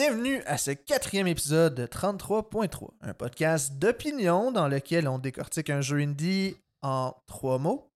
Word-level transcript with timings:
Bienvenue 0.00 0.42
à 0.46 0.56
ce 0.56 0.70
quatrième 0.70 1.26
épisode 1.26 1.74
de 1.74 1.84
33.3, 1.84 2.88
un 3.02 3.12
podcast 3.12 3.74
d'opinion 3.74 4.50
dans 4.50 4.66
lequel 4.66 5.06
on 5.06 5.18
décortique 5.18 5.68
un 5.68 5.82
jeu 5.82 5.98
indie 5.98 6.56
en 6.80 7.14
trois 7.26 7.58
mots, 7.58 7.92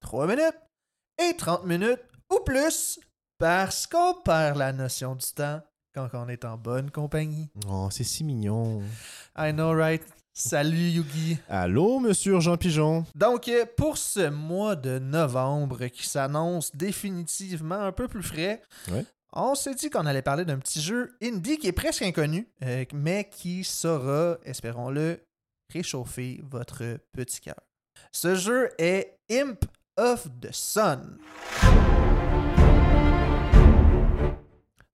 3 0.00 0.26
minutes 0.26 0.56
et 1.22 1.36
30 1.36 1.66
minutes 1.66 2.00
ou 2.32 2.38
plus 2.46 2.98
parce 3.36 3.86
qu'on 3.86 4.14
perd 4.24 4.56
la 4.56 4.72
notion 4.72 5.16
du 5.16 5.26
temps 5.36 5.60
quand 5.94 6.08
on 6.14 6.30
est 6.30 6.46
en 6.46 6.56
bonne 6.56 6.90
compagnie. 6.90 7.50
Oh, 7.68 7.88
c'est 7.90 8.04
si 8.04 8.24
mignon. 8.24 8.80
I 9.36 9.52
know, 9.52 9.74
right? 9.74 10.02
Salut 10.32 10.88
Yugi. 10.88 11.36
Allô, 11.50 12.00
monsieur 12.00 12.40
Jean 12.40 12.56
Pigeon. 12.56 13.04
Donc, 13.14 13.50
pour 13.76 13.98
ce 13.98 14.30
mois 14.30 14.76
de 14.76 14.98
novembre 14.98 15.88
qui 15.88 16.06
s'annonce 16.08 16.74
définitivement 16.74 17.82
un 17.82 17.92
peu 17.92 18.08
plus 18.08 18.22
frais, 18.22 18.62
Ouais. 18.90 19.04
On 19.36 19.54
s'est 19.54 19.74
dit 19.74 19.90
qu'on 19.90 20.06
allait 20.06 20.22
parler 20.22 20.44
d'un 20.44 20.58
petit 20.58 20.80
jeu 20.80 21.16
indie 21.22 21.58
qui 21.58 21.66
est 21.66 21.72
presque 21.72 22.02
inconnu, 22.02 22.48
euh, 22.62 22.84
mais 22.94 23.28
qui 23.28 23.64
saura, 23.64 24.38
espérons-le, 24.44 25.20
réchauffer 25.72 26.40
votre 26.44 26.98
petit 27.12 27.40
cœur. 27.40 27.60
Ce 28.12 28.36
jeu 28.36 28.70
est 28.78 29.18
Imp 29.30 29.64
of 29.96 30.28
the 30.40 30.52
Sun. 30.52 31.18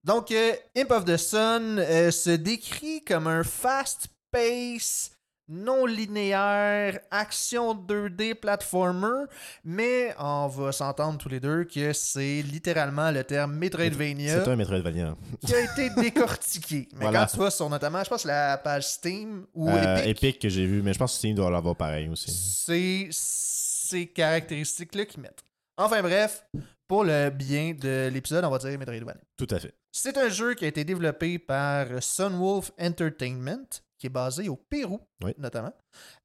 Donc, 0.04 0.30
euh, 0.30 0.54
Imp 0.76 0.90
of 0.90 1.04
the 1.04 1.18
Sun 1.18 1.78
euh, 1.78 2.10
se 2.10 2.30
décrit 2.30 3.04
comme 3.04 3.26
un 3.26 3.44
fast-pace, 3.44 5.10
non 5.50 5.84
linéaire, 5.84 7.00
action 7.10 7.74
2D 7.74 8.34
platformer, 8.36 9.24
mais 9.64 10.14
on 10.18 10.46
va 10.48 10.72
s'entendre 10.72 11.18
tous 11.18 11.28
les 11.28 11.40
deux 11.40 11.64
que 11.64 11.92
c'est 11.92 12.42
littéralement 12.42 13.10
le 13.10 13.24
terme 13.24 13.54
Metroidvania 13.56 14.44
C'est 14.44 14.50
un 14.50 14.56
Metroidvania. 14.56 15.16
qui 15.44 15.54
a 15.54 15.60
été 15.60 15.90
décortiqué. 16.00 16.88
Mais 16.92 17.00
Voilà. 17.02 17.20
quand 17.26 17.32
tu 17.32 17.38
vas 17.38 17.50
sur 17.50 17.68
notamment, 17.68 18.02
je 18.04 18.08
pense 18.10 18.24
la 18.24 18.56
page 18.58 18.86
Steam 18.86 19.46
ou 19.54 19.68
Euh, 19.68 19.96
Epic, 20.04 20.06
Epic 20.24 20.38
que 20.42 20.48
j'ai 20.48 20.66
vu, 20.66 20.82
mais 20.82 20.92
je 20.92 20.98
pense 20.98 21.12
que 21.12 21.18
Steam 21.18 21.34
doit 21.34 21.50
l'avoir 21.50 21.74
pareil 21.76 22.08
aussi. 22.08 22.30
c'est 22.30 23.08
ces 23.10 24.06
caractéristiques-là 24.06 25.04
qu'ils 25.04 25.20
mettent. 25.20 25.42
Enfin 25.76 26.00
bref, 26.02 26.44
pour 26.86 27.04
le 27.04 27.30
bien 27.30 27.74
de 27.78 28.08
l'épisode, 28.12 28.44
on 28.44 28.50
va 28.50 28.58
dire 28.58 28.78
Metroidvania. 28.78 29.20
Tout 29.36 29.48
à 29.50 29.58
fait. 29.58 29.74
C'est 29.92 30.16
un 30.18 30.28
jeu 30.28 30.54
qui 30.54 30.64
a 30.64 30.68
été 30.68 30.84
développé 30.84 31.38
par 31.40 31.86
Sunwolf 32.00 32.70
Entertainment, 32.80 33.66
qui 34.00 34.06
est 34.06 34.10
basé 34.10 34.48
au 34.48 34.56
Pérou, 34.56 34.98
Oui. 35.22 35.32
notamment, 35.38 35.72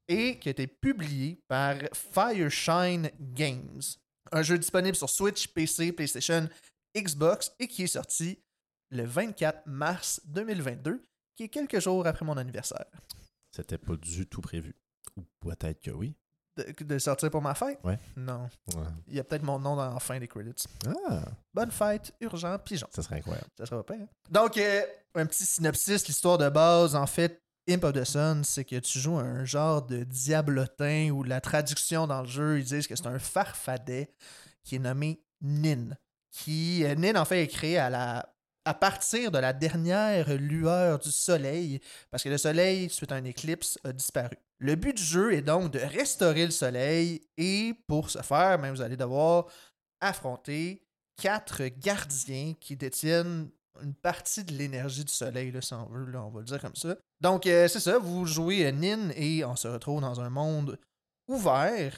et 0.08 0.40
qui 0.40 0.50
a 0.50 0.52
été 0.52 0.66
publié 0.66 1.40
par 1.48 1.76
Fireshine 1.94 3.12
Games. 3.20 3.82
Un 4.32 4.42
jeu 4.42 4.58
disponible 4.58 4.96
sur 4.96 5.10
Switch, 5.10 5.48
PC, 5.50 5.92
PlayStation, 5.92 6.50
Xbox 6.98 7.54
et 7.60 7.68
qui 7.68 7.84
est 7.84 7.88
sorti 7.88 8.40
le 8.92 9.04
24 9.04 9.68
mars 9.68 10.22
2022, 10.26 11.02
qui 11.36 11.44
est 11.44 11.50
quelques 11.50 11.80
jours 11.80 12.08
après 12.08 12.26
mon 12.26 12.38
anniversaire. 12.38 12.86
C'était 13.52 13.78
pas 13.78 13.96
du 13.98 14.26
tout 14.26 14.42
prévu. 14.42 14.76
Ou 15.18 15.24
peut-être 15.42 15.82
que 15.82 15.92
oui. 15.92 16.16
De, 16.58 16.84
de 16.86 17.00
sortir 17.00 17.30
pour 17.30 17.42
ma 17.42 17.54
fête? 17.54 17.78
Ouais. 17.84 18.00
Non. 18.16 18.48
Ouais. 18.76 18.84
Il 19.08 19.16
y 19.16 19.20
a 19.20 19.26
peut-être 19.26 19.44
mon 19.44 19.60
nom 19.60 19.76
dans 19.76 19.94
la 19.94 20.00
fin 20.00 20.18
des 20.20 20.28
credits. 20.28 20.64
Ah, 21.10 21.24
Bonne 21.54 21.72
fête, 21.72 22.14
urgent, 22.22 22.58
pigeon. 22.60 22.88
ça 22.92 23.02
serait 23.04 23.18
incroyable. 23.18 23.48
Ça 23.58 23.66
sera 23.66 23.84
pas 23.86 23.94
pire. 23.94 24.04
hein? 24.04 24.10
Donc, 24.30 24.58
euh, 24.58 24.82
un 25.16 25.26
petit 25.26 25.46
synopsis, 25.46 26.08
l'histoire 26.08 26.38
de 26.38 26.48
base, 26.48 26.96
en 26.96 27.06
fait, 27.06 27.42
Imp 27.68 27.84
of 27.84 27.94
the 27.94 28.04
Sun, 28.04 28.44
c'est 28.44 28.64
que 28.64 28.78
tu 28.78 29.00
joues 29.00 29.18
un 29.18 29.44
genre 29.44 29.82
de 29.82 30.04
diablotin 30.04 31.10
ou 31.10 31.24
la 31.24 31.42
traduction 31.42 32.06
dans 32.06 32.22
le 32.22 32.28
jeu, 32.28 32.60
ils 32.60 32.66
disent 32.66 32.88
que 32.88 32.96
c'est 32.96 33.08
un 33.08 33.20
farfadet 33.20 34.14
qui 34.64 34.76
est 34.76 34.80
nommé 34.80 35.22
Nin. 35.42 35.98
Qui, 36.32 36.84
euh, 36.84 36.96
Nin, 36.96 37.16
en 37.16 37.26
fait, 37.26 37.44
est 37.44 37.48
créé 37.48 37.78
à 37.78 37.90
la 37.90 38.36
à 38.66 38.74
partir 38.74 39.30
de 39.30 39.38
la 39.38 39.54
dernière 39.54 40.36
lueur 40.38 40.98
du 40.98 41.12
soleil, 41.12 41.80
parce 42.10 42.24
que 42.24 42.30
le 42.30 42.38
soleil, 42.38 42.90
suite 42.90 43.12
à 43.12 43.16
un 43.16 43.24
éclipse, 43.24 43.78
a 43.84 43.94
disparu. 43.94 44.38
Le 44.58 44.76
but 44.76 44.98
du 44.98 45.04
jeu 45.04 45.34
est 45.34 45.44
donc 45.44 45.72
de 45.72 45.80
restaurer 45.80 46.46
le 46.46 46.52
soleil, 46.52 47.22
et 47.38 47.76
pour 47.88 48.10
ce 48.10 48.24
faire, 48.24 48.58
ben, 48.58 48.72
vous 48.72 48.82
allez 48.82 48.98
devoir 48.98 49.46
affronter 50.02 50.82
quatre 51.16 51.64
gardiens 51.68 52.54
qui 52.60 52.76
détiennent 52.76 53.50
une 53.84 53.94
partie 53.94 54.44
de 54.44 54.54
l'énergie 54.54 55.06
du 55.06 55.14
soleil, 55.14 55.52
là, 55.52 55.62
si 55.62 55.74
on 55.74 55.86
veut, 55.86 56.18
on 56.18 56.30
va 56.30 56.40
le 56.40 56.46
dire 56.46 56.60
comme 56.60 56.76
ça. 56.76 56.96
Donc, 57.22 57.48
euh, 57.48 57.68
c'est 57.68 57.80
ça, 57.80 57.98
vous 57.98 58.26
jouez 58.26 58.66
euh, 58.66 58.72
Nin 58.72 59.10
et 59.16 59.46
on 59.46 59.56
se 59.56 59.68
retrouve 59.68 60.02
dans 60.02 60.20
un 60.20 60.30
monde 60.30 60.78
ouvert 61.28 61.98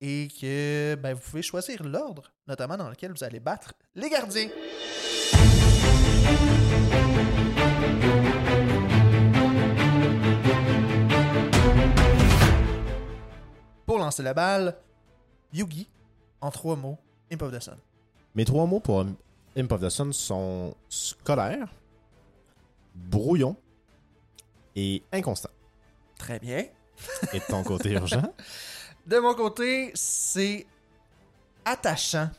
et 0.00 0.28
que 0.40 0.94
ben, 0.94 1.14
vous 1.14 1.20
pouvez 1.20 1.42
choisir 1.42 1.82
l'ordre, 1.82 2.32
notamment 2.46 2.76
dans 2.76 2.88
lequel 2.88 3.12
vous 3.12 3.24
allez 3.24 3.40
battre 3.40 3.72
les 3.94 4.08
gardiens. 4.08 4.48
Pour 13.84 13.98
lancer 13.98 14.22
la 14.22 14.32
balle, 14.32 14.76
Yugi, 15.52 15.88
en 16.40 16.50
trois 16.50 16.76
mots, 16.76 16.98
Imp 17.32 17.42
of 17.42 17.52
the 17.52 17.60
Sun. 17.60 17.76
Mes 18.34 18.44
trois 18.44 18.66
mots 18.66 18.80
pour 18.80 19.04
Imp 19.56 19.72
of 19.72 19.80
the 19.80 19.90
Sun 19.90 20.12
sont 20.12 20.74
scolaire, 20.88 21.68
brouillon 22.94 23.56
et 24.76 25.02
inconstant. 25.12 25.50
Très 26.18 26.38
bien. 26.38 26.64
Et 27.32 27.38
de 27.38 27.44
ton 27.48 27.62
côté 27.62 27.92
urgent, 27.92 28.34
De 29.06 29.18
mon 29.18 29.34
côté, 29.34 29.90
c'est 29.94 30.64
attachant, 31.64 32.30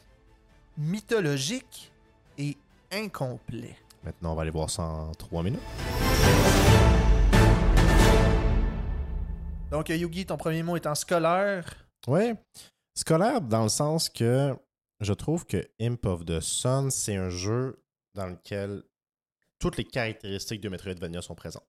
mythologique 0.78 1.92
et 2.38 2.56
incomplet. 2.90 3.76
maintenant 4.02 4.32
on 4.32 4.36
va 4.36 4.44
aller 4.44 4.52
voir 4.52 4.70
ça 4.70 4.84
en 4.84 5.12
trois 5.14 5.44
minutes. 5.44 5.60
Donc, 9.72 9.90
Yugi, 9.90 10.26
ton 10.26 10.38
premier 10.38 10.64
mot 10.64 10.78
étant 10.78 10.96
scolaire. 10.96 11.66
Ouais. 12.08 12.36
Scolaire 12.96 13.42
dans 13.42 13.64
le 13.64 13.70
sens 13.70 14.08
que 14.08 14.56
je 15.02 15.14
trouve 15.14 15.46
que 15.46 15.68
Imp 15.82 16.06
of 16.06 16.26
the 16.26 16.40
Sun, 16.40 16.92
c'est 16.92 17.16
un 17.16 17.30
jeu 17.30 17.84
dans 18.14 18.28
lequel 18.28 18.84
toutes 19.60 19.78
les 19.78 19.84
caractéristiques 19.84 20.62
de 20.62 20.70
Metroidvania 20.70 21.22
sont 21.22 21.36
présentes. 21.36 21.68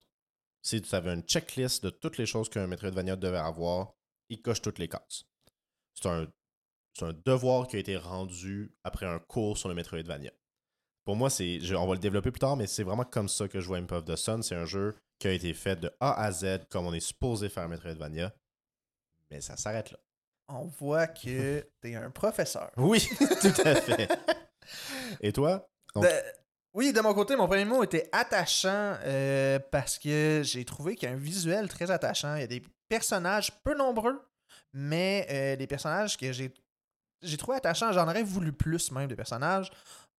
Si 0.66 0.80
tu 0.80 0.94
avais 0.94 1.12
une 1.12 1.22
checklist 1.22 1.84
de 1.84 1.91
toutes 1.91 2.16
les 2.19 2.26
choses 2.26 2.48
qu'un 2.48 2.66
Metroidvania 2.66 3.16
devait 3.16 3.36
avoir, 3.36 3.92
il 4.30 4.41
coche 4.41 4.62
toutes 4.62 4.78
les 4.78 4.88
cases. 4.88 5.25
C'est 5.94 6.08
un, 6.08 6.26
devoir 7.25 7.66
qui 7.69 7.76
a 7.76 7.78
été 7.80 7.97
rendu 7.97 8.72
après 8.84 9.04
un 9.06 9.19
cours 9.19 9.58
sur 9.58 9.69
le 9.69 9.75
Metroidvania. 9.75 10.30
Pour 11.04 11.16
moi, 11.16 11.28
c'est, 11.28 11.60
je- 11.60 11.75
on 11.75 11.86
va 11.86 11.92
le 11.94 11.98
développer 12.00 12.30
plus 12.30 12.38
tard, 12.41 12.56
mais 12.56 12.66
c'est 12.66 12.82
vraiment 12.82 13.04
comme 13.04 13.28
ça 13.28 13.47
que 13.48 13.60
je 13.60 13.66
vois 13.66 13.76
Imp 13.78 13.92
of 13.92 14.04
the 14.06 14.16
Sun. 14.16 14.42
C'est 14.42 14.54
un 14.54 14.64
jeu 14.64 14.97
qui 15.19 15.28
a 15.28 15.32
été 15.32 15.52
fait 15.52 15.76
de 15.76 15.92
A 16.00 16.14
à 16.25 16.32
Z 16.32 16.60
comme 16.70 16.86
on 16.86 16.94
est 16.94 17.00
supposé 17.00 17.48
faire 17.50 17.64
un 17.64 17.69
Metroidvania. 17.69 18.32
Mais 19.31 19.41
ça 19.42 19.56
s'arrête 19.56 19.91
là. 19.91 19.98
On 20.48 20.64
voit 20.64 21.06
que 21.08 21.66
t'es 21.82 21.94
un 21.94 22.10
professeur. 22.10 22.70
Oui, 22.78 23.06
tout 23.19 23.60
à 23.64 23.75
fait. 23.75 24.08
Et 25.20 25.32
toi? 25.32 25.69
Donc- 25.94 26.04
De- 26.04 26.22
oui, 26.74 26.92
de 26.92 27.00
mon 27.00 27.14
côté, 27.14 27.36
mon 27.36 27.46
premier 27.46 27.64
mot 27.64 27.82
était 27.82 28.08
attachant 28.12 28.96
euh, 29.04 29.58
parce 29.70 29.98
que 29.98 30.42
j'ai 30.44 30.64
trouvé 30.64 30.96
qu'il 30.96 31.08
y 31.08 31.12
a 31.12 31.14
un 31.14 31.18
visuel 31.18 31.68
très 31.68 31.90
attachant. 31.90 32.34
Il 32.34 32.40
y 32.40 32.44
a 32.44 32.48
des 32.48 32.62
personnages 32.88 33.50
peu 33.62 33.76
nombreux, 33.76 34.20
mais 34.72 35.26
euh, 35.30 35.56
des 35.56 35.66
personnages 35.66 36.16
que 36.16 36.32
j'ai 36.32 36.52
j'ai 37.22 37.36
trouvé 37.36 37.56
attachants. 37.56 37.92
J'en 37.92 38.08
aurais 38.08 38.22
voulu 38.22 38.52
plus 38.52 38.92
même 38.92 39.08
des 39.08 39.16
personnages. 39.16 39.70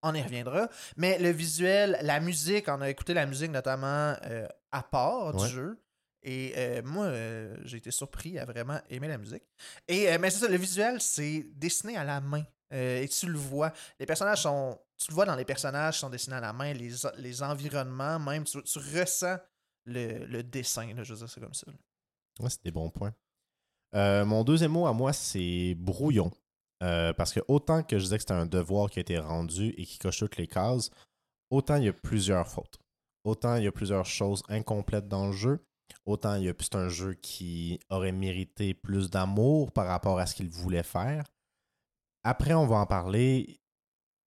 On 0.02 0.14
y 0.14 0.22
reviendra. 0.22 0.68
Mais 0.96 1.18
le 1.18 1.30
visuel, 1.30 1.98
la 2.02 2.20
musique, 2.20 2.68
on 2.68 2.80
a 2.80 2.90
écouté 2.90 3.14
la 3.14 3.26
musique 3.26 3.50
notamment 3.50 4.14
euh, 4.24 4.46
à 4.72 4.82
part 4.82 5.34
du 5.34 5.46
jeu. 5.46 5.78
Et 6.22 6.54
euh, 6.56 6.82
moi, 6.84 7.06
euh, 7.06 7.56
j'ai 7.64 7.76
été 7.76 7.92
surpris 7.92 8.38
à 8.38 8.44
vraiment 8.44 8.80
aimer 8.90 9.06
la 9.06 9.16
musique. 9.16 9.44
Et 9.86 10.10
euh, 10.10 10.18
mais 10.20 10.30
c'est 10.30 10.40
ça, 10.40 10.48
le 10.48 10.56
visuel, 10.56 11.00
c'est 11.00 11.46
dessiné 11.54 11.96
à 11.96 12.02
la 12.02 12.20
main. 12.20 12.42
Euh, 12.72 13.02
et 13.02 13.08
tu 13.08 13.26
le 13.26 13.38
vois. 13.38 13.72
Les 13.98 14.06
personnages 14.06 14.42
sont. 14.42 14.78
Tu 14.98 15.10
le 15.10 15.14
vois 15.14 15.26
dans 15.26 15.36
les 15.36 15.44
personnages 15.44 15.94
qui 15.94 16.00
sont 16.00 16.10
dessinés 16.10 16.36
à 16.36 16.40
la 16.40 16.52
main, 16.52 16.72
les, 16.72 17.42
environnements, 17.42 18.18
même. 18.18 18.44
Tu, 18.44 18.58
ressens 18.58 19.38
le, 19.84 20.24
le 20.24 20.42
dessin, 20.42 20.88
je 21.02 21.12
veux 21.12 21.18
dire, 21.18 21.28
c'est 21.28 21.40
comme 21.40 21.54
ça. 21.54 21.66
Ouais, 22.40 22.50
c'est 22.50 22.64
des 22.64 22.70
bons 22.70 22.90
points. 22.90 23.14
Euh, 23.94 24.24
mon 24.24 24.44
deuxième 24.44 24.72
mot 24.72 24.86
à 24.86 24.92
moi, 24.92 25.12
c'est 25.12 25.74
brouillon. 25.76 26.30
Euh, 26.82 27.12
parce 27.14 27.32
que 27.32 27.40
autant 27.48 27.82
que 27.82 27.98
je 27.98 28.04
disais 28.04 28.16
que 28.16 28.22
c'était 28.22 28.34
un 28.34 28.46
devoir 28.46 28.90
qui 28.90 28.98
a 28.98 29.02
été 29.02 29.18
rendu 29.18 29.74
et 29.78 29.86
qui 29.86 29.98
coche 29.98 30.18
toutes 30.18 30.36
les 30.36 30.46
cases, 30.46 30.90
autant 31.50 31.76
il 31.76 31.84
y 31.84 31.88
a 31.88 31.92
plusieurs 31.92 32.48
fautes. 32.48 32.78
Autant 33.24 33.56
il 33.56 33.64
y 33.64 33.66
a 33.66 33.72
plusieurs 33.72 34.04
choses 34.04 34.42
incomplètes 34.48 35.08
dans 35.08 35.26
le 35.26 35.32
jeu, 35.32 35.64
autant 36.04 36.34
il 36.34 36.44
y 36.44 36.48
a 36.48 36.52
c'est 36.60 36.74
un 36.74 36.88
jeu 36.88 37.14
qui 37.14 37.80
aurait 37.88 38.12
mérité 38.12 38.74
plus 38.74 39.08
d'amour 39.08 39.72
par 39.72 39.86
rapport 39.86 40.18
à 40.18 40.26
ce 40.26 40.34
qu'il 40.34 40.50
voulait 40.50 40.82
faire. 40.82 41.24
Après, 42.26 42.54
on 42.54 42.66
va 42.66 42.78
en 42.78 42.86
parler. 42.86 43.60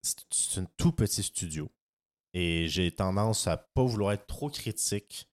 C'est 0.01 0.61
un 0.61 0.67
tout 0.77 0.93
petit 0.93 1.21
studio. 1.21 1.69
Et 2.33 2.69
j'ai 2.69 2.93
tendance 2.93 3.45
à 3.45 3.57
pas 3.57 3.83
vouloir 3.83 4.13
être 4.13 4.25
trop 4.25 4.49
critique 4.49 5.29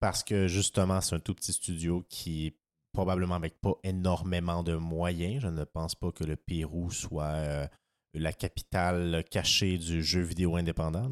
parce 0.00 0.24
que 0.24 0.48
justement, 0.48 1.00
c'est 1.00 1.14
un 1.14 1.20
tout 1.20 1.32
petit 1.32 1.52
studio 1.52 2.04
qui 2.08 2.56
probablement 2.92 3.36
avec 3.36 3.60
pas 3.60 3.74
énormément 3.84 4.64
de 4.64 4.74
moyens. 4.74 5.42
Je 5.42 5.46
ne 5.46 5.62
pense 5.62 5.94
pas 5.94 6.10
que 6.10 6.24
le 6.24 6.34
Pérou 6.34 6.90
soit 6.90 7.36
euh, 7.36 7.68
la 8.14 8.32
capitale 8.32 9.22
cachée 9.30 9.78
du 9.78 10.02
jeu 10.02 10.22
vidéo 10.22 10.56
indépendant. 10.56 11.08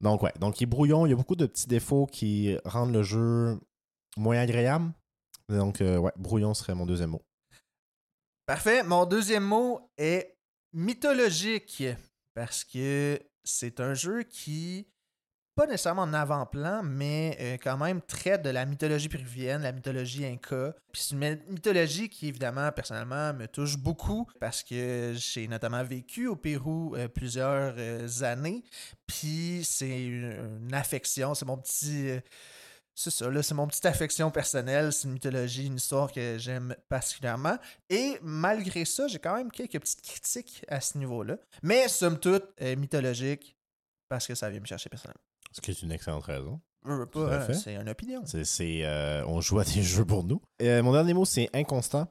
Donc, 0.00 0.24
ouais. 0.24 0.32
Donc, 0.40 0.60
il 0.60 0.64
est 0.64 0.66
brouillon. 0.66 1.06
Il 1.06 1.10
y 1.10 1.12
a 1.12 1.16
beaucoup 1.16 1.36
de 1.36 1.46
petits 1.46 1.68
défauts 1.68 2.06
qui 2.06 2.56
rendent 2.64 2.92
le 2.92 3.04
jeu 3.04 3.60
moins 4.16 4.38
agréable. 4.38 4.92
Donc, 5.48 5.80
euh, 5.80 5.98
ouais, 5.98 6.12
brouillon 6.16 6.52
serait 6.52 6.74
mon 6.74 6.84
deuxième 6.84 7.10
mot. 7.10 7.22
Parfait. 8.50 8.82
Mon 8.82 9.06
deuxième 9.06 9.44
mot 9.44 9.92
est 9.96 10.36
mythologique. 10.72 11.84
Parce 12.34 12.64
que 12.64 13.20
c'est 13.44 13.78
un 13.78 13.94
jeu 13.94 14.24
qui, 14.24 14.88
pas 15.54 15.66
nécessairement 15.66 16.02
en 16.02 16.12
avant-plan, 16.12 16.82
mais 16.82 17.38
euh, 17.40 17.58
quand 17.62 17.76
même 17.76 18.02
traite 18.02 18.42
de 18.42 18.50
la 18.50 18.66
mythologie 18.66 19.08
péruvienne, 19.08 19.62
la 19.62 19.70
mythologie 19.70 20.26
inca. 20.26 20.74
Puis 20.92 21.00
c'est 21.00 21.14
une 21.14 21.38
mythologie 21.48 22.08
qui, 22.08 22.26
évidemment, 22.26 22.72
personnellement, 22.72 23.32
me 23.34 23.46
touche 23.46 23.76
beaucoup 23.76 24.26
parce 24.40 24.64
que 24.64 25.14
j'ai 25.14 25.46
notamment 25.46 25.84
vécu 25.84 26.26
au 26.26 26.34
Pérou 26.34 26.96
euh, 26.96 27.06
plusieurs 27.06 27.74
euh, 27.78 28.08
années. 28.22 28.64
Puis 29.06 29.60
c'est 29.62 30.02
une, 30.02 30.58
une 30.64 30.74
affection, 30.74 31.36
c'est 31.36 31.46
mon 31.46 31.58
petit. 31.58 32.18
C'est 33.00 33.10
ça, 33.10 33.30
là, 33.30 33.42
c'est 33.42 33.54
mon 33.54 33.66
petite 33.66 33.86
affection 33.86 34.30
personnelle, 34.30 34.92
c'est 34.92 35.08
une 35.08 35.14
mythologie, 35.14 35.66
une 35.66 35.76
histoire 35.76 36.12
que 36.12 36.36
j'aime 36.38 36.74
particulièrement. 36.88 37.56
Et 37.88 38.18
malgré 38.22 38.84
ça, 38.84 39.06
j'ai 39.08 39.18
quand 39.18 39.34
même 39.34 39.50
quelques 39.50 39.80
petites 39.80 40.02
critiques 40.02 40.64
à 40.68 40.80
ce 40.80 40.98
niveau-là. 40.98 41.38
Mais 41.62 41.88
somme 41.88 42.18
toute, 42.18 42.44
euh, 42.60 42.76
mythologique, 42.76 43.56
parce 44.08 44.26
que 44.26 44.34
ça 44.34 44.50
vient 44.50 44.60
me 44.60 44.66
chercher 44.66 44.90
personnellement. 44.90 45.22
Ce 45.52 45.60
qui 45.60 45.70
est 45.70 45.82
une 45.82 45.92
excellente 45.92 46.24
raison. 46.24 46.60
Hein, 46.84 47.06
c'est 47.52 47.74
une 47.74 47.88
opinion. 47.88 48.22
C'est, 48.26 48.44
c'est, 48.44 48.84
euh, 48.84 49.24
on 49.26 49.40
joue 49.40 49.58
à 49.58 49.64
des 49.74 49.82
jeux 49.82 50.04
pour 50.04 50.24
nous. 50.24 50.42
Euh, 50.60 50.82
mon 50.82 50.92
dernier 50.92 51.14
mot, 51.14 51.24
c'est 51.24 51.48
inconstant. 51.54 52.06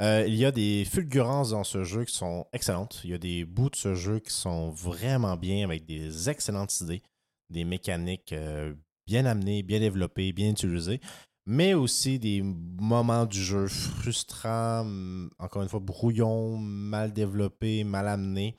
Euh, 0.00 0.24
il 0.26 0.34
y 0.34 0.46
a 0.46 0.52
des 0.52 0.86
fulgurances 0.86 1.50
dans 1.50 1.64
ce 1.64 1.84
jeu 1.84 2.04
qui 2.04 2.14
sont 2.14 2.46
excellentes. 2.52 3.00
Il 3.04 3.10
y 3.10 3.14
a 3.14 3.18
des 3.18 3.44
bouts 3.44 3.70
de 3.70 3.76
ce 3.76 3.94
jeu 3.94 4.18
qui 4.18 4.32
sont 4.32 4.70
vraiment 4.70 5.36
bien 5.36 5.64
avec 5.64 5.84
des 5.84 6.30
excellentes 6.30 6.80
idées, 6.80 7.02
des 7.50 7.64
mécaniques 7.64 8.32
euh, 8.32 8.74
bien 9.10 9.26
amenées, 9.26 9.64
bien 9.64 9.80
développées, 9.80 10.32
bien 10.32 10.50
utilisées, 10.50 11.00
mais 11.44 11.74
aussi 11.74 12.20
des 12.20 12.42
moments 12.42 13.26
du 13.26 13.42
jeu 13.42 13.66
frustrants, 13.66 14.82
hum, 14.82 15.30
encore 15.40 15.62
une 15.62 15.68
fois 15.68 15.80
brouillons, 15.80 16.56
mal 16.58 17.12
développés, 17.12 17.82
mal 17.82 18.06
amenés. 18.06 18.54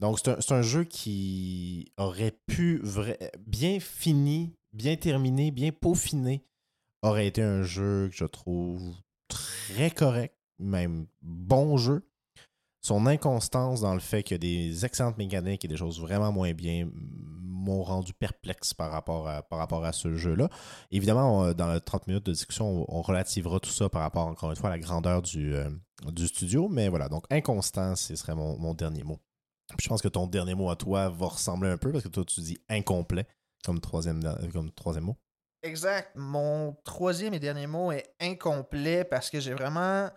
Donc, 0.00 0.18
c'est 0.18 0.52
un, 0.52 0.62
jeu 0.62 0.82
qui 0.82 1.92
aurait 1.96 2.36
pu 2.46 2.82
bien 3.46 3.78
fini, 3.78 4.52
bien 4.72 4.96
terminé, 4.96 5.52
bien 5.52 5.70
peaufiné, 5.70 6.44
aurait 7.02 7.28
été 7.28 7.42
un 7.42 7.62
jeu 7.62 8.08
que 8.10 8.16
je 8.16 8.24
trouve 8.24 8.82
très 9.28 9.90
correct, 9.90 10.34
même 10.58 11.06
bon 11.22 11.76
jeu. 11.76 12.02
Son 12.82 13.06
inconstance 13.06 13.80
dans 13.82 13.94
le 13.94 14.00
fait 14.00 14.24
qu'il 14.24 14.34
y 14.34 14.36
a 14.36 14.38
des 14.38 14.84
excellentes 14.84 15.16
mécaniques 15.16 15.64
et 15.64 15.68
des 15.68 15.76
choses 15.76 16.00
vraiment 16.00 16.32
moins 16.32 16.52
bien 16.52 16.88
m'ont 17.66 17.82
rendu 17.82 18.12
perplexe 18.14 18.72
par 18.74 18.90
rapport 18.90 19.28
à, 19.28 19.42
par 19.42 19.58
rapport 19.58 19.84
à 19.84 19.92
ce 19.92 20.14
jeu-là. 20.14 20.48
Évidemment, 20.90 21.52
dans 21.52 21.72
les 21.72 21.80
30 21.80 22.06
minutes 22.06 22.26
de 22.26 22.32
discussion, 22.32 22.84
on, 22.88 23.02
relativera 23.02 23.60
tout 23.60 23.70
ça 23.70 23.88
par 23.88 24.02
rapport, 24.02 24.26
encore 24.26 24.50
une 24.50 24.56
fois, 24.56 24.70
à 24.70 24.72
la 24.72 24.78
grandeur 24.78 25.22
du, 25.22 25.54
euh, 25.54 25.68
du 26.06 26.26
studio. 26.28 26.68
Mais 26.68 26.88
voilà, 26.88 27.08
donc 27.08 27.24
inconstant, 27.30 27.96
ce 27.96 28.16
serait 28.16 28.34
mon, 28.34 28.58
mon 28.58 28.74
dernier 28.74 29.04
mot. 29.04 29.18
Puis 29.76 29.84
je 29.84 29.88
pense 29.88 30.02
que 30.02 30.08
ton 30.08 30.26
dernier 30.26 30.54
mot 30.54 30.70
à 30.70 30.76
toi 30.76 31.08
va 31.08 31.26
ressembler 31.26 31.70
un 31.70 31.76
peu 31.76 31.90
parce 31.90 32.04
que 32.04 32.08
toi, 32.08 32.24
tu 32.24 32.40
dis 32.40 32.58
incomplet 32.68 33.26
comme 33.64 33.80
troisième, 33.80 34.22
comme 34.52 34.70
troisième 34.70 35.04
mot. 35.04 35.16
Exact. 35.62 36.12
Mon 36.14 36.76
troisième 36.84 37.34
et 37.34 37.40
dernier 37.40 37.66
mot 37.66 37.90
est 37.90 38.14
incomplet 38.20 39.04
parce 39.04 39.30
que 39.30 39.40
j'ai 39.40 39.54
vraiment. 39.54 40.08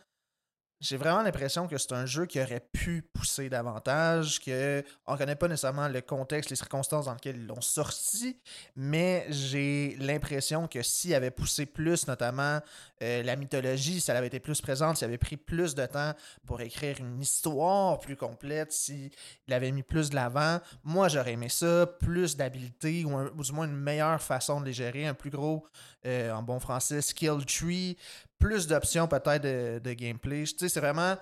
J'ai 0.82 0.96
vraiment 0.96 1.24
l'impression 1.24 1.68
que 1.68 1.78
c'est 1.78 1.92
un 1.92 2.06
jeu 2.06 2.26
qui 2.26 2.40
aurait 2.42 2.66
pu 2.72 3.02
pousser 3.02 3.50
davantage, 3.50 4.40
que 4.40 4.82
on 5.08 5.18
connaît 5.18 5.36
pas 5.36 5.50
nécessairement 5.50 5.90
le 5.90 6.00
contexte, 6.00 6.52
les 6.52 6.56
circonstances 6.56 7.08
dans 7.08 7.14
lesquelles 7.14 7.36
ils 7.36 7.48
l'ont 7.48 7.60
sorti, 7.60 8.38
mais 8.78 9.26
j'ai 9.30 9.98
l'impression 10.00 10.70
que 10.70 10.82
s'il 10.82 11.14
avait 11.14 11.32
poussé 11.32 11.66
plus, 11.66 12.08
notamment 12.08 12.62
euh, 13.04 13.24
la 13.24 13.36
mythologie, 13.36 14.00
si 14.00 14.10
elle 14.10 14.16
avait 14.16 14.28
été 14.28 14.40
plus 14.40 14.62
présente, 14.62 14.96
s'il 14.96 15.06
avait 15.06 15.18
pris 15.18 15.36
plus 15.36 15.76
de 15.76 15.86
temps 15.86 16.14
pour 16.46 16.62
écrire 16.62 16.96
une 17.00 17.20
histoire 17.20 18.00
plus 18.00 18.16
complète, 18.16 18.72
s'il 18.72 19.12
avait 19.50 19.72
mis 19.72 19.84
plus 19.84 20.10
de 20.10 20.16
l'avant, 20.16 20.62
moi 20.86 21.10
j'aurais 21.10 21.34
aimé 21.34 21.50
ça, 21.50 21.88
plus 22.00 22.38
d'habileté 22.38 23.04
ou, 23.04 23.44
du 23.44 23.52
moins 23.52 23.66
une 23.66 23.76
meilleure 23.76 24.22
façon 24.22 24.62
de 24.62 24.68
les 24.68 24.74
gérer, 24.74 25.08
un 25.08 25.14
plus 25.14 25.30
gros, 25.30 25.68
euh, 26.06 26.32
en 26.32 26.42
bon 26.42 26.62
français, 26.62 27.02
skill 27.02 27.46
tree, 27.46 27.98
plus 28.40 28.68
d'options 28.68 29.08
peut-être 29.08 29.44
de, 29.44 29.80
de 29.80 29.94
gameplay. 29.94 30.44
Tu 30.46 30.58
sais, 30.58 30.70
c'est 30.70 30.80
vraiment. 30.80 31.16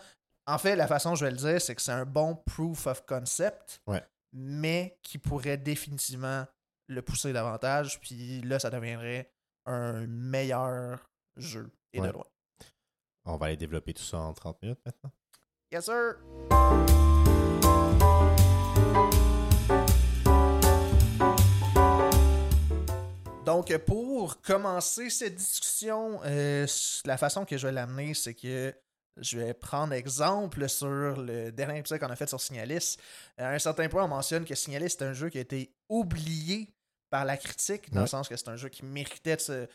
En 0.46 0.58
fait, 0.58 0.76
la 0.78 0.88
façon 0.88 1.10
dont 1.10 1.16
je 1.16 1.26
vais 1.26 1.32
le 1.32 1.38
dire, 1.38 1.62
c'est 1.62 1.76
que 1.76 1.82
c'est 1.82 1.92
un 1.92 2.06
bon 2.06 2.36
proof 2.36 2.88
of 2.88 3.06
concept, 3.06 3.82
Ouais. 3.88 4.02
mais 4.32 4.98
qui 5.04 5.18
pourrait 5.18 5.58
définitivement 5.58 6.46
le 6.88 7.02
pousser 7.02 7.34
davantage. 7.34 8.00
Puis 8.00 8.42
là, 8.44 8.58
ça 8.60 8.70
deviendrait 8.70 9.30
un 9.66 10.08
meilleur 10.08 11.10
jeu. 11.36 11.70
Et 11.94 12.00
Ouais. 12.00 12.08
de 12.08 12.14
loin. 12.14 12.26
On 13.26 13.36
va 13.36 13.48
aller 13.48 13.58
développer 13.58 13.94
tout 13.94 14.04
ça 14.04 14.20
en 14.20 14.34
30 14.34 14.62
minutes 14.62 14.80
maintenant. 14.86 15.12
Yes, 15.72 15.86
sir! 15.86 17.07
Donc, 23.48 23.78
pour 23.86 24.42
commencer 24.42 25.10
cette 25.10 25.36
discussion, 25.36 26.20
euh, 26.26 26.68
la 27.06 27.16
façon 27.16 27.46
que 27.46 27.58
je 27.58 27.66
vais 27.66 27.72
l'amener, 27.72 28.14
c'est 28.14 28.34
que 28.34 28.76
je 29.16 29.40
vais 29.40 29.54
prendre 29.54 29.94
exemple 29.94 30.68
sur 30.68 31.16
le 31.16 31.50
dernier 31.54 31.80
épisode 31.80 32.02
qu'on 32.02 32.10
a 32.10 32.18
fait 32.18 32.28
sur 32.28 32.42
Signalis. 32.42 32.98
À 33.38 33.52
un 33.52 33.60
certain 33.60 33.88
point, 33.88 34.04
on 34.04 34.10
mentionne 34.10 34.44
que 34.44 34.54
Signalis, 34.54 34.90
c'est 34.90 35.04
un 35.04 35.14
jeu 35.14 35.30
qui 35.30 35.38
a 35.38 35.42
été 35.42 35.74
oublié 35.88 36.76
par 37.10 37.26
la 37.26 37.38
critique, 37.38 37.90
dans 37.92 37.98
Ouais. 37.98 38.04
le 38.04 38.08
sens 38.08 38.28
que 38.28 38.36
c'est 38.36 38.50
un 38.50 38.56
jeu 38.58 38.70
qui 38.70 38.84
méritait 38.86 39.36
de 39.38 39.42
se, 39.42 39.68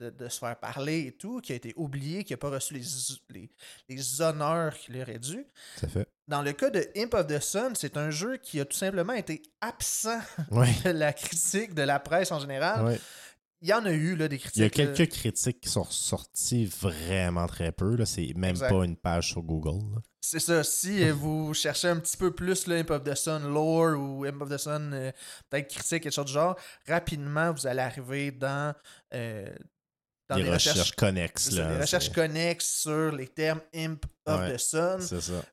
de- 0.00 0.10
de 0.10 0.28
se 0.28 0.38
faire 0.38 0.56
parler 0.58 1.06
et 1.06 1.12
tout, 1.12 1.40
qui 1.40 1.52
a 1.52 1.54
été 1.54 1.72
oublié, 1.76 2.24
qui 2.24 2.32
n'a 2.32 2.36
pas 2.36 2.50
reçu 2.50 2.74
les, 2.74 2.82
les, 3.30 3.50
les 3.88 4.20
honneurs 4.22 4.74
qu'il 4.76 5.00
aurait 5.00 5.18
dû. 5.18 5.46
Ça 5.76 5.88
fait. 5.88 6.08
Dans 6.28 6.42
le 6.42 6.52
cas 6.52 6.70
de 6.70 6.88
Imp 6.96 7.12
of 7.14 7.26
the 7.26 7.40
Sun, 7.40 7.74
c'est 7.74 7.96
un 7.96 8.10
jeu 8.10 8.36
qui 8.36 8.60
a 8.60 8.64
tout 8.64 8.76
simplement 8.76 9.12
été 9.12 9.42
absent 9.60 10.20
Ouais. 10.50 10.68
de 10.84 10.90
la 10.90 11.12
critique, 11.12 11.74
de 11.74 11.82
la 11.82 11.98
presse 12.00 12.30
en 12.32 12.38
général. 12.40 12.84
ouais. 12.84 13.00
Il 13.62 13.68
y 13.68 13.72
en 13.74 13.84
a 13.84 13.92
eu, 13.92 14.16
là, 14.16 14.26
des 14.28 14.38
critiques. 14.38 14.56
Il 14.56 14.60
y 14.60 14.82
a 14.82 14.84
là. 14.86 14.92
quelques 14.94 15.12
critiques 15.12 15.60
qui 15.60 15.68
sont 15.68 15.84
sorties 15.84 16.64
vraiment 16.64 17.46
très 17.46 17.72
peu. 17.72 17.94
Là. 17.96 18.06
C'est 18.06 18.32
même 18.34 18.50
Exact. 18.50 18.70
pas 18.70 18.84
une 18.84 18.96
page 18.96 19.28
sur 19.28 19.42
Google. 19.42 19.84
là. 19.94 20.00
C'est 20.22 20.40
ça. 20.40 20.64
Si 20.64 21.02
euh, 21.04 21.12
vous 21.12 21.52
cherchez 21.54 21.88
un 21.88 21.96
petit 21.96 22.16
peu 22.16 22.30
plus 22.34 22.66
le 22.66 22.76
Imp 22.76 22.90
of 22.90 23.04
the 23.04 23.14
Sun 23.14 23.42
lore 23.52 23.98
ou 23.98 24.24
Imp 24.24 24.40
of 24.42 24.48
the 24.50 24.56
Sun, 24.58 24.92
euh, 24.94 25.12
peut-être 25.50 25.68
critique, 25.68 26.02
quelque 26.04 26.12
chose 26.12 26.24
du 26.26 26.32
genre, 26.32 26.56
rapidement, 26.86 27.52
vous 27.52 27.66
allez 27.66 27.80
arriver 27.80 28.30
dans, 28.30 28.74
euh, 29.14 29.46
dans 30.28 30.36
Des 30.36 30.44
des 30.44 30.50
recherches, 30.50 30.78
recherches, 30.78 30.92
connexes. 30.96 31.50
là, 31.52 31.74
des 31.74 31.80
recherches 31.80 32.12
connexes 32.12 32.80
sur 32.82 33.12
les 33.12 33.28
termes 33.28 33.60
Imp 33.74 34.04
of 34.26 34.40
Ouais, 34.40 34.54
the 34.54 34.58
Sun. 34.58 35.00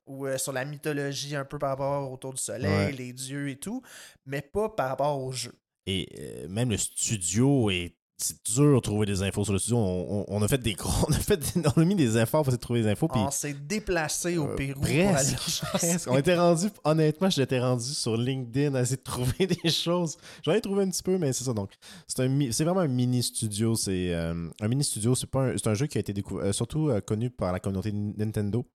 Ou 0.05 0.27
euh, 0.27 0.37
sur 0.37 0.53
la 0.53 0.63
mythologie 0.65 1.35
un 1.35 1.45
peu 1.45 1.57
par 1.59 1.69
rapport 1.71 2.09
autour 2.11 2.33
du 2.33 2.41
soleil, 2.41 2.71
Ouais. 2.71 2.91
les 2.93 3.11
dieux 3.11 3.49
et 3.49 3.57
tout, 3.57 3.81
mais 4.25 4.41
pas 4.41 4.69
par 4.69 4.89
rapport 4.89 5.19
au 5.21 5.31
jeu. 5.31 5.53
Et 5.89 6.45
même 6.49 6.69
le 6.69 6.77
studio 6.77 7.69
est. 7.69 7.96
C'est 8.19 8.43
dur 8.51 8.77
de 8.77 8.79
trouver 8.79 9.05
des 9.05 9.21
infos 9.21 9.43
sur 9.43 9.53
le 9.53 9.59
studio. 9.59 9.77
On, 9.77 10.21
on- 10.21 10.25
on 10.27 10.41
a 10.41 10.47
fait 10.47 10.57
des 10.57 10.73
gros. 10.73 11.05
On 11.07 11.13
a, 11.13 11.19
fait, 11.19 11.39
on 11.75 11.81
a 11.81 11.85
mis 11.85 11.93
des 11.93 12.17
efforts 12.17 12.41
pour 12.41 12.47
essayer 12.49 12.57
de 12.57 12.61
trouver 12.61 12.81
des 12.81 12.89
infos. 12.89 13.07
On 13.13 13.29
s'est 13.29 13.53
déplacé 13.53 14.37
au 14.39 14.47
euh, 14.47 14.55
Pérou 14.55 14.81
pour 14.81 14.89
aller 14.89 15.35
presque. 15.73 16.07
On 16.09 16.17
était 16.17 16.35
rendu. 16.35 16.67
Honnêtement, 16.83 17.29
j'étais 17.29 17.59
rendu 17.59 17.83
sur 17.85 18.17
LinkedIn 18.17 18.73
à 18.73 18.81
essayer 18.81 18.97
de 18.97 19.03
trouver 19.03 19.45
des 19.63 19.69
choses. 19.69 20.17
J'en 20.43 20.53
ai 20.53 20.61
trouvé 20.61 20.83
un 20.83 20.89
petit 20.89 21.03
peu, 21.03 21.19
mais 21.19 21.31
c'est 21.31 21.43
ça. 21.43 21.53
Donc, 21.53 21.73
c'est 22.07 22.21
un 22.23 22.51
c'est 22.51 22.63
vraiment 22.63 22.79
un 22.79 22.87
mini 22.87 23.21
studio. 23.21 23.75
C'est 23.75 24.13
euh, 24.15 24.49
un 24.61 24.67
mini 24.67 24.83
studio. 24.83 25.13
C'est 25.13 25.29
pas 25.29 25.41
un, 25.49 25.53
c'est 25.55 25.67
un 25.67 25.75
jeu 25.75 25.85
qui 25.85 25.99
a 25.99 26.01
été 26.01 26.11
découvert, 26.11 26.47
euh, 26.47 26.51
surtout 26.53 26.89
connu 27.05 27.29
par 27.29 27.51
la 27.51 27.59
communauté 27.59 27.91
Nintendo. 27.91 28.65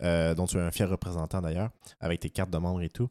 dont 0.00 0.46
tu 0.48 0.56
es 0.56 0.60
un 0.60 0.70
fier 0.72 0.88
représentant 0.90 1.40
d'ailleurs, 1.40 1.70
avec 2.00 2.18
tes 2.20 2.30
cartes 2.30 2.50
de 2.50 2.58
membres 2.58 2.82
et 2.82 2.88
tout. 2.90 3.08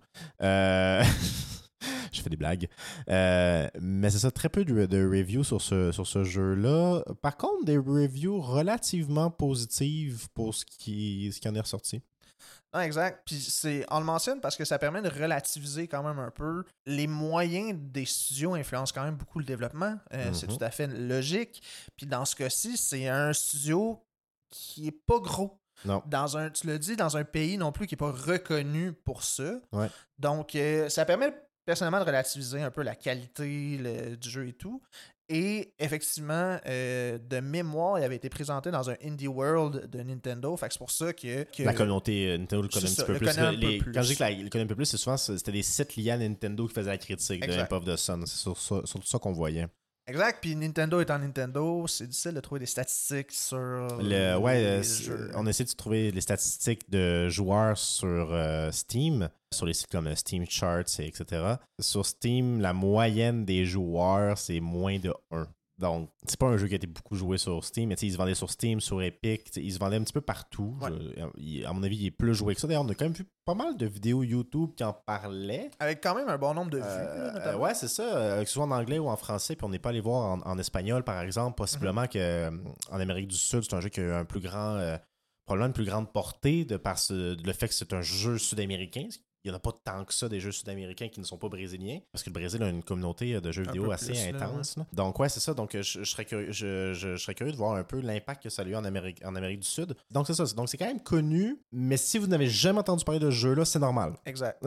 Je 2.13 2.21
fais 2.21 2.29
des 2.29 2.37
blagues. 2.37 2.67
Euh, 3.09 3.67
mais 3.81 4.09
c'est 4.09 4.19
ça, 4.19 4.31
très 4.31 4.49
peu 4.49 4.63
de, 4.65 4.85
de 4.85 5.03
reviews 5.05 5.43
sur 5.43 5.61
ce, 5.61 5.91
sur 5.91 6.07
ce 6.07 6.23
jeu-là. 6.23 7.03
Par 7.21 7.35
contre, 7.37 7.65
des 7.65 7.77
reviews 7.77 8.39
relativement 8.41 9.29
positives 9.31 10.27
pour 10.33 10.53
ce 10.53 10.65
qui, 10.65 11.31
ce 11.33 11.39
qui 11.39 11.47
en 11.49 11.55
est 11.55 11.59
ressorti. 11.61 12.01
Non, 12.73 12.79
exact. 12.81 13.21
Puis 13.25 13.35
c'est, 13.39 13.85
on 13.91 13.99
le 13.99 14.05
mentionne 14.05 14.41
parce 14.41 14.55
que 14.55 14.65
ça 14.65 14.79
permet 14.79 15.01
de 15.03 15.09
relativiser 15.09 15.87
quand 15.87 16.01
même 16.01 16.17
un 16.17 16.31
peu. 16.31 16.63
Les 16.87 17.05
moyens 17.05 17.77
des 17.79 18.05
studios 18.05 18.55
influencent 18.55 18.91
quand 18.93 19.03
même 19.03 19.15
beaucoup 19.15 19.37
le 19.39 19.45
développement. 19.45 19.95
Euh, 20.13 20.31
C'est 20.33 20.49
Mhm. 20.49 20.57
tout 20.57 20.63
à 20.65 20.71
fait 20.71 20.87
logique. 20.87 21.61
Puis 21.95 22.07
dans 22.07 22.25
ce 22.25 22.35
cas-ci, 22.35 22.75
c'est 22.77 23.07
un 23.07 23.31
studio 23.31 24.03
qui 24.49 24.87
est 24.87 24.91
pas 25.05 25.19
gros. 25.19 25.59
Non. 25.85 26.01
Dans 26.07 26.37
un, 26.37 26.49
tu 26.49 26.65
l'as 26.67 26.77
dit, 26.79 26.95
dans 26.95 27.15
un 27.17 27.23
pays 27.23 27.57
non 27.57 27.71
plus 27.71 27.85
qui 27.87 27.93
n'est 27.93 27.97
pas 27.97 28.11
reconnu 28.11 28.93
pour 28.93 29.23
ça. 29.23 29.59
Ouais. 29.71 29.89
Donc, 30.17 30.55
euh, 30.55 30.89
ça 30.89 31.05
permet 31.05 31.33
personnellement 31.65 31.99
de 31.99 32.05
relativiser 32.05 32.61
un 32.61 32.71
peu 32.71 32.83
la 32.83 32.95
qualité 32.95 33.77
le- 33.77 34.15
du 34.17 34.29
jeu 34.29 34.47
et 34.47 34.53
tout. 34.53 34.81
Et 35.29 35.73
effectivement, 35.79 36.59
euh, 36.65 37.17
de 37.17 37.39
mémoire, 37.39 37.97
il 37.97 38.03
avait 38.03 38.17
été 38.17 38.27
présenté 38.29 38.71
dans 38.71 38.89
un 38.89 38.95
Indie 39.03 39.29
World 39.29 39.89
de 39.89 40.03
Nintendo. 40.03 40.55
Fait 40.57 40.67
que 40.67 40.73
c'est 40.73 40.77
pour 40.79 40.91
ça 40.91 41.13
que. 41.13 41.43
que- 41.43 41.63
La 41.63 41.73
communauté 41.73 42.27
euh, 42.27 42.37
Nintendo 42.37 42.61
le 42.63 42.67
connaît 42.67 42.87
un 42.89 42.93
petit 42.93 43.03
peu 43.05 43.13
plus. 43.15 43.25
connaît 43.27 43.39
un 43.39 43.51
Les- 43.53 43.77
peu 43.77 43.83
plus. 43.85 43.91
Quand 43.93 44.01
je 44.01 44.07
dis 44.09 44.15
que 44.17 44.23
le 44.43 44.49
connaît 44.49 44.63
un 44.65 44.67
peu 44.67 44.75
plus, 44.75 44.85
c'est 44.85 44.97
souvent 44.97 45.15
c'était 45.15 45.53
des 45.53 45.63
sites 45.63 45.95
liés 45.95 46.11
à 46.11 46.17
Nintendo 46.17 46.67
qui 46.67 46.73
faisaient 46.73 46.89
la 46.89 46.97
critique 46.97 47.47
de. 47.47 47.53
Imp 47.53 47.71
of 47.71 47.85
the 47.85 47.95
Sun. 47.95 48.25
C'est 48.27 48.37
sur 48.37 48.57
ça- 48.57 48.81
surtout 48.83 49.07
ça 49.07 49.17
qu'on 49.17 49.31
voyait. 49.31 49.67
Exact. 50.05 50.39
Puis 50.41 50.55
Nintendo 50.55 50.99
étant 50.99 51.17
Nintendo, 51.17 51.87
c'est 51.87 52.07
difficile 52.07 52.33
de 52.33 52.39
trouver 52.41 52.59
des 52.59 52.65
statistiques 52.65 53.31
sur. 53.31 53.57
Le, 53.57 54.35
ouais, 54.37 54.59
les 54.59 54.65
euh, 54.65 54.83
c'est- 54.83 55.03
jeux. 55.05 55.31
on 55.35 55.47
essaie 55.47 55.63
de 55.63 55.71
trouver 55.71 56.11
les 56.11 56.21
statistiques 56.21 56.89
de 56.89 57.29
joueurs 57.29 57.77
sur 57.77 58.33
euh, 58.33 58.69
Steam, 58.71 59.29
sur 59.53 59.65
les 59.65 59.73
sites 59.73 59.89
comme 59.89 60.07
euh, 60.07 60.15
Steam 60.15 60.45
Charts, 60.47 60.99
et 60.99 61.07
etc. 61.07 61.55
Sur 61.79 62.05
Steam, 62.05 62.59
la 62.59 62.73
moyenne 62.73 63.45
des 63.45 63.65
joueurs, 63.65 64.37
c'est 64.37 64.59
moins 64.59 64.99
de 64.99 65.13
1. 65.31 65.47
Donc, 65.79 66.09
c'est 66.27 66.37
pas 66.39 66.45
un 66.47 66.57
jeu 66.57 66.67
qui 66.67 66.73
a 66.73 66.75
été 66.75 66.85
beaucoup 66.87 67.15
joué 67.15 67.37
sur 67.39 67.63
Steam, 67.63 67.89
mais 67.89 67.95
tu 67.95 68.01
sais, 68.01 68.05
il 68.07 68.11
se 68.13 68.17
vendait 68.17 68.35
sur 68.35 68.49
Steam, 68.51 68.79
sur 68.79 69.01
Epic, 69.01 69.49
il 69.55 69.73
se 69.73 69.79
vendait 69.79 69.95
un 69.95 70.03
petit 70.03 70.13
peu 70.13 70.21
partout. 70.21 70.77
Ouais. 70.81 70.89
Je- 71.17 71.25
il- 71.41 71.65
à 71.65 71.73
mon 71.73 71.81
avis, 71.81 71.97
il 71.97 72.05
est 72.05 72.11
plus 72.11 72.35
joué 72.35 72.53
que 72.53 72.61
ça. 72.61 72.67
D'ailleurs, 72.67 72.83
on 72.83 72.89
a 72.89 72.93
quand 72.93 73.05
même 73.05 73.13
vu 73.13 73.25
pas 73.43 73.55
mal 73.55 73.75
de 73.75 73.85
vidéos 73.87 74.21
YouTube 74.23 74.69
qui 74.77 74.83
en 74.83 74.93
parlaient. 74.93 75.71
Avec 75.79 76.01
quand 76.01 76.13
même 76.15 76.29
un 76.29 76.37
bon 76.37 76.53
nombre 76.53 76.69
de 76.69 76.77
vues. 76.77 76.83
Euh, 76.85 77.33
là, 77.39 77.57
ouais, 77.57 77.73
c'est 77.73 77.87
ça. 77.87 78.03
euh, 78.15 78.41
que 78.43 78.47
ce 78.47 78.53
soit 78.53 78.63
en 78.65 78.71
anglais 78.71 78.99
ou 78.99 79.07
en 79.09 79.17
français, 79.17 79.55
puis 79.55 79.65
on 79.65 79.69
n'est 79.69 79.79
pas 79.79 79.89
allé 79.89 79.99
voir 80.01 80.31
en, 80.33 80.41
en 80.41 80.59
espagnol, 80.59 81.03
par 81.03 81.19
exemple. 81.21 81.55
Possiblement 81.55 82.05
que 82.07 82.19
euh, 82.19 82.51
en 82.91 82.99
Amérique 82.99 83.27
du 83.29 83.35
Sud, 83.35 83.63
c'est 83.63 83.73
un 83.75 83.81
jeu 83.81 83.89
qui 83.89 83.99
a 83.99 84.03
eu 84.03 84.11
un 84.11 84.25
plus 84.25 84.39
grand, 84.41 84.75
euh, 84.75 84.95
probablement 85.45 85.67
une 85.67 85.73
plus 85.73 85.85
grande 85.85 86.11
portée 86.13 86.65
de 86.65 86.77
par 86.77 86.99
ce- 86.99 87.35
le 87.43 87.53
fait 87.53 87.67
que 87.67 87.73
c'est 87.73 87.93
un 87.93 88.01
jeu 88.03 88.37
sud-américain. 88.37 89.07
Il 89.43 89.49
n'y 89.51 89.53
en 89.53 89.57
a 89.57 89.59
pas 89.59 89.71
tant 89.83 90.05
que 90.05 90.13
ça 90.13 90.29
des 90.29 90.39
jeux 90.39 90.51
sud-américains 90.53 91.09
qui 91.09 91.19
ne 91.19 91.25
sont 91.25 91.37
pas 91.37 91.49
brésiliens, 91.49 91.99
parce 92.11 92.23
que 92.23 92.29
le 92.29 92.33
Brésil 92.33 92.63
a 92.63 92.69
une 92.69 92.81
communauté 92.83 93.41
de 93.41 93.51
jeux 93.51 93.63
Un 93.67 93.71
vidéo 93.71 93.91
assez 93.91 94.13
plus, 94.13 94.19
intense. 94.35 94.77
là. 94.77 94.85
Donc 94.93 95.19
ouais, 95.19 95.27
c'est 95.29 95.39
ça. 95.41 95.53
Donc 95.53 95.75
euh, 95.75 95.81
je, 95.81 96.03
je 96.03 96.09
serais 96.09 96.23
curieux, 96.25 96.51
je, 96.51 96.93
je- 96.93 97.15
je 97.15 97.21
serais 97.21 97.35
curieux 97.35 97.51
de 97.51 97.57
voir 97.57 97.75
un 97.75 97.83
peu 97.83 97.99
l'impact 97.99 98.43
que 98.43 98.49
ça 98.49 98.61
a 98.61 98.65
eu 98.65 98.75
en 98.75 98.85
Amérique, 98.85 99.21
en 99.25 99.35
Amérique 99.35 99.59
du 99.59 99.67
Sud. 99.67 99.95
Donc 100.11 100.27
c'est 100.27 100.33
ça. 100.33 100.45
Donc 100.55 100.69
c'est 100.69 100.77
quand 100.77 100.85
même 100.87 101.03
connu, 101.03 101.59
mais 101.71 101.97
si 101.97 102.17
vous 102.17 102.27
n'avez 102.27 102.47
jamais 102.47 102.79
entendu 102.79 103.03
parler 103.03 103.19
de 103.19 103.29
ce 103.31 103.35
jeu-là, 103.35 103.65
c'est 103.65 103.79
normal. 103.79 104.13
Exact. 104.25 104.63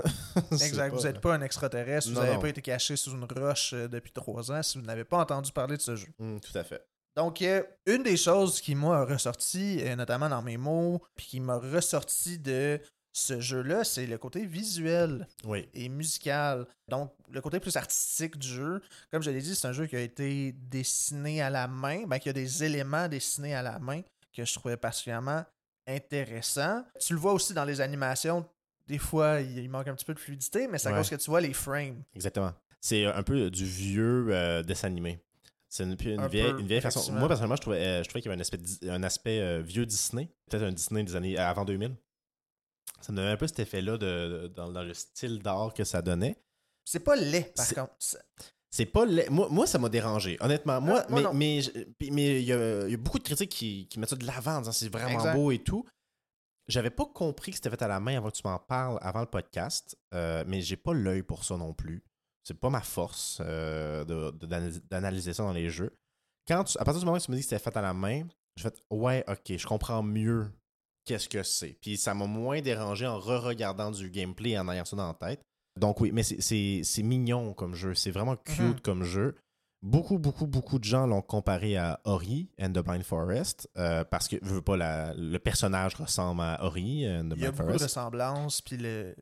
Exact. 0.53 0.91
pas- 0.91 0.97
Vous 0.97 1.03
n'êtes 1.05 1.21
pas 1.21 1.35
un 1.35 1.43
extraterrestre. 1.43 2.11
Vous 2.11 2.21
n'avez 2.21 2.39
pas 2.39 2.49
été 2.49 2.61
caché 2.61 2.97
sous 2.97 3.13
une 3.13 3.25
roche 3.25 3.73
euh, 3.73 3.89
depuis 3.89 4.13
trois 4.13 4.51
ans 4.53 4.63
si 4.63 4.79
vous 4.79 4.85
n'avez 4.85 5.05
pas 5.05 5.19
entendu 5.19 5.53
parler 5.53 5.77
de 5.77 5.83
ce 5.83 5.97
jeu. 5.97 6.09
Hum, 6.19 6.39
tout 6.41 6.57
à 6.59 6.65
fait. 6.65 6.85
Donc, 7.17 7.41
euh, 7.41 7.63
une 7.87 8.03
des 8.03 8.19
choses 8.19 8.61
qui 8.61 8.75
m'a 8.75 9.03
ressorti, 9.07 9.79
euh, 9.81 9.97
notamment 9.97 10.29
dans 10.29 10.43
mes 10.43 10.59
mots, 10.59 11.01
puis 11.15 11.25
qui 11.27 11.41
m'a 11.41 11.57
ressorti 11.57 12.39
de 12.39 12.79
ce 13.19 13.41
jeu-là, 13.41 13.83
c'est 13.83 14.07
le 14.07 14.19
côté 14.19 14.45
visuel 14.45 15.27
Oui. 15.45 15.67
et 15.73 15.89
musical. 15.89 16.67
Donc, 16.87 17.15
le 17.31 17.41
côté 17.41 17.61
plus 17.61 17.75
artistique 17.77 18.37
du 18.39 18.47
jeu. 18.47 18.83
Comme 19.11 19.23
je 19.23 19.31
l'ai 19.31 19.41
dit, 19.41 19.55
c'est 19.57 19.67
un 19.67 19.73
jeu 19.73 19.87
qui 19.87 19.97
a 19.97 20.01
été 20.01 20.53
dessiné 20.53 21.41
à 21.41 21.49
la 21.49 21.67
main, 21.67 22.05
ben, 22.07 22.19
qui 22.19 22.29
a 22.29 22.35
des 22.35 22.63
éléments 22.63 23.09
dessinés 23.09 23.55
à 23.55 23.63
la 23.63 23.79
main 23.79 24.03
que 24.35 24.45
je 24.45 24.53
trouvais 24.53 24.77
particulièrement 24.77 25.43
intéressants. 25.87 26.85
Tu 27.01 27.15
le 27.15 27.19
vois 27.19 27.33
aussi 27.33 27.55
dans 27.55 27.65
les 27.65 27.81
animations. 27.81 28.47
Des 28.87 28.99
fois, 28.99 29.41
il 29.41 29.69
manque 29.71 29.89
un 29.89 29.95
petit 29.95 30.05
peu 30.05 30.13
de 30.15 30.19
fluidité, 30.19 30.69
mais 30.69 30.77
c'est 30.79 30.89
à 30.89 30.93
Ouais. 30.93 30.99
cause 30.99 31.09
que 31.09 31.17
tu 31.17 31.31
vois 31.31 31.41
les 31.41 31.55
frames. 31.55 32.03
Exactement. 32.15 32.53
C'est 32.83 33.07
un 33.07 33.23
peu 33.23 33.51
du 33.51 33.65
vieux 33.65 34.27
euh, 34.29 34.63
dessin 34.63 34.89
animé. 34.89 35.19
C'est 35.69 35.85
une, 35.85 35.97
une 36.01 36.21
Un 36.21 36.29
vieille, 36.29 36.53
peu, 36.53 36.61
une 36.61 36.67
vieille 36.67 36.81
façon. 36.83 37.13
Moi, 37.15 37.27
personnellement, 37.29 37.57
je 37.57 37.61
trouvais, 37.63 37.79
euh, 37.79 38.03
je 38.03 38.09
trouvais 38.09 38.21
qu'il 38.21 38.31
y 38.31 38.33
avait 38.33 38.39
un 38.39 38.43
aspect, 38.43 38.59
di- 38.59 38.91
un 38.91 39.03
aspect 39.03 39.41
euh, 39.41 39.63
vieux 39.63 39.87
Disney. 39.87 40.29
Peut-être 40.51 40.63
un 40.65 40.73
Disney 40.73 41.03
des 41.03 41.17
années 41.17 41.37
avant 41.39 41.65
2000. 41.65 41.97
Ça 43.01 43.13
me 43.13 43.17
donnait 43.19 43.31
un 43.31 43.37
peu 43.37 43.47
cet 43.47 43.59
effet-là 43.61 43.93
de, 43.99 44.07
de- 44.43 44.47
dans, 44.49 44.71
dans 44.73 44.83
le 44.83 44.95
style 44.95 45.39
d'art 45.41 45.73
que 45.75 45.85
ça 45.85 46.03
donnait. 46.03 46.37
C'est 46.85 47.01
pas 47.01 47.17
laid, 47.17 47.53
par 47.57 47.69
contre. 47.75 47.95
C'est- 48.71 48.87
pas 48.87 49.05
laid. 49.07 49.29
Moi, 49.31 49.49
moi, 49.51 49.67
ça 49.67 49.79
m'a 49.79 49.89
dérangé, 49.89 50.37
honnêtement. 50.41 50.81
Moi, 50.81 51.03
Ah, 51.05 51.11
moi, 51.11 51.33
mais 51.33 51.59
il 52.01 52.45
y, 52.45 52.53
a 52.53 52.85
il 52.87 52.91
y 52.91 52.95
a 52.95 52.97
beaucoup 52.97 53.19
de 53.19 53.25
critiques 53.25 53.51
qui, 53.51 53.87
qui 53.89 53.99
mettent 53.99 54.11
ça 54.11 54.17
de 54.17 54.27
l'avant 54.27 54.57
en 54.57 54.61
disant 54.61 54.73
c'est 54.73 54.89
vraiment 54.89 55.15
Exact. 55.19 55.35
beau 55.35 55.51
et 55.51 55.59
tout. 55.59 55.85
J'avais 56.69 56.91
pas 56.91 57.07
compris 57.07 57.53
que 57.53 57.57
c'était 57.59 57.71
fait 57.71 57.83
à 57.83 57.89
la 57.89 58.01
main 58.01 58.17
avant 58.17 58.29
que 58.31 58.37
tu 58.37 58.43
m'en 58.45 58.59
parles 58.59 58.99
avant 59.01 59.21
le 59.21 59.27
podcast, 59.27 59.97
euh, 60.15 60.43
mais 60.49 60.61
j'ai 60.63 60.77
pas 60.77 60.93
l'œil 60.93 61.23
pour 61.23 61.45
ça 61.45 61.57
non 61.57 61.73
plus. 61.73 62.03
C'est 62.43 62.59
pas 62.59 62.71
ma 62.71 62.81
force 62.81 63.39
euh, 63.41 64.05
d'analyser- 64.05 64.83
d'analyser 64.91 65.33
ça 65.33 65.45
dans 65.45 65.53
les 65.53 65.71
jeux. 65.71 65.97
Quand 66.49 66.65
tu- 66.65 66.77
à 66.79 66.85
partir 66.85 67.01
du 67.01 67.07
moment 67.07 67.19
où 67.19 67.21
tu 67.21 67.31
me 67.31 67.37
dis 67.37 67.43
que 67.43 67.49
c'était 67.49 67.63
fait 67.63 67.77
à 67.77 67.83
la 67.83 67.93
main, 67.95 68.25
je 68.57 68.63
fais 68.65 68.75
ouais, 68.91 69.25
ok, 69.29 69.57
je 69.57 69.67
comprends 69.67 70.03
mieux 70.03 70.51
qu'est-ce 71.07 71.29
que 71.29 71.43
c'est. 71.43 71.77
Puis 71.81 71.97
ça 71.97 72.13
m'a 72.13 72.27
moins 72.27 72.61
dérangé 72.61 73.07
en 73.07 73.19
re-regardant 73.19 73.91
du 73.91 74.11
gameplay 74.11 74.51
et 74.51 74.59
en 74.59 74.69
ayant 74.69 74.85
ça 74.85 74.97
dans 74.97 75.07
la 75.09 75.15
tête. 75.15 75.41
Donc 75.81 76.01
oui, 76.01 76.11
mais 76.13 76.23
c'est- 76.23 76.81
mignon 77.03 77.55
comme 77.55 77.75
jeu. 77.75 77.95
C'est 77.95 78.11
vraiment 78.11 78.37
cute 78.37 78.59
Mhm. 78.59 78.81
comme 78.81 79.03
jeu. 79.05 79.35
Beaucoup, 79.83 80.19
beaucoup, 80.19 80.47
beaucoup 80.47 80.79
de 80.79 80.85
gens 80.85 81.07
l'ont 81.07 81.21
comparé 81.23 81.77
à 81.77 82.01
Ori 82.05 82.51
and 82.61 82.71
the 82.73 82.79
Blind 82.79 83.05
Forest 83.05 83.69
euh, 83.77 84.03
parce 84.05 84.27
que 84.27 84.37
je 84.43 84.49
veux 84.55 84.63
pas 84.63 84.77
la- 84.77 85.13
le 85.15 85.39
personnage 85.39 85.95
ressemble 85.95 86.41
à 86.41 86.65
Ori 86.65 87.07
and 87.09 87.29
the 87.29 87.35
Il 87.37 87.43
y 87.43 87.47
a 87.47 87.51
Blind 87.51 87.53
beaucoup 87.53 87.63
de 87.73 87.79
Forest. 87.79 87.85
ressemblances, 87.85 88.63
puis 88.63 88.79
le- 88.79 89.15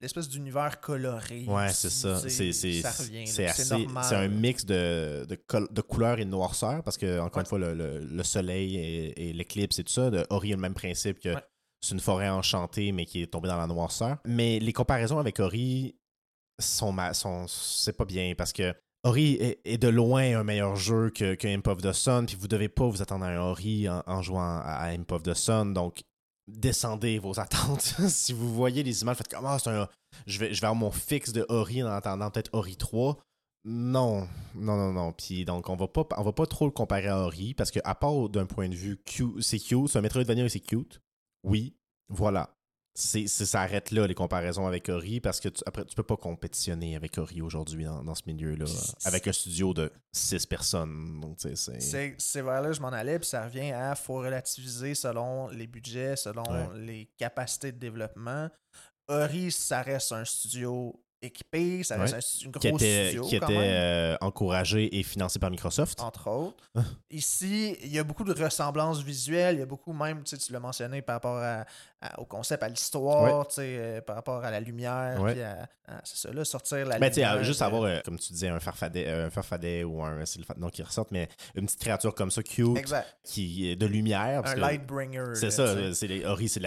l'espèce 0.00 0.28
d'univers 0.28 0.80
coloré. 0.80 1.44
Ouais, 1.48 1.70
c'est 1.70 1.90
ça. 1.90 2.18
C'est 2.20 2.52
c'est- 2.52 4.14
un 4.14 4.28
mix 4.28 4.64
de, 4.66 5.24
de, 5.28 5.34
col- 5.34 5.68
de 5.70 5.80
couleurs 5.80 6.18
et 6.20 6.24
de 6.24 6.30
noirceur 6.30 6.82
parce 6.84 6.96
que, 6.98 7.18
encore 7.18 7.38
Ouais. 7.38 7.42
une 7.42 7.48
fois, 7.48 7.58
le, 7.58 7.74
le- 7.74 7.98
le 8.00 8.22
soleil 8.22 8.76
et, 8.76 9.30
et 9.30 9.32
l'éclipse 9.32 9.78
et 9.78 9.84
tout 9.84 9.92
ça, 9.92 10.10
de 10.10 10.24
Ori 10.30 10.52
a 10.52 10.56
le 10.56 10.62
même 10.62 10.74
principe 10.74 11.18
que 11.18 11.30
Ouais. 11.34 11.42
c'est 11.80 11.94
une 11.94 12.00
forêt 12.00 12.28
enchantée 12.28 12.92
mais 12.92 13.06
qui 13.06 13.22
est 13.22 13.26
tombée 13.28 13.48
dans 13.48 13.56
la 13.58 13.66
noirceur. 13.66 14.18
Mais 14.26 14.60
les 14.60 14.72
comparaisons 14.72 15.18
avec 15.18 15.40
Ori 15.40 15.96
sont, 16.60 16.94
sont 17.14 17.46
c'est 17.48 17.96
pas 17.96 18.04
bien 18.04 18.34
parce 18.36 18.52
que 18.52 18.74
Ori 19.08 19.38
est, 19.64 19.78
de 19.78 19.88
loin 19.88 20.38
un 20.38 20.44
meilleur 20.44 20.76
jeu 20.76 21.10
que, 21.10 21.34
que 21.34 21.48
Imp 21.48 21.66
of 21.66 21.78
the 21.78 21.92
Sun, 21.92 22.26
puis 22.26 22.36
vous 22.36 22.48
devez 22.48 22.68
pas 22.68 22.86
vous 22.86 23.02
attendre 23.02 23.24
à 23.24 23.28
un 23.28 23.40
Ori 23.40 23.88
en, 23.88 24.22
jouant 24.22 24.42
à, 24.42 24.60
à 24.60 24.90
Imp 24.90 25.10
of 25.12 25.22
the 25.22 25.34
Sun, 25.34 25.72
donc 25.72 26.02
descendez 26.46 27.18
vos 27.18 27.38
attentes. 27.40 27.94
si 28.08 28.32
vous 28.32 28.52
voyez 28.54 28.82
les 28.82 29.02
images, 29.02 29.16
faites 29.16 29.28
comme 29.28 29.46
ah, 29.46 29.58
c'est 29.58 29.70
un 29.70 29.88
je 30.26 30.38
vais, 30.38 30.52
je 30.52 30.58
avoir 30.58 30.74
mon 30.74 30.90
fixe 30.90 31.32
de 31.32 31.44
Ori 31.48 31.82
en 31.82 31.88
attendant 31.88 32.30
peut-être 32.30 32.50
Ori 32.52 32.76
3. 32.76 33.18
Non, 33.64 34.28
non, 34.54 34.76
non, 34.76 34.92
non. 34.92 35.12
Puis 35.12 35.44
donc, 35.44 35.68
on 35.68 35.76
va 35.76 35.88
pas, 35.88 36.06
on 36.16 36.22
va 36.22 36.32
pas 36.32 36.46
trop 36.46 36.66
le 36.66 36.70
comparer 36.70 37.08
à 37.08 37.20
Ori 37.20 37.54
parce 37.54 37.70
que, 37.70 37.80
à 37.84 37.94
part 37.94 38.28
d'un 38.28 38.46
point 38.46 38.68
de 38.68 38.74
vue 38.74 38.98
cute, 39.04 39.42
c'est 39.42 39.58
cute, 39.58 39.88
c'est 39.88 39.98
un 39.98 40.02
Metroidvania 40.02 40.44
et 40.44 40.48
c'est 40.48 40.60
cute. 40.60 41.00
Oui, 41.44 41.74
voilà. 42.08 42.57
C'est, 43.00 43.28
c'est- 43.28 43.46
ça 43.46 43.60
arrête 43.60 43.92
là 43.92 44.08
les 44.08 44.14
comparaisons 44.14 44.66
avec 44.66 44.88
Ori 44.88 45.20
parce 45.20 45.38
que 45.38 45.48
tu, 45.48 45.62
après, 45.66 45.84
tu 45.84 45.94
peux 45.94 46.02
pas 46.02 46.16
compétitionner 46.16 46.96
avec 46.96 47.16
Ori 47.16 47.40
aujourd'hui 47.40 47.84
dans, 47.84 48.02
dans 48.02 48.14
ce 48.16 48.22
milieu-là 48.26 48.66
C'est- 48.66 49.06
avec 49.06 49.28
un 49.28 49.32
studio 49.32 49.72
de 49.72 49.92
6 50.12 50.46
personnes. 50.46 51.20
Donc, 51.20 51.38
c'est. 51.38 51.54
C'est 52.18 52.42
vers 52.42 52.60
là 52.60 52.72
je 52.72 52.80
m'en 52.80 52.88
allais, 52.88 53.20
puis 53.20 53.28
ça 53.28 53.44
revient 53.44 53.70
à 53.70 53.94
faut 53.94 54.16
relativiser 54.16 54.96
selon 54.96 55.46
les 55.48 55.68
budgets, 55.68 56.16
selon 56.16 56.42
Ouais. 56.42 56.68
les 56.80 57.06
capacités 57.16 57.70
de 57.70 57.78
développement. 57.78 58.48
Ori, 59.06 59.52
ça 59.52 59.80
reste 59.82 60.10
un 60.12 60.24
studio 60.24 61.00
équipé, 61.20 61.82
ça 61.82 61.96
reste 61.96 62.12
Ouais. 62.12 62.18
un, 62.18 62.20
stu- 62.20 62.48
un 62.48 62.50
qui 62.52 62.68
était, 62.68 63.04
studio 63.06 63.24
qui 63.26 63.38
quand 63.40 63.46
était 63.48 63.58
même, 63.58 63.70
euh, 63.70 64.16
encouragé 64.20 64.96
et 64.98 65.02
financé 65.02 65.38
par 65.38 65.50
Microsoft. 65.50 66.00
entre 66.00 66.28
autres. 66.30 66.64
Ah. 66.76 66.82
Ici, 67.10 67.76
il 67.82 67.92
y 67.92 67.98
a 67.98 68.04
beaucoup 68.04 68.24
de 68.24 68.32
ressemblances 68.32 69.02
visuelles, 69.02 69.56
il 69.56 69.58
y 69.60 69.62
a 69.62 69.66
beaucoup 69.66 69.92
même, 69.92 70.22
tu 70.22 70.30
sais, 70.30 70.38
tu 70.38 70.52
l'as 70.52 70.60
mentionné 70.60 71.02
par 71.02 71.16
rapport 71.16 71.36
à- 71.38 71.64
à- 72.00 72.20
au 72.20 72.24
concept, 72.24 72.62
à 72.62 72.68
l'histoire, 72.68 73.48
tu 73.48 73.56
sais, 73.56 73.62
euh, 73.78 74.00
par 74.00 74.16
rapport 74.16 74.44
à 74.44 74.50
la 74.50 74.60
lumière, 74.60 75.20
Ouais. 75.20 75.32
puis 75.32 75.42
à, 75.42 75.68
à- 75.88 76.00
c'est 76.04 76.18
ça, 76.28 76.32
là, 76.32 76.44
sortir 76.44 76.86
la 76.86 76.98
Ben, 76.98 77.08
tu 77.08 77.14
sais, 77.16 77.20
lumière. 77.22 77.42
juste 77.44 77.62
avoir, 77.62 77.82
euh, 77.82 77.98
comme 78.04 78.18
tu 78.18 78.32
disais, 78.32 78.48
un 78.48 78.60
farfadet, 78.60 79.08
un 79.08 79.30
farfadet 79.30 79.84
ou 79.84 80.02
un. 80.02 80.22
Nom 80.56 80.68
qui 80.70 80.82
ressorte, 80.82 81.10
mais 81.10 81.28
une 81.54 81.66
petite 81.66 81.80
créature 81.80 82.14
comme 82.14 82.30
ça, 82.30 82.42
cute, 82.42 82.76
Exact. 82.76 83.18
qui 83.24 83.68
est 83.68 83.76
de 83.76 83.86
lumière. 83.86 84.42
parce 84.42 84.52
Un 84.52 84.56
que 84.56 84.60
Lightbringer. 84.60 85.34
C'est 85.34 85.50
ça, 85.50 85.92
c'est 85.94 86.06
les, 86.06 86.24
Ori, 86.24 86.48
c'est, 86.48 86.60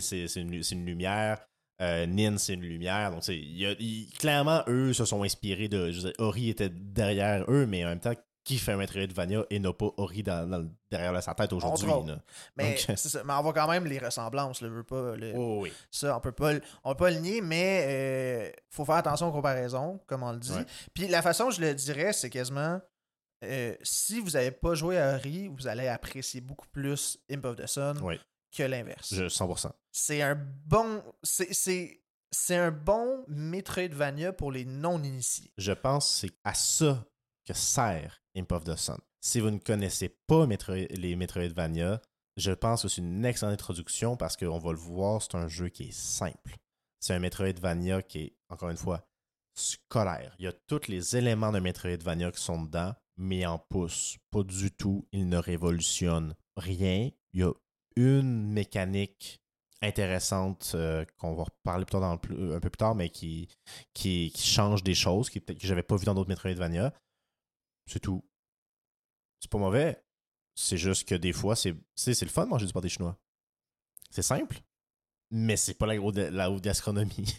c'est, 0.00 0.40
une, 0.40 0.62
c'est 0.62 0.74
une 0.74 0.86
lumière. 0.86 1.38
Euh, 1.80 2.06
Nin, 2.06 2.38
c'est 2.38 2.54
une 2.54 2.62
lumière. 2.62 3.10
Donc, 3.12 3.22
y 3.28 3.64
a- 3.66 4.18
clairement, 4.18 4.62
eux 4.66 4.92
se 4.92 5.04
sont 5.04 5.22
inspirés 5.22 5.68
de. 5.68 5.90
Je 5.92 6.00
veux 6.00 6.02
dire, 6.10 6.12
Ori 6.18 6.48
était 6.50 6.68
derrière 6.70 7.44
eux, 7.48 7.66
mais 7.66 7.84
en 7.84 7.88
même 7.90 8.00
temps, 8.00 8.14
qui 8.44 8.56
fait 8.58 8.72
un 8.72 8.76
Metroidvania 8.78 9.44
et 9.50 9.58
n'a 9.60 9.72
pas 9.74 9.90
Ori 9.98 10.22
dans, 10.22 10.48
dans 10.48 10.58
le- 10.58 10.70
derrière 10.90 11.22
sa 11.22 11.34
tête 11.34 11.52
aujourd'hui? 11.52 11.86
Mais, 12.56 12.70
Donc- 12.70 12.78
c'est 12.98 13.08
ça. 13.08 13.22
mais 13.22 13.32
on 13.34 13.42
voit 13.42 13.52
quand 13.52 13.68
même 13.68 13.84
les 13.86 13.98
ressemblances, 13.98 14.60
le 14.62 14.68
veut 14.70 14.82
pas. 14.84 15.14
le- 15.16 15.34
Oh, 15.36 15.60
oui. 15.62 15.72
Ça, 15.90 16.16
on 16.16 16.20
peut 16.20 16.32
pas, 16.32 16.54
on 16.82 16.94
peut 16.94 17.04
pas 17.04 17.10
le 17.10 17.18
nier, 17.18 17.40
mais 17.42 17.84
euh, 17.86 18.50
faut 18.70 18.84
faire 18.86 18.96
attention 18.96 19.28
aux 19.28 19.32
comparaisons, 19.32 20.00
comme 20.06 20.22
on 20.22 20.32
le 20.32 20.38
dit. 20.38 20.50
Ouais. 20.52 20.64
Puis 20.94 21.06
la 21.08 21.20
façon 21.22 21.44
dont 21.44 21.50
je 21.50 21.60
le 21.60 21.74
dirais, 21.74 22.12
c'est 22.12 22.30
quasiment 22.30 22.80
euh, 23.44 23.74
si 23.82 24.18
vous 24.18 24.30
n'avez 24.30 24.50
pas 24.50 24.74
joué 24.74 24.98
à 24.98 25.14
Ori, 25.14 25.48
vous 25.48 25.68
allez 25.68 25.86
apprécier 25.86 26.40
beaucoup 26.40 26.66
plus 26.72 27.18
Imp 27.30 27.44
of 27.44 27.54
the 27.56 27.66
Sun 27.68 28.00
Oui. 28.02 28.18
Que 28.50 28.62
l'inverse. 28.62 29.12
Je, 29.14 29.24
100%. 29.24 29.70
C'est 29.92 30.22
un 30.22 30.34
bon. 30.66 31.02
C'est, 31.22 31.52
c'est, 31.52 32.02
c'est 32.30 32.56
un 32.56 32.70
bon 32.70 33.24
Metroidvania 33.28 34.32
pour 34.32 34.52
les 34.52 34.64
non-initiés. 34.64 35.52
Je 35.58 35.72
pense 35.72 36.06
que 36.06 36.28
c'est 36.28 36.34
à 36.44 36.54
ça 36.54 37.04
que 37.46 37.54
sert 37.54 38.22
Imp 38.36 38.52
of 38.52 38.64
the 38.64 38.76
Sun. 38.76 38.98
Si 39.20 39.40
vous 39.40 39.50
ne 39.50 39.58
connaissez 39.58 40.08
pas 40.26 40.46
Metroid- 40.46 40.88
les 40.94 41.16
Metroidvania, 41.16 42.00
je 42.36 42.52
pense 42.52 42.82
que 42.82 42.88
c'est 42.88 43.00
une 43.00 43.24
excellente 43.24 43.54
introduction 43.54 44.16
parce 44.16 44.36
qu'on 44.36 44.58
va 44.58 44.70
le 44.72 44.78
voir, 44.78 45.20
c'est 45.22 45.34
un 45.34 45.48
jeu 45.48 45.68
qui 45.70 45.88
est 45.88 45.92
simple. 45.92 46.54
C'est 47.00 47.14
un 47.14 47.18
Metroidvania 47.18 48.02
qui 48.02 48.18
est, 48.20 48.36
encore 48.48 48.70
une 48.70 48.76
fois, 48.76 49.04
scolaire. 49.54 50.34
Il 50.38 50.44
y 50.44 50.48
a 50.48 50.52
tous 50.52 50.88
les 50.88 51.16
éléments 51.16 51.50
d'un 51.52 51.60
Metroidvania 51.60 52.30
qui 52.30 52.42
sont 52.42 52.62
dedans. 52.62 52.94
mais 53.16 53.44
en 53.46 53.58
pousse. 53.58 54.16
Pas 54.30 54.44
du 54.44 54.70
tout. 54.70 55.08
Il 55.12 55.28
ne 55.28 55.38
révolutionne 55.38 56.34
rien. 56.56 57.10
Il 57.32 57.40
y 57.40 57.42
a 57.42 57.50
une 57.98 58.46
mécanique 58.52 59.40
intéressante 59.82 60.72
euh, 60.74 61.04
qu'on 61.18 61.34
va 61.34 61.44
reparler 61.44 61.84
plus 61.84 61.92
tard 61.98 62.20
plus- 62.20 62.54
un 62.54 62.60
peu 62.60 62.70
plus 62.70 62.76
tard, 62.78 62.94
mais 62.94 63.10
qui, 63.10 63.48
qui, 63.92 64.32
change 64.36 64.82
des 64.84 64.94
choses 64.94 65.30
qui, 65.30 65.40
peut-être 65.40 65.58
que 65.60 65.66
j'avais 65.66 65.82
pas 65.82 65.96
vu 65.96 66.04
dans 66.04 66.14
d'autres 66.14 66.28
Metroidvania. 66.28 66.92
C'est 67.86 68.00
tout. 68.00 68.24
C'est 69.40 69.50
pas 69.50 69.58
mauvais. 69.58 70.02
C'est 70.54 70.76
juste 70.76 71.08
que 71.08 71.14
des 71.14 71.32
fois, 71.32 71.54
c'est 71.56 71.74
le 72.06 72.28
fun 72.28 72.44
de 72.44 72.50
manger 72.50 72.66
du 72.66 72.72
pâté 72.72 72.88
chinois. 72.88 73.16
C'est 74.10 74.22
simple, 74.22 74.60
mais 75.30 75.56
c'est 75.56 75.74
pas 75.74 75.86
la, 75.86 76.00
haute- 76.00 76.16
la 76.16 76.50
haute 76.50 76.62
gastronomie. 76.62 77.34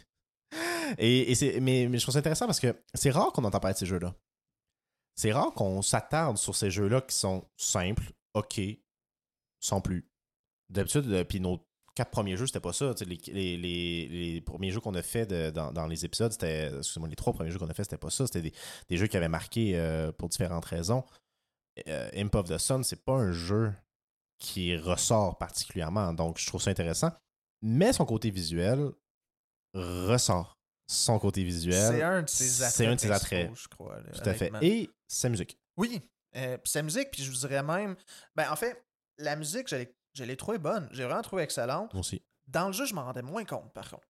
Et, 0.98 1.32
et 1.34 1.60
mais, 1.60 1.88
mais 1.88 2.00
je 2.00 2.04
trouve 2.04 2.14
ça 2.14 2.20
intéressant 2.20 2.48
parce 2.48 2.60
que 2.60 2.76
c'est 2.96 3.12
rare 3.12 3.32
qu'on 3.32 3.44
entend 3.44 3.60
parler 3.60 3.74
de 3.76 3.78
ces 3.78 3.86
jeux-là. 3.86 4.16
C'est 5.14 5.32
rare 5.32 5.54
qu'on 5.54 5.84
s'attarde 5.84 6.38
sur 6.38 6.56
ces 6.56 6.72
jeux-là 6.72 7.02
qui 7.02 7.16
sont 7.16 7.48
simples, 7.58 8.12
ok, 8.34 8.60
sans 9.60 9.82
plus. 9.82 10.09
D'habitude, 10.70 11.12
euh, 11.12 11.24
puis 11.24 11.40
nos 11.40 11.66
quatre 11.96 12.12
premiers 12.12 12.38
jeux, 12.38 12.46
c'était 12.48 12.60
pas 12.60 12.74
ça. 12.74 12.94
Les, 13.06 13.18
les, 13.28 13.58
les, 13.58 14.08
les 14.08 14.42
premiers 14.42 14.72
jeux 14.72 14.80
qu'on 14.80 14.94
a 14.96 15.02
fait 15.02 15.26
de- 15.26 15.50
dans, 15.50 15.72
dans 15.72 15.88
les 15.88 16.06
épisodes, 16.06 16.32
c'était. 16.32 16.72
Excusez-moi, 16.78 17.10
les 17.10 17.16
trois 17.16 17.34
premiers 17.34 17.52
jeux 17.52 17.60
qu'on 17.60 17.70
a 17.70 17.74
fait, 17.74 17.84
c'était 17.84 17.98
pas 17.98 18.10
ça. 18.10 18.26
C'était 18.28 18.42
des, 18.42 18.54
des 18.88 18.98
jeux 18.98 19.08
qui 19.08 19.18
avaient 19.18 19.28
marqué 19.30 19.74
euh, 19.76 20.12
pour 20.12 20.30
différentes 20.30 20.66
raisons. 20.66 21.04
Euh, 21.88 22.10
Imp 22.14 22.36
of 22.36 22.50
the 22.50 22.58
Sun, 22.58 22.84
c'est 22.84 23.04
pas 23.04 23.14
un 23.14 23.32
jeu 23.32 23.74
qui 24.38 24.76
ressort 24.78 25.38
particulièrement. 25.38 26.14
Donc, 26.14 26.38
je 26.40 26.46
trouve 26.46 26.62
ça 26.62 26.72
intéressant. 26.72 27.12
Mais 27.62 27.92
son 27.94 28.06
côté 28.06 28.30
visuel 28.32 28.92
ressort. 29.74 30.58
Son 30.88 31.20
côté 31.20 31.44
visuel. 31.44 31.94
C'est 31.96 32.02
un 32.04 32.22
de 32.24 32.30
ses 32.30 32.62
attraits. 32.64 32.76
C'est 32.76 32.86
un 32.88 32.96
de 32.96 33.00
ses 33.00 33.12
attraits. 33.12 33.52
je 33.56 33.68
crois. 33.68 33.98
là, 34.02 34.12
Tout 34.12 34.28
à 34.30 34.34
fait. 34.34 34.52
Et 34.62 34.90
sa 35.08 35.30
musique. 35.30 35.58
Oui, 35.78 36.02
euh, 36.36 36.58
sa 36.64 36.82
musique, 36.82 37.12
puis 37.12 37.24
je 37.24 37.30
vous 37.30 37.38
dirais 37.38 37.62
même. 37.64 37.96
Ben, 38.36 38.50
en 38.52 38.56
fait, 38.56 38.84
la 39.18 39.36
musique, 39.36 39.68
je 39.68 39.76
l'ai- 39.76 39.96
je 40.20 40.24
l'ai 40.26 40.38
trouvée 40.38 40.58
bonne. 40.60 40.88
J'ai 40.92 41.06
vraiment 41.06 41.22
trouvé 41.22 41.44
excellente. 41.44 41.94
Moi 41.94 42.02
aussi. 42.02 42.22
Dans 42.48 42.68
le 42.68 42.74
jeu, 42.74 42.86
je 42.86 42.94
m'en 42.94 43.06
rendais 43.06 43.22
moins 43.22 43.46
compte, 43.46 43.72
par 43.74 43.90
contre. 43.90 44.08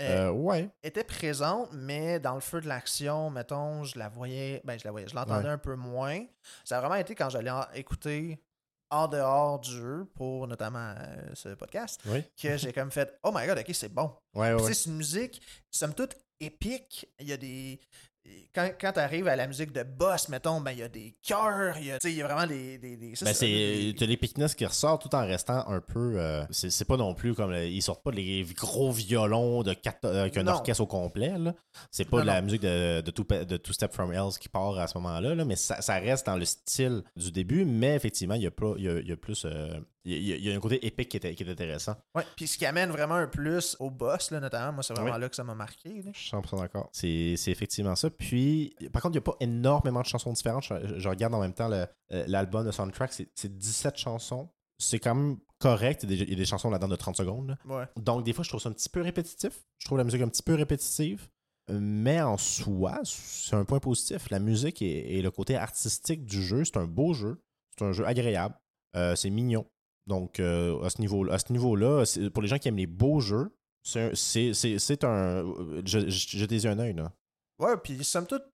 Euh, 0.00 0.26
Euh, 0.28 0.30
ouais. 0.32 0.68
était 0.82 1.04
présente, 1.04 1.68
mais 1.72 2.18
dans 2.18 2.34
le 2.34 2.40
feu 2.40 2.60
de 2.60 2.66
l'action, 2.66 3.30
mettons, 3.30 3.84
je 3.84 3.96
la 3.98 4.08
voyais, 4.08 4.60
ben 4.64 4.76
je 4.78 4.84
la 4.84 4.90
voyais, 4.90 5.06
je 5.06 5.14
l'entendais 5.14 5.44
Ouais. 5.46 5.50
un 5.52 5.58
peu 5.58 5.76
moins. 5.76 6.24
Ça 6.64 6.78
a 6.78 6.80
vraiment 6.80 6.96
été 6.96 7.14
quand 7.14 7.30
j'allais 7.30 7.52
écouter 7.74 8.42
en 8.90 9.06
dehors 9.06 9.60
du 9.60 9.70
jeu, 9.70 10.04
pour 10.14 10.48
notamment 10.48 10.94
euh, 10.98 11.30
ce 11.34 11.50
podcast, 11.50 12.00
Oui. 12.06 12.24
que 12.40 12.56
j'ai 12.56 12.72
comme 12.72 12.90
fait 12.90 13.16
Oh 13.22 13.30
my 13.32 13.46
god, 13.46 13.58
ok, 13.58 13.70
c'est 13.72 13.88
bon. 13.88 14.12
Ouais, 14.34 14.52
ouais. 14.52 14.72
C'est 14.74 14.90
une 14.90 14.96
musique, 14.96 15.40
somme 15.70 15.94
toute, 15.94 16.16
épique. 16.40 17.06
Il 17.20 17.28
y 17.28 17.32
a 17.32 17.36
des. 17.36 17.78
Quand, 18.54 18.70
quand 18.80 18.92
tu 18.92 19.00
arrives 19.00 19.26
à 19.28 19.34
la 19.36 19.46
musique 19.48 19.72
de 19.72 19.82
boss, 19.82 20.28
mettons, 20.28 20.60
ben 20.60 20.70
il 20.70 20.78
y 20.78 20.82
a 20.82 20.88
des 20.88 21.16
chœurs, 21.22 21.76
il 21.78 21.86
y 21.86 21.90
a, 21.92 21.98
y 22.08 22.22
vraiment 22.22 22.46
des. 22.46 22.78
des, 22.78 22.96
des- 22.96 23.14
ça, 23.16 23.24
Ben, 23.26 23.34
c'est- 23.34 23.46
des- 23.46 23.94
t'as 23.98 24.06
l'épicness 24.06 24.54
qui 24.54 24.64
ressort 24.64 24.98
tout 25.00 25.12
en 25.14 25.26
restant 25.26 25.66
un 25.68 25.80
peu 25.80 26.14
euh, 26.20 26.44
c'est 26.50 26.84
pas 26.86 26.96
non 26.96 27.14
plus 27.14 27.34
comme 27.34 27.52
ils 27.52 27.82
sortent 27.82 28.02
pas 28.04 28.12
les 28.12 28.44
gros 28.56 28.92
violons 28.92 29.62
de 29.62 29.74
quatre, 29.74 30.04
euh, 30.04 30.22
avec 30.22 30.36
un 30.36 30.44
Non. 30.44 30.52
orchestre 30.52 30.82
au 30.82 30.86
complet 30.86 31.36
là 31.36 31.52
c'est 31.90 32.04
pas 32.08 32.18
Non, 32.18 32.22
de 32.22 32.26
la 32.28 32.40
non. 32.40 32.44
musique 32.46 32.62
de, 32.62 33.00
de, 33.00 33.10
Two, 33.10 33.24
Pa- 33.24 33.44
de 33.44 33.56
Two 33.56 33.72
Step 33.72 33.92
From 33.92 34.12
Hells 34.12 34.38
qui 34.40 34.48
part 34.48 34.78
à 34.78 34.86
ce 34.86 34.96
moment-là 34.98 35.34
là, 35.34 35.44
mais 35.44 35.56
ça, 35.56 35.82
ça 35.82 35.94
reste 35.98 36.26
dans 36.26 36.36
le 36.36 36.44
style 36.44 37.02
du 37.16 37.32
début 37.32 37.64
mais 37.64 37.94
effectivement 37.96 38.34
il 38.36 38.42
y 38.42 38.46
a, 38.46 38.50
pas, 38.52 38.74
il 38.78 38.84
y 38.84 38.88
a, 38.88 39.00
il 39.00 39.08
y 39.08 39.12
a 39.12 39.16
plus 39.16 39.44
euh, 39.46 39.80
il 40.04 40.22
y 40.22 40.32
a, 40.32 40.36
il 40.36 40.44
y 40.44 40.52
a 40.52 40.54
un 40.56 40.60
côté 40.60 40.84
épique 40.86 41.08
qui 41.08 41.16
est, 41.16 41.34
qui 41.34 41.42
est 41.42 41.50
intéressant 41.50 41.96
Ouais, 42.14 42.24
puis 42.36 42.46
ce 42.46 42.58
qui 42.58 42.66
amène 42.66 42.90
vraiment 42.90 43.14
un 43.14 43.26
plus 43.26 43.76
au 43.80 43.90
boss, 43.90 44.30
là, 44.30 44.40
notamment, 44.40 44.72
moi, 44.74 44.82
c'est 44.82 44.94
vraiment 44.94 45.14
Oui. 45.14 45.20
là 45.20 45.28
que 45.28 45.36
ça 45.36 45.44
m'a 45.44 45.54
marqué. 45.54 46.02
là. 46.02 46.10
Je 46.14 46.18
suis 46.20 46.30
100% 46.30 46.58
d'accord. 46.60 46.88
C'est 46.92 47.34
c'est 47.36 47.50
effectivement 47.50 47.96
ça. 47.96 48.10
Puis, 48.10 48.74
par 48.92 49.00
contre, 49.02 49.12
il 49.14 49.18
n'y 49.20 49.24
a 49.24 49.32
pas 49.32 49.36
énormément 49.40 50.00
de 50.00 50.06
chansons 50.06 50.32
différentes. 50.32 50.64
Je, 50.64 50.98
je 50.98 51.08
regarde 51.08 51.32
en 51.34 51.40
même 51.40 51.54
temps 51.54 51.68
le- 51.68 51.86
euh, 52.12 52.24
l'album, 52.26 52.64
le, 52.66 52.72
soundtrack, 52.72 53.12
c'est 53.12 53.28
c'est 53.34 53.56
17 53.56 53.96
chansons. 53.96 54.48
C'est 54.78 54.98
quand 54.98 55.14
même 55.14 55.38
correct. 55.58 56.02
Il 56.02 56.10
y 56.10 56.14
a 56.14 56.16
des, 56.16 56.22
il 56.24 56.30
y 56.30 56.32
a 56.34 56.36
des 56.36 56.44
chansons 56.44 56.68
là-dedans 56.68 56.88
de 56.88 56.96
30 56.96 57.16
secondes. 57.16 57.48
là. 57.48 57.76
Ouais. 57.78 57.84
Donc, 57.96 58.24
des 58.24 58.32
fois, 58.32 58.42
je 58.44 58.48
trouve 58.50 58.60
ça 58.60 58.68
un 58.68 58.72
petit 58.72 58.88
peu 58.90 59.00
répétitif. 59.00 59.64
Je 59.78 59.86
trouve 59.86 59.98
la 59.98 60.04
musique 60.04 60.20
un 60.20 60.28
petit 60.28 60.42
peu 60.42 60.54
répétitive. 60.54 61.28
Mais 61.70 62.20
en 62.20 62.36
soi, 62.36 63.00
c'est 63.04 63.56
un 63.56 63.64
point 63.64 63.78
positif. 63.80 64.28
La 64.30 64.38
musique 64.38 64.82
et, 64.82 65.16
et 65.16 65.22
le 65.22 65.30
côté 65.30 65.56
artistique 65.56 66.26
du 66.26 66.42
jeu, 66.42 66.62
c'est 66.64 66.76
un 66.76 66.86
beau 66.86 67.14
jeu. 67.14 67.40
C'est 67.78 67.84
un 67.86 67.92
jeu 67.92 68.06
agréable. 68.06 68.54
Euh, 68.96 69.16
c'est 69.16 69.30
mignon. 69.30 69.64
Donc, 70.06 70.38
euh, 70.40 70.82
à 70.82 70.90
ce 70.90 71.00
niveau- 71.00 71.30
à 71.30 71.38
ce 71.38 71.52
niveau-là, 71.52 72.04
pour 72.32 72.42
les 72.42 72.48
gens 72.48 72.58
qui 72.58 72.68
aiment 72.68 72.76
les 72.76 72.86
beaux 72.86 73.20
jeux, 73.20 73.50
c'est 73.82 74.04
un- 75.04 75.04
un. 75.04 75.44
je- 75.84 76.08
je- 76.08 76.38
Jetez-y 76.38 76.68
un 76.68 76.78
œil, 76.78 76.94
là. 76.94 77.12
Ouais, 77.58 77.76
puis 77.82 78.02
somme 78.04 78.26
toute, 78.26 78.44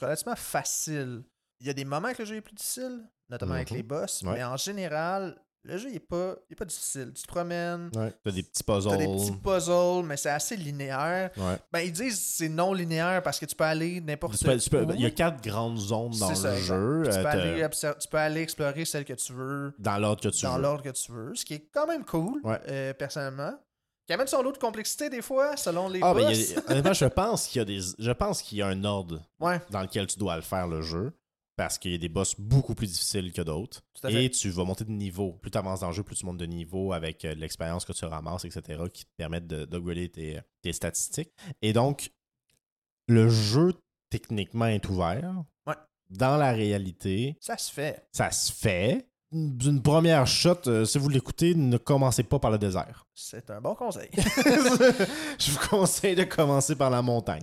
relativement 0.00 0.36
facile. 0.36 1.22
Il 1.60 1.66
y 1.66 1.70
a 1.70 1.74
des 1.74 1.84
moments 1.84 2.12
que 2.12 2.18
le 2.22 2.24
jeu 2.26 2.36
est 2.36 2.40
plus 2.40 2.54
difficile, 2.54 3.08
notamment 3.28 3.54
avec 3.54 3.70
Mhm. 3.70 3.76
les 3.78 3.82
boss, 3.82 4.22
Ouais. 4.22 4.34
mais 4.34 4.44
en 4.44 4.56
général, 4.56 5.40
le 5.64 5.76
jeu 5.78 5.88
il 5.90 5.96
est 5.96 6.00
pas, 6.00 6.34
il 6.48 6.52
est 6.52 6.56
pas 6.56 6.64
difficile. 6.64 7.12
Tu 7.14 7.22
te 7.22 7.28
promènes, 7.28 7.90
Ouais. 7.94 8.12
T'as 8.24 8.30
des 8.30 8.42
petits 8.42 8.62
puzzles. 8.64 8.90
t'as 8.90 8.96
des 8.96 9.06
petits 9.06 9.32
puzzles, 9.32 10.04
mais 10.04 10.16
c'est 10.16 10.30
assez 10.30 10.56
linéaire. 10.56 11.30
Ouais. 11.36 11.56
Ben, 11.72 11.80
ils 11.80 11.92
disent 11.92 12.14
que 12.16 12.20
c'est 12.24 12.48
non 12.48 12.72
linéaire 12.72 13.22
parce 13.22 13.38
que 13.38 13.46
tu 13.46 13.54
peux 13.54 13.64
aller 13.64 14.00
n'importe 14.00 14.34
où. 14.42 14.50
Il 14.94 15.00
y 15.00 15.06
a 15.06 15.10
quatre 15.10 15.42
grandes 15.42 15.78
zones 15.78 16.18
dans 16.18 16.28
le 16.30 16.34
ça, 16.34 16.56
jeu. 16.56 17.02
Tu, 17.04 17.10
Euh, 17.10 17.22
peux 17.22 17.28
aller 17.28 17.66
tu 18.00 18.08
peux 18.08 18.18
aller 18.18 18.40
explorer 18.42 18.84
celle 18.84 19.04
que 19.04 19.12
tu 19.14 19.32
veux 19.32 19.72
dans 19.78 19.98
l'ordre 19.98 20.20
que 20.22 20.28
tu 20.28 20.42
dans 20.44 20.56
veux. 20.56 20.62
l'ordre 20.62 20.82
que 20.82 20.90
tu 20.90 21.12
veux, 21.12 21.34
ce 21.34 21.44
qui 21.44 21.54
est 21.54 21.68
quand 21.72 21.86
même 21.86 22.04
cool, 22.04 22.40
Ouais. 22.44 22.58
euh, 22.68 22.92
personnellement. 22.94 23.52
Qui 24.04 24.12
amène 24.14 24.26
son 24.26 24.42
lot 24.42 24.50
de 24.50 24.58
complexité 24.58 25.08
des 25.08 25.22
fois, 25.22 25.56
selon 25.56 25.88
les 25.88 26.00
Ah, 26.02 26.12
ben, 26.12 26.26
boss. 26.26 26.56
a- 26.56 26.72
honnêtement, 26.72 26.92
je 26.92 27.04
pense 27.04 27.46
qu'il 27.46 27.60
y 27.60 27.62
a 27.62 27.64
des. 27.64 27.78
Je 28.00 28.10
pense 28.10 28.42
qu'il 28.42 28.58
y 28.58 28.62
a 28.62 28.66
un 28.66 28.82
ordre 28.84 29.20
dans 29.70 29.80
lequel 29.80 30.08
tu 30.08 30.18
dois 30.18 30.34
le 30.34 30.42
faire 30.42 30.66
le 30.66 30.82
jeu. 30.82 31.12
Parce 31.56 31.78
qu'il 31.78 31.92
y 31.92 31.94
a 31.94 31.98
des 31.98 32.08
boss 32.08 32.34
beaucoup 32.38 32.74
plus 32.74 32.86
difficiles 32.90 33.30
que 33.32 33.42
d'autres. 33.42 33.82
Et 34.08 34.30
tu 34.30 34.48
vas 34.50 34.64
monter 34.64 34.84
de 34.84 34.90
niveau. 34.90 35.32
Plus 35.34 35.50
tu 35.50 35.58
avances 35.58 35.80
dans 35.80 35.88
le 35.88 35.92
jeu, 35.92 36.02
plus 36.02 36.16
tu 36.16 36.24
montes 36.26 36.38
de 36.38 36.46
niveau 36.46 36.92
avec 36.92 37.24
euh, 37.24 37.34
l'expérience 37.34 37.84
que 37.84 37.92
tu 37.92 38.04
ramasses, 38.06 38.44
etc., 38.46 38.82
qui 38.92 39.04
te 39.04 39.10
permettent 39.16 39.46
de- 39.46 39.66
d'upgrader 39.66 40.08
tes, 40.08 40.40
tes 40.62 40.72
statistiques. 40.72 41.30
Et 41.60 41.72
donc, 41.74 42.10
le 43.06 43.28
jeu, 43.28 43.74
techniquement, 44.08 44.66
est 44.66 44.88
ouvert. 44.88 45.44
Ouais. 45.66 45.74
Dans 46.08 46.36
la 46.38 46.52
réalité, 46.52 47.36
Ça 47.40 47.58
se 47.58 47.70
fait. 47.72 48.08
ça 48.12 48.30
se 48.30 48.50
fait. 48.52 49.08
D'une 49.32 49.80
première 49.80 50.26
shot, 50.26 50.56
euh, 50.66 50.84
si 50.84 50.98
vous 50.98 51.08
l'écoutez, 51.08 51.54
ne 51.54 51.78
commencez 51.78 52.22
pas 52.22 52.38
par 52.38 52.50
le 52.50 52.58
désert. 52.58 53.06
C'est 53.14 53.50
un 53.50 53.62
bon 53.62 53.74
conseil. 53.74 54.10
Je 54.16 55.50
vous 55.52 55.68
conseille 55.70 56.14
de 56.14 56.24
commencer 56.24 56.76
par 56.76 56.90
la 56.90 57.00
montagne. 57.00 57.42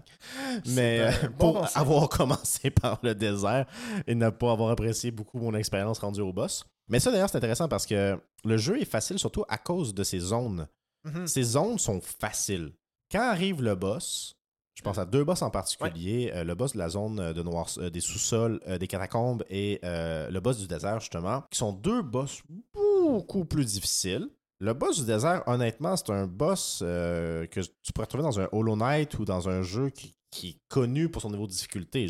Mais 0.68 1.00
euh, 1.00 1.12
bon 1.30 1.54
pour 1.54 1.62
conseil. 1.62 1.82
avoir 1.82 2.10
commencé 2.10 2.70
par 2.70 3.00
le 3.02 3.16
désert 3.16 3.66
et 4.06 4.14
ne 4.14 4.30
pas 4.30 4.52
avoir 4.52 4.70
apprécié 4.70 5.10
beaucoup 5.10 5.40
mon 5.40 5.56
expérience 5.56 5.98
rendue 5.98 6.22
au 6.22 6.32
boss. 6.32 6.64
Mais 6.90 7.00
ça, 7.00 7.12
d'ailleurs, 7.12 7.30
c'est 7.30 7.38
intéressant 7.38 7.68
parce 7.68 7.88
que 7.88 8.20
le 8.46 8.58
jeu 8.58 8.80
est 8.80 8.86
facile 8.86 9.18
surtout 9.18 9.44
à 9.50 9.58
cause 9.58 9.94
de 9.96 10.04
ses 10.04 10.20
zones. 10.20 10.68
Mhm. 11.06 11.26
Ces 11.26 11.44
zones 11.44 11.80
sont 11.80 12.02
faciles. 12.02 12.72
Quand 13.12 13.22
arrive 13.22 13.64
le 13.64 13.74
boss, 13.74 14.36
je 14.80 14.84
pense 14.84 14.98
à 14.98 15.04
deux 15.06 15.26
boss 15.26 15.42
en 15.42 15.50
particulier, 15.50 16.32
euh, 16.34 16.46
le 16.46 16.56
boss 16.56 16.72
de 16.72 16.78
la 16.78 16.88
zone 16.88 17.20
euh, 17.20 17.34
de 17.34 17.44
noir, 17.44 17.68
euh, 17.80 17.90
des 17.90 18.00
sous-sols, 18.00 18.62
des 18.80 18.88
catacombes 18.88 19.44
et 19.50 19.80
le 19.84 20.40
boss 20.40 20.58
du 20.58 20.68
désert, 20.68 21.02
justement, 21.02 21.44
qui 21.52 21.58
sont 21.58 21.74
deux 21.74 22.02
boss 22.02 22.42
beaucoup 22.74 23.44
plus 23.44 23.66
difficiles. 23.66 24.30
Le 24.62 24.74
boss 24.74 25.00
du 25.00 25.06
désert, 25.06 25.44
honnêtement, 25.48 25.98
c'est 25.98 26.12
un 26.12 26.28
boss 26.28 26.80
euh, 26.82 27.46
que 27.48 27.60
tu 27.60 27.92
pourrais 27.94 28.08
trouver 28.08 28.24
dans 28.24 28.40
un 28.40 28.48
Hollow 28.54 28.78
Knight 28.78 29.20
ou 29.20 29.26
dans 29.26 29.50
un 29.50 29.62
jeu 29.64 29.90
qui, 29.90 30.16
qui 30.32 30.50
est 30.50 30.58
connu 30.70 31.10
pour 31.10 31.22
son 31.22 31.30
niveau 31.32 31.46
de 31.46 31.52
difficulté. 31.52 32.08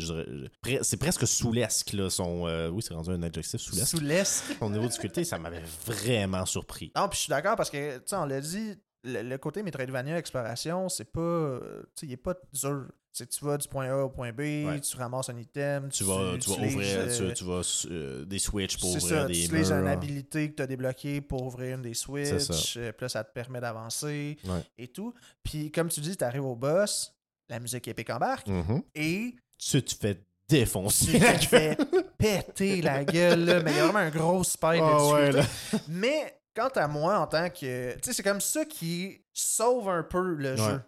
C'est 0.82 0.96
presque 0.96 1.26
soulesque, 1.26 1.92
là. 1.92 2.08
Son, 2.08 2.46
euh, 2.46 2.68
oui, 2.68 2.82
c'est 2.82 2.94
rendu 2.94 3.10
un 3.10 3.22
adjectif, 3.22 3.60
soulesque. 3.60 3.88
Sous 3.88 4.00
l'est. 4.00 4.44
Son 4.58 4.70
niveau 4.70 4.84
de 4.84 4.88
difficulté, 4.88 5.24
ça 5.24 5.38
m'avait 5.38 5.62
vraiment 5.86 6.46
surpris. 6.46 6.92
Non, 6.96 7.08
puis 7.08 7.16
je 7.16 7.22
suis 7.22 7.30
d'accord 7.30 7.56
parce 7.56 7.70
que, 7.70 7.98
tu 7.98 8.02
sais, 8.06 8.16
on 8.16 8.26
l'a 8.26 8.40
dit, 8.40 8.74
le, 9.04 9.22
le 9.22 9.38
côté 9.38 9.62
Metroidvania 9.62 10.18
exploration, 10.18 10.88
c'est 10.88 11.10
pas. 11.10 11.20
euh, 11.20 11.82
Tu 11.96 12.00
sais, 12.00 12.06
il 12.06 12.12
est 12.12 12.16
pas 12.16 12.34
dur. 12.52 12.86
Tu 13.12 13.44
vas 13.44 13.58
du 13.58 13.66
point 13.66 13.90
A 13.90 14.04
au 14.04 14.08
point 14.08 14.30
B, 14.32 14.38
Ouais. 14.40 14.80
tu 14.80 14.96
ramasses 14.96 15.28
un 15.30 15.36
item, 15.36 15.88
Tu 15.90 16.04
vas, 16.04 16.36
tu 16.38 16.48
vas 16.50 16.54
utilises, 16.56 16.74
ouvrir 16.76 16.98
euh, 17.00 17.28
tu, 17.28 17.34
tu 17.34 17.44
vas 17.44 17.60
euh, 17.90 18.24
des 18.24 18.38
switches 18.38 18.78
pour 18.78 18.90
ouvrir 18.90 19.02
ça, 19.02 19.24
des 19.26 19.32
tu 19.34 19.40
utilises 19.46 19.72
une 19.72 19.80
murs. 19.80 19.88
habilité 19.90 20.48
que 20.50 20.54
tu 20.56 20.62
as 20.62 20.66
débloquée 20.68 21.20
pour 21.20 21.42
ouvrir 21.42 21.74
une 21.74 21.82
des 21.82 21.94
switches, 21.94 22.74
puis 22.74 22.92
là, 23.00 23.08
ça 23.08 23.24
te 23.24 23.32
permet 23.32 23.60
d'avancer 23.60 24.36
Ouais. 24.44 24.62
et 24.78 24.86
tout. 24.88 25.12
Puis 25.42 25.72
comme 25.72 25.88
tu 25.88 26.00
dis, 26.00 26.16
tu 26.16 26.22
arrives 26.22 26.44
au 26.44 26.54
boss, 26.54 27.12
la 27.48 27.58
musique 27.58 27.88
épique 27.88 28.10
embarque, 28.10 28.46
Mhm. 28.46 28.82
et 28.94 29.34
Tu 29.58 29.82
te 29.82 29.94
fais 29.94 30.22
défoncer 30.48 31.12
tu 31.12 31.18
te 31.18 31.46
fais 31.46 31.76
péter 32.16 32.80
la 32.80 33.04
gueule, 33.04 33.44
là, 33.44 33.60
mais 33.62 33.72
il 33.72 33.76
y 33.76 33.80
a 33.80 33.84
vraiment 33.84 33.98
un 34.00 34.10
gros 34.10 34.44
spike 34.44 34.82
Ah 34.84 34.98
de 34.98 35.12
ouais, 35.12 35.30
difficulté. 35.42 35.84
Mais 35.88 36.39
quant 36.54 36.68
à 36.68 36.86
moi, 36.88 37.18
en 37.18 37.26
tant 37.26 37.48
que. 37.50 37.92
Tu 37.94 37.98
sais, 38.02 38.12
c'est 38.12 38.22
comme 38.22 38.40
ça 38.40 38.64
qui 38.64 39.22
sauve 39.32 39.88
un 39.88 40.02
peu 40.02 40.34
le 40.34 40.50
Ouais. 40.52 40.56
jeu. 40.56 40.80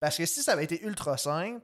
Parce 0.00 0.16
que 0.16 0.26
si 0.26 0.42
ça 0.42 0.52
avait 0.52 0.64
été 0.64 0.82
ultra 0.82 1.16
simple, 1.16 1.62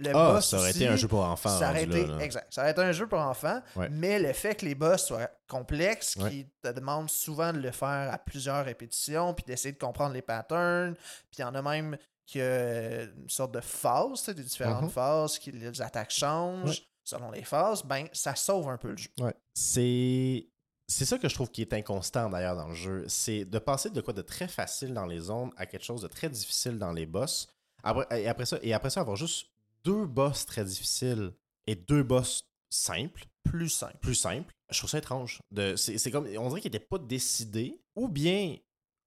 le 0.00 0.10
Ah, 0.10 0.32
boss. 0.34 0.48
ça 0.50 0.58
aurait 0.58 0.70
aussi, 0.70 0.78
été 0.84 0.88
un 0.92 0.96
jeu 0.96 1.08
pour 1.08 1.24
enfants. 1.24 1.58
Ça 1.58 1.70
aurait 1.70 1.84
été, 1.84 2.06
là, 2.06 2.16
là. 2.18 2.24
exact. 2.24 2.52
Ça 2.52 2.60
aurait 2.62 2.70
été 2.72 2.80
un 2.82 2.92
jeu 2.92 3.06
pour 3.08 3.18
enfants, 3.18 3.60
Ouais. 3.76 3.88
mais 3.90 4.18
le 4.18 4.32
fait 4.32 4.54
que 4.54 4.64
les 4.64 4.74
boss 4.76 5.06
soient 5.06 5.30
complexes, 5.48 6.16
Ouais. 6.16 6.30
qui 6.30 6.46
te 6.62 6.68
demandent 6.68 7.10
souvent 7.10 7.52
de 7.52 7.58
le 7.58 7.70
faire 7.72 8.12
à 8.12 8.18
plusieurs 8.18 8.64
répétitions, 8.64 9.34
puis 9.34 9.44
d'essayer 9.44 9.72
de 9.72 9.78
comprendre 9.78 10.12
les 10.14 10.22
patterns, 10.22 10.94
puis 10.94 11.38
il 11.38 11.40
y 11.40 11.44
en 11.44 11.54
a 11.54 11.62
même 11.62 11.96
qui 12.26 12.40
a 12.42 13.04
une 13.04 13.28
sorte 13.28 13.52
de 13.52 13.60
phase, 13.60 14.26
des 14.26 14.42
différentes 14.44 14.82
Mhm. 14.82 14.90
phases, 14.90 15.38
qui 15.38 15.50
les 15.50 15.80
attaques 15.82 16.10
changent. 16.10 16.68
Ouais. 16.80 16.84
selon 17.04 17.30
les 17.30 17.42
phases, 17.42 17.82
ben 17.84 18.06
ça 18.12 18.34
sauve 18.34 18.68
un 18.68 18.76
peu 18.76 18.90
le 18.90 18.98
jeu. 18.98 19.08
Ouais. 19.18 19.32
C'est. 19.54 20.46
C'est 20.90 21.04
ça 21.04 21.18
que 21.18 21.28
je 21.28 21.34
trouve 21.34 21.50
qui 21.50 21.60
est 21.60 21.72
inconstant 21.74 22.30
d'ailleurs 22.30 22.56
dans 22.56 22.68
le 22.68 22.74
jeu. 22.74 23.04
C'est 23.08 23.44
de 23.44 23.58
passer 23.58 23.90
de 23.90 24.00
quoi 24.00 24.14
de 24.14 24.22
très 24.22 24.48
facile 24.48 24.94
dans 24.94 25.04
les 25.04 25.20
zones 25.20 25.50
à 25.56 25.66
quelque 25.66 25.84
chose 25.84 26.00
de 26.00 26.08
très 26.08 26.30
difficile 26.30 26.78
dans 26.78 26.92
les 26.92 27.04
boss. 27.04 27.46
Après, 27.82 28.22
et, 28.22 28.26
après 28.26 28.46
ça, 28.46 28.58
et 28.62 28.72
après 28.72 28.88
ça, 28.88 29.02
avoir 29.02 29.16
juste 29.16 29.48
deux 29.84 30.06
boss 30.06 30.46
très 30.46 30.64
difficiles 30.64 31.32
et 31.66 31.74
deux 31.74 32.02
boss 32.02 32.48
simples. 32.70 33.26
Plus 33.44 33.68
simple. 33.68 33.98
Plus 34.00 34.14
simples. 34.14 34.52
Je 34.70 34.78
trouve 34.78 34.90
ça 34.90 34.98
étrange. 34.98 35.40
De, 35.50 35.76
c'est, 35.76 35.98
c'est 35.98 36.10
comme, 36.10 36.26
on 36.38 36.48
dirait 36.48 36.60
qu'ils 36.62 36.72
n'étaient 36.72 36.84
pas 36.84 36.98
décidés. 36.98 37.80
Ou 37.94 38.08
bien 38.08 38.56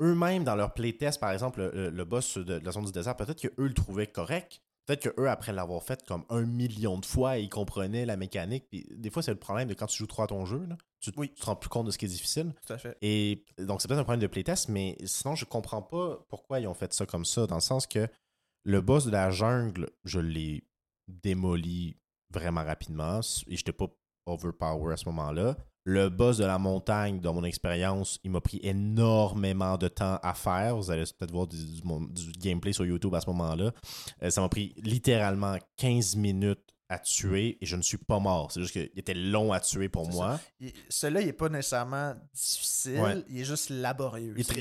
eux-mêmes 0.01 0.43
dans 0.43 0.55
leur 0.55 0.73
playtest, 0.73 1.19
par 1.19 1.31
exemple, 1.31 1.61
le, 1.61 1.89
le 1.89 2.05
boss 2.05 2.37
de, 2.37 2.43
de 2.59 2.65
la 2.65 2.71
zone 2.71 2.85
du 2.85 2.91
désert, 2.91 3.15
peut-être 3.17 3.41
qu'eux 3.41 3.67
le 3.67 3.73
trouvaient 3.73 4.07
correct. 4.07 4.61
Peut-être 4.91 5.15
qu'eux, 5.15 5.29
après 5.29 5.53
l'avoir 5.53 5.81
fait 5.83 6.05
comme 6.05 6.25
un 6.29 6.41
million 6.41 6.97
de 6.99 7.05
fois, 7.05 7.37
ils 7.37 7.47
comprenaient 7.49 8.05
la 8.05 8.17
mécanique. 8.17 8.65
Puis 8.69 8.85
des 8.91 9.09
fois, 9.09 9.23
c'est 9.23 9.31
le 9.31 9.39
problème 9.39 9.69
de 9.69 9.73
quand 9.73 9.85
tu 9.85 9.97
joues 9.97 10.07
trop 10.07 10.23
à 10.23 10.27
ton 10.27 10.45
jeu. 10.45 10.65
Là, 10.65 10.77
tu, 10.99 11.11
Oui. 11.15 11.29
tu 11.33 11.39
te 11.41 11.45
rends 11.45 11.55
plus 11.55 11.69
compte 11.69 11.85
de 11.85 11.91
ce 11.91 11.97
qui 11.97 12.05
est 12.05 12.09
difficile. 12.09 12.53
Tout 12.67 12.73
à 12.73 12.77
fait. 12.77 12.97
Et 13.01 13.45
donc, 13.57 13.81
c'est 13.81 13.87
peut-être 13.87 13.99
un 14.01 14.03
problème 14.03 14.19
de 14.19 14.27
playtest, 14.27 14.67
mais 14.67 14.97
sinon, 15.05 15.35
je 15.35 15.45
comprends 15.45 15.81
pas 15.81 16.19
pourquoi 16.27 16.59
ils 16.59 16.67
ont 16.67 16.73
fait 16.73 16.91
ça 16.93 17.05
comme 17.05 17.23
ça, 17.23 17.47
dans 17.47 17.55
le 17.55 17.61
sens 17.61 17.87
que 17.87 18.07
le 18.63 18.81
boss 18.81 19.05
de 19.05 19.11
la 19.11 19.29
jungle, 19.31 19.89
je 20.03 20.19
l'ai 20.19 20.63
démoli 21.07 21.97
vraiment 22.29 22.63
rapidement 22.63 23.21
et 23.47 23.55
j'étais 23.55 23.71
pas 23.73 23.87
overpower 24.25 24.93
à 24.93 24.97
ce 24.97 25.05
moment-là. 25.05 25.55
Le 25.83 26.09
boss 26.09 26.37
de 26.37 26.45
la 26.45 26.59
montagne, 26.59 27.19
dans 27.19 27.33
mon 27.33 27.43
expérience, 27.43 28.19
il 28.23 28.31
m'a 28.31 28.41
pris 28.41 28.59
énormément 28.61 29.77
de 29.77 29.87
temps 29.87 30.19
à 30.21 30.33
faire. 30.33 30.75
Vous 30.77 30.91
allez 30.91 31.03
peut-être 31.17 31.31
voir 31.31 31.47
du, 31.47 31.57
du- 31.57 31.81
mon- 31.83 32.01
du 32.01 32.31
gameplay 32.33 32.71
sur 32.73 32.85
YouTube 32.85 33.15
à 33.15 33.21
ce 33.21 33.27
moment-là. 33.31 33.71
Euh, 34.21 34.29
ça 34.29 34.41
m'a 34.41 34.49
pris 34.49 34.73
littéralement 34.83 35.55
15 35.77 36.15
minutes 36.15 36.59
à 36.87 36.99
tuer 36.99 37.57
et 37.61 37.65
je 37.65 37.75
ne 37.77 37.81
suis 37.81 37.97
pas 37.97 38.19
mort. 38.19 38.51
C'est 38.51 38.59
juste 38.61 38.73
qu'il 38.73 38.89
était 38.95 39.13
long 39.13 39.53
à 39.53 39.59
tuer 39.61 39.87
pour 39.89 40.07
moi. 40.09 40.39
Il- 40.59 40.73
Celui-là, 40.89 41.21
il 41.21 41.27
n'est 41.27 41.33
pas 41.33 41.49
nécessairement 41.49 42.13
difficile, 42.33 42.99
Ouais. 42.99 43.23
il 43.29 43.39
est 43.39 43.45
juste 43.45 43.69
laborieux. 43.69 44.35
C'est 44.43 44.59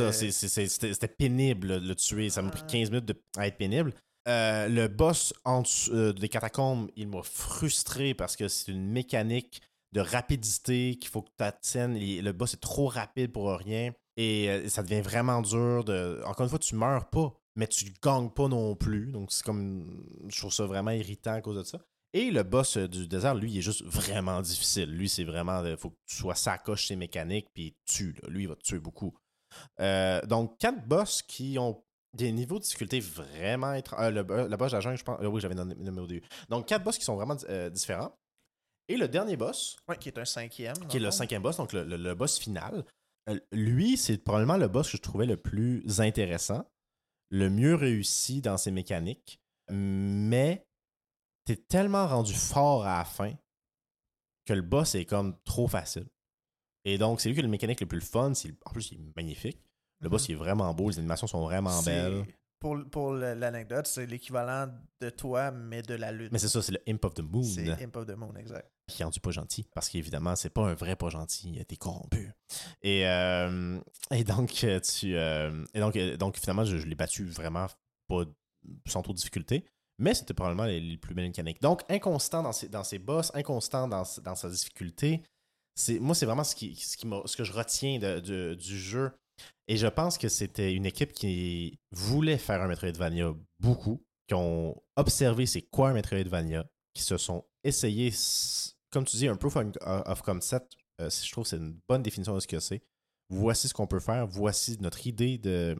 euh, 0.00 0.12
ça, 0.12 0.12
c'est- 0.12 0.68
c'était 0.68 1.08
pénible 1.08 1.80
de 1.80 1.88
le 1.88 1.94
tuer. 1.94 2.28
Ça 2.30 2.42
m'a 2.42 2.50
pris 2.50 2.62
Ah. 2.64 2.70
15 2.70 2.90
minutes 2.90 3.06
de, 3.06 3.14
à 3.38 3.46
être 3.46 3.56
pénible. 3.56 3.94
Euh, 4.28 4.68
le 4.68 4.86
boss 4.88 5.32
en 5.44 5.62
euh, 5.90 6.12
des 6.12 6.28
catacombes, 6.28 6.90
il 6.96 7.08
m'a 7.08 7.22
frustré 7.22 8.12
parce 8.14 8.36
que 8.36 8.48
c'est 8.48 8.70
une 8.72 8.86
mécanique 8.90 9.60
de 9.92 10.00
rapidité 10.00 10.96
qu'il 10.96 11.10
faut 11.10 11.22
que 11.22 11.30
tu 11.36 11.44
atteignes. 11.44 12.20
Le 12.20 12.32
boss 12.32 12.54
est 12.54 12.60
trop 12.60 12.86
rapide 12.88 13.32
pour 13.32 13.50
rien. 13.50 13.92
Et 14.16 14.50
euh, 14.50 14.68
ça 14.68 14.82
devient 14.82 15.00
vraiment 15.00 15.40
dur. 15.40 15.84
Encore 16.26 16.44
une 16.44 16.50
fois, 16.50 16.58
tu 16.58 16.74
meurs 16.74 17.08
pas, 17.08 17.32
mais 17.56 17.66
tu 17.66 17.86
gagnes 18.02 18.30
pas 18.30 18.48
non 18.48 18.74
plus. 18.76 19.10
Donc 19.10 19.32
c'est 19.32 19.44
comme. 19.44 20.06
Je 20.28 20.38
trouve 20.38 20.52
ça 20.52 20.66
vraiment 20.66 20.90
irritant 20.90 21.32
à 21.34 21.40
cause 21.40 21.56
de 21.56 21.62
ça. 21.62 21.78
Et 22.14 22.30
le 22.30 22.42
boss 22.42 22.76
euh, 22.76 22.88
du 22.88 23.08
désert, 23.08 23.34
lui, 23.34 23.50
il 23.52 23.58
est 23.58 23.62
juste 23.62 23.84
vraiment 23.84 24.42
difficile. 24.42 24.90
Lui, 24.90 25.08
c'est 25.08 25.24
vraiment. 25.24 25.64
Il 25.64 25.76
faut 25.78 25.90
que 25.90 25.98
tu 26.06 26.16
sois 26.16 26.34
sacoche 26.34 26.88
ses 26.88 26.96
mécaniques, 26.96 27.48
puis 27.54 27.74
tue. 27.86 28.14
Lui, 28.28 28.42
il 28.44 28.48
va 28.48 28.56
te 28.56 28.62
tuer 28.62 28.78
beaucoup. 28.78 29.16
Euh, 29.80 30.20
donc, 30.26 30.58
quatre 30.58 30.86
boss 30.86 31.22
qui 31.22 31.58
ont 31.58 31.82
des 32.14 32.30
niveaux 32.32 32.58
de 32.58 32.64
difficulté 32.64 33.00
vraiment 33.00 33.72
étranges. 33.72 34.00
euh, 34.02 34.10
le 34.10 34.56
boss 34.56 34.70
de 34.72 34.76
la 34.76 34.80
jungle, 34.80 34.98
je 34.98 35.04
pense. 35.04 35.18
euh, 35.22 35.26
oui, 35.26 35.40
j'avais 35.40 35.54
nommé 35.54 36.00
au 36.00 36.06
début. 36.06 36.26
Donc, 36.50 36.66
quatre 36.66 36.84
boss 36.84 36.98
qui 36.98 37.04
sont 37.04 37.16
vraiment 37.16 37.36
euh, 37.48 37.70
différents. 37.70 38.14
Et 38.88 38.96
le 38.96 39.08
dernier 39.08 39.36
boss, 39.36 39.76
ouais, 39.88 39.96
qui 39.96 40.08
est 40.08 40.18
un 40.18 40.24
cinquième. 40.24 40.76
dans 40.76 40.86
qui 40.86 40.96
est 40.96 41.00
le 41.00 41.10
cinquième 41.10 41.42
boss, 41.42 41.56
donc 41.56 41.72
le, 41.72 41.84
le- 41.84 41.96
le 41.96 42.14
boss 42.14 42.38
final, 42.38 42.84
euh, 43.28 43.38
lui, 43.52 43.96
c'est 43.96 44.18
probablement 44.18 44.56
le 44.56 44.68
boss 44.68 44.90
que 44.90 44.96
je 44.96 45.02
trouvais 45.02 45.26
le 45.26 45.36
plus 45.36 46.00
intéressant, 46.00 46.64
le 47.30 47.48
mieux 47.48 47.74
réussi 47.74 48.42
dans 48.42 48.56
ses 48.58 48.70
mécaniques, 48.72 49.40
mais 49.70 50.66
t'es 51.44 51.56
tellement 51.56 52.06
rendu 52.06 52.34
fort 52.34 52.84
à 52.84 52.98
la 52.98 53.04
fin 53.04 53.32
que 54.44 54.52
le 54.52 54.62
boss 54.62 54.94
est 54.96 55.04
comme 55.06 55.38
trop 55.44 55.68
facile. 55.68 56.06
Et 56.84 56.98
donc, 56.98 57.20
c'est 57.20 57.28
lui 57.28 57.34
qui 57.36 57.40
a 57.40 57.44
le 57.44 57.48
mécanique 57.48 57.80
le 57.80 57.86
plus 57.86 58.00
fun. 58.00 58.34
c'est- 58.34 58.52
En 58.66 58.72
plus, 58.72 58.90
il 58.90 59.00
est 59.00 59.16
magnifique. 59.16 59.62
Le 60.00 60.08
boss, 60.08 60.28
il 60.28 60.32
est 60.32 60.36
vraiment 60.36 60.74
beau. 60.74 60.90
Les 60.90 60.98
animations 60.98 61.28
sont 61.28 61.42
vraiment 61.42 61.78
Mhm. 61.78 61.84
Belles. 61.84 62.24
Pour, 62.62 62.78
pour 62.90 63.12
l'anecdote, 63.12 63.88
c'est 63.88 64.06
l'équivalent 64.06 64.72
de 65.00 65.10
toi, 65.10 65.50
mais 65.50 65.82
de 65.82 65.94
la 65.94 66.12
lune. 66.12 66.28
Mais 66.30 66.38
c'est 66.38 66.46
ça, 66.46 66.62
c'est 66.62 66.70
le 66.70 66.80
Imp 66.88 67.04
of 67.04 67.14
the 67.14 67.20
Moon. 67.20 67.42
C'est 67.42 67.68
Imp 67.82 67.96
of 67.96 68.06
the 68.06 68.16
Moon, 68.16 68.32
exact. 68.36 68.70
qui 68.86 69.02
rendu 69.02 69.18
pas 69.18 69.32
gentil. 69.32 69.66
Parce 69.74 69.88
qu'évidemment, 69.88 70.36
c'est 70.36 70.50
pas 70.50 70.62
un 70.68 70.74
vrai 70.74 70.94
pas 70.94 71.08
gentil. 71.10 71.50
Il 71.54 71.58
a 71.58 71.62
été 71.62 71.76
corrompu. 71.76 72.30
Et, 72.82 73.04
euh, 73.08 73.80
et 74.12 74.22
donc, 74.22 74.62
euh, 74.62 74.78
tu. 74.78 75.16
euh, 75.16 75.64
et 75.74 75.80
donc, 75.80 75.98
donc, 76.18 76.36
finalement, 76.38 76.64
je, 76.64 76.78
je 76.78 76.86
l'ai 76.86 76.94
battu 76.94 77.24
vraiment 77.24 77.66
pas 78.06 78.22
sans 78.86 79.02
trop 79.02 79.12
de 79.12 79.18
difficulté. 79.18 79.64
Mais 79.98 80.14
c'était 80.14 80.32
probablement 80.34 80.64
les, 80.66 80.80
les 80.80 80.96
plus 80.98 81.14
belles 81.16 81.26
mécaniques. 81.26 81.60
Donc, 81.60 81.82
inconstant 81.88 82.44
dans 82.44 82.52
ses, 82.52 82.68
dans 82.68 82.84
ses 82.84 83.00
boss, 83.00 83.32
inconstant 83.34 83.88
dans, 83.88 84.04
dans 84.22 84.34
sa 84.36 84.48
difficulté. 84.48 85.22
Moi, 86.00 86.14
c'est 86.14 86.26
vraiment 86.26 86.44
ce, 86.44 86.54
qui, 86.54 86.76
ce, 86.76 86.96
qui 86.96 87.08
ce 87.26 87.36
que 87.36 87.44
je 87.44 87.52
retiens 87.52 87.98
de- 87.98 88.20
de- 88.20 88.54
du 88.54 88.78
jeu. 88.78 89.10
Et 89.68 89.76
je 89.76 89.86
pense 89.86 90.18
que 90.18 90.28
c'était 90.28 90.72
une 90.74 90.86
équipe 90.86 91.12
qui 91.12 91.78
voulait 91.92 92.38
faire 92.38 92.60
un 92.62 92.68
Metroidvania 92.68 93.32
beaucoup, 93.60 94.04
qui 94.28 94.34
ont 94.34 94.74
observé 94.96 95.46
c'est 95.46 95.62
quoi 95.62 95.90
un 95.90 95.92
Metroidvania, 95.94 96.66
qui 96.94 97.02
se 97.02 97.16
sont 97.16 97.44
essayés, 97.64 98.12
comme 98.90 99.04
tu 99.04 99.16
dis, 99.16 99.28
un 99.28 99.36
proof 99.36 99.56
of 99.56 99.66
of 99.80 100.22
concept. 100.22 100.72
euh, 101.00 101.08
je 101.10 101.30
trouve 101.32 101.44
que 101.44 101.50
c'est 101.50 101.56
une 101.56 101.78
bonne 101.88 102.02
définition 102.02 102.34
de 102.34 102.40
ce 102.40 102.46
que 102.46 102.60
c'est. 102.60 102.82
Voici 103.30 103.68
ce 103.68 103.72
qu'on 103.74 103.86
peut 103.86 104.00
faire, 104.00 104.26
voici 104.26 104.76
notre 104.80 105.06
idée 105.06 105.38
de 105.38 105.76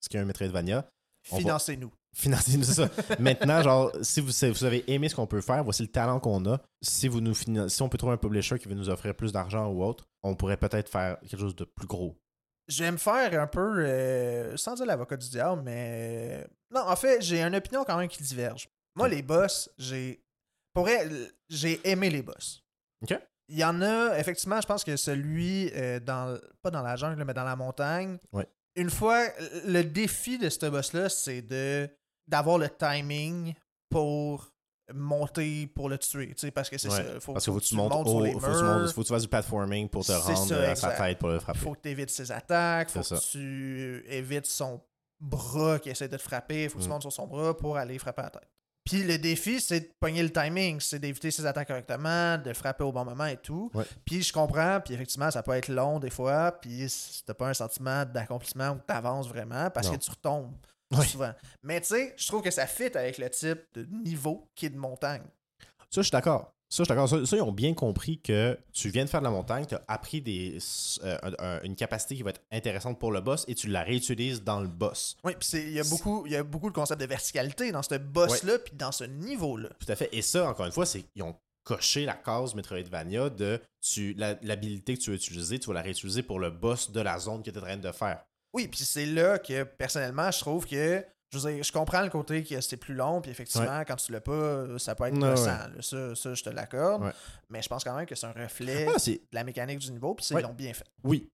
ce 0.00 0.08
qu'est 0.08 0.18
un 0.18 0.24
Metroidvania. 0.24 0.82
Va- 1.30 1.38
Financez-nous. 1.38 1.92
Financez-nous, 2.14 2.64
c'est 2.64 2.74
ça. 2.74 2.90
Maintenant, 3.18 3.62
genre, 3.62 3.90
si 4.02 4.20
vous, 4.20 4.64
avez 4.64 4.84
aimé 4.92 5.08
ce 5.08 5.14
qu'on 5.16 5.26
peut 5.26 5.40
faire, 5.40 5.64
voici 5.64 5.82
le 5.82 5.88
talent 5.88 6.20
qu'on 6.20 6.44
a. 6.46 6.60
Si, 6.82 7.08
vous 7.08 7.20
nous 7.20 7.34
si 7.34 7.82
on 7.82 7.88
peut 7.88 7.96
trouver 7.98 8.12
un 8.12 8.18
publisher 8.18 8.58
qui 8.58 8.68
veut 8.68 8.74
nous 8.74 8.90
offrir 8.90 9.14
plus 9.16 9.32
d'argent 9.32 9.68
ou 9.72 9.82
autre, 9.82 10.04
on 10.22 10.36
pourrait 10.36 10.58
peut-être 10.58 10.88
faire 10.90 11.18
quelque 11.20 11.38
chose 11.40 11.56
de 11.56 11.64
plus 11.64 11.86
gros. 11.86 12.18
J'aime 12.68 12.98
faire 12.98 13.40
un 13.40 13.46
peu, 13.46 13.84
euh, 13.84 14.56
sans 14.56 14.74
dire 14.74 14.86
l'avocat 14.86 15.16
du 15.16 15.28
diable, 15.28 15.62
mais. 15.62 16.46
Non, 16.70 16.82
en 16.82 16.96
fait, 16.96 17.20
j'ai 17.20 17.42
une 17.42 17.54
opinion 17.54 17.84
quand 17.84 17.96
même 17.96 18.08
qui 18.08 18.22
diverge. 18.22 18.68
Moi, 18.94 19.08
les 19.08 19.22
boss, 19.22 19.70
j'ai. 19.78 20.22
Pour 20.72 20.88
j'ai 21.48 21.80
aimé 21.86 22.08
les 22.08 22.22
boss. 22.22 22.62
OK? 23.02 23.18
Il 23.48 23.58
y 23.58 23.64
en 23.64 23.82
a, 23.82 24.18
effectivement, 24.18 24.60
je 24.60 24.66
pense 24.66 24.84
que 24.84 24.96
celui, 24.96 25.70
euh, 25.74 26.00
dans, 26.00 26.38
pas 26.62 26.70
dans 26.70 26.80
la 26.80 26.96
jungle, 26.96 27.22
mais 27.24 27.34
dans 27.34 27.44
la 27.44 27.56
montagne. 27.56 28.16
Ouais. 28.32 28.46
Une 28.76 28.88
fois, 28.88 29.26
le 29.66 29.82
défi 29.82 30.38
de 30.38 30.48
ce 30.48 30.66
boss-là, 30.66 31.08
c'est 31.08 31.42
de 31.42 31.88
d'avoir 32.28 32.56
le 32.56 32.68
timing 32.70 33.52
pour 33.90 34.51
monter 34.94 35.66
pour 35.68 35.88
le 35.88 35.98
tuer. 35.98 36.28
tu 36.28 36.34
sais, 36.38 36.50
Parce 36.50 36.68
que 36.68 36.78
c'est 36.78 36.88
Ouais, 36.90 36.96
ça. 36.96 37.20
Faut, 37.20 37.32
Parce 37.32 37.44
qu'il 37.44 37.52
faut 37.52 37.60
que 37.60 37.64
tu 37.64 37.74
montes 37.74 37.92
montes 37.92 38.06
haut, 38.08 38.12
faut 38.24 38.38
que 38.38 38.44
tu 38.46 38.50
murs. 38.50 38.62
montes- 38.62 38.92
faut 38.92 39.00
que 39.02 39.06
tu 39.06 39.12
fasses 39.12 39.22
du 39.22 39.28
platforming 39.28 39.88
pour 39.88 40.04
te 40.04 40.12
rendre 40.12 40.46
ça, 40.46 40.70
à 40.70 40.74
sa 40.74 40.90
tête 40.92 41.18
pour 41.18 41.28
le 41.28 41.38
frapper. 41.38 41.58
faut 41.58 41.72
que 41.74 41.80
tu 41.82 41.88
évites 41.88 42.10
ses 42.10 42.30
attaques, 42.32 42.90
faut 42.90 43.00
que 43.00 43.30
tu 43.30 44.04
évites 44.08 44.46
son 44.46 44.80
bras 45.20 45.78
qui 45.78 45.90
essaie 45.90 46.08
de 46.08 46.16
te 46.16 46.20
frapper, 46.22 46.68
faut 46.68 46.78
que 46.78 46.82
tu 46.82 46.88
Mm. 46.88 46.92
montes 46.92 47.02
sur 47.02 47.12
son 47.12 47.26
bras 47.26 47.56
pour 47.56 47.76
aller 47.76 47.98
frapper 47.98 48.22
à 48.22 48.24
la 48.24 48.30
tête. 48.30 48.48
Puis 48.84 49.04
le 49.04 49.16
défi, 49.16 49.60
c'est 49.60 49.78
de 49.78 49.88
pogner 50.00 50.24
le 50.24 50.30
timing, 50.32 50.80
c'est 50.80 50.98
d'éviter 50.98 51.30
ses 51.30 51.46
attaques 51.46 51.68
correctement, 51.68 52.36
de 52.36 52.52
frapper 52.52 52.82
au 52.82 52.90
bon 52.90 53.04
moment 53.04 53.26
et 53.26 53.36
tout. 53.36 53.70
Ouais. 53.74 53.84
Puis 54.04 54.22
je 54.24 54.32
comprends, 54.32 54.80
puis 54.84 54.94
effectivement, 54.94 55.30
ça 55.30 55.40
peut 55.44 55.52
être 55.52 55.68
long 55.68 56.00
des 56.00 56.10
fois, 56.10 56.50
puis 56.60 56.88
c- 56.90 57.22
t'as 57.24 57.34
pas 57.34 57.46
un 57.48 57.54
sentiment 57.54 58.04
d'accomplissement 58.04 58.70
où 58.70 58.78
t'avances 58.84 59.28
vraiment 59.28 59.70
parce 59.70 59.86
Non. 59.86 59.92
que 59.94 59.98
tu 60.00 60.10
retombes 60.10 60.52
Ouais. 60.98 61.06
souvent. 61.06 61.32
Mais 61.62 61.80
tu 61.80 61.88
sais, 61.88 62.14
je 62.16 62.26
trouve 62.28 62.42
que 62.42 62.50
ça 62.50 62.66
fit 62.66 62.96
avec 62.96 63.18
le 63.18 63.28
type 63.30 63.60
de 63.74 63.84
niveau 63.84 64.48
qui 64.54 64.66
est 64.66 64.70
de 64.70 64.78
montagne. 64.78 65.22
Ça, 65.90 66.00
je 66.00 66.02
suis 66.02 66.10
d'accord. 66.10 66.52
Ça, 66.68 66.78
je 66.78 66.84
suis 66.84 66.88
d'accord. 66.88 67.06
Ça, 67.08 67.26
ça, 67.26 67.36
ils 67.36 67.42
ont 67.42 67.52
bien 67.52 67.74
compris 67.74 68.18
que 68.20 68.58
tu 68.72 68.88
viens 68.88 69.04
de 69.04 69.10
faire 69.10 69.20
de 69.20 69.26
la 69.26 69.30
montagne, 69.30 69.66
tu 69.66 69.74
as 69.74 69.82
appris 69.88 70.22
des, 70.22 70.56
euh, 71.04 71.18
un- 71.22 71.32
un- 71.38 71.60
une 71.64 71.76
capacité 71.76 72.16
qui 72.16 72.22
va 72.22 72.30
être 72.30 72.40
intéressante 72.50 72.98
pour 72.98 73.12
le 73.12 73.20
boss 73.20 73.44
et 73.46 73.54
tu 73.54 73.68
la 73.68 73.82
réutilises 73.82 74.42
dans 74.42 74.60
le 74.60 74.68
boss. 74.68 75.18
Oui, 75.22 75.34
puis 75.38 75.48
il 75.52 75.72
y 75.72 75.80
a 75.80 75.84
beaucoup, 75.84 76.26
y 76.26 76.34
a 76.34 76.42
beaucoup 76.42 76.70
de 76.70 76.74
concepts 76.74 77.00
de 77.00 77.06
verticalité 77.06 77.70
dans 77.72 77.82
ce 77.82 77.96
boss-là, 77.96 78.58
puis 78.58 78.74
dans 78.74 78.90
ce 78.92 79.04
niveau-là. 79.04 79.68
Tout 79.84 79.92
à 79.92 79.96
fait. 79.96 80.08
Et 80.12 80.22
ça, 80.22 80.48
encore 80.48 80.64
une 80.64 80.72
fois, 80.72 80.86
c'est 80.86 81.04
ils 81.14 81.22
ont 81.22 81.36
coché 81.62 82.06
la 82.06 82.14
case 82.14 82.54
Metroidvania 82.54 83.28
de 83.28 83.60
l'habilité 84.42 84.96
que 84.96 85.02
tu 85.02 85.10
veux 85.10 85.16
utiliser, 85.16 85.58
tu 85.58 85.68
vas 85.68 85.74
la 85.74 85.82
réutiliser 85.82 86.22
pour 86.22 86.38
le 86.40 86.50
boss 86.50 86.90
de 86.90 87.00
la 87.00 87.18
zone 87.18 87.42
que 87.42 87.50
tu 87.50 87.56
es 87.56 87.60
en 87.60 87.64
train 87.66 87.76
de 87.76 87.92
faire. 87.92 88.24
Oui, 88.54 88.68
puis 88.68 88.80
c'est 88.84 89.06
là 89.06 89.38
que 89.38 89.62
personnellement, 89.64 90.30
je 90.30 90.40
trouve 90.40 90.66
que 90.66 91.04
je 91.32 91.38
veux 91.38 91.52
dire, 91.54 91.64
je 91.64 91.72
comprends 91.72 92.02
le 92.02 92.10
côté 92.10 92.44
que 92.44 92.60
c'est 92.60 92.76
plus 92.76 92.92
long, 92.94 93.22
puis 93.22 93.30
effectivement, 93.30 93.82
quand 93.86 93.96
tu 93.96 94.12
l'as 94.12 94.20
pas, 94.20 94.78
ça 94.78 94.94
peut 94.94 95.04
être 95.04 95.14
Ouais, 95.14 95.20
gossant. 95.20 95.44
ouais. 95.46 95.76
là. 95.76 95.80
Ça, 95.82 96.14
ça, 96.14 96.34
je 96.34 96.42
te 96.42 96.50
l'accorde. 96.50 97.04
Ouais. 97.04 97.12
Mais 97.48 97.62
je 97.62 97.68
pense 97.70 97.82
quand 97.84 97.96
même 97.96 98.04
que 98.04 98.14
c'est 98.14 98.26
un 98.26 98.32
reflet 98.32 98.86
Ah, 98.94 98.98
de 98.98 99.20
la 99.32 99.42
mécanique 99.42 99.78
du 99.78 99.90
niveau, 99.92 100.14
puis 100.14 100.26
Ouais. 100.34 100.42
ils 100.42 100.44
l'ont 100.44 100.52
bien 100.52 100.74
fait. 100.74 100.84
Oui, 101.04 101.30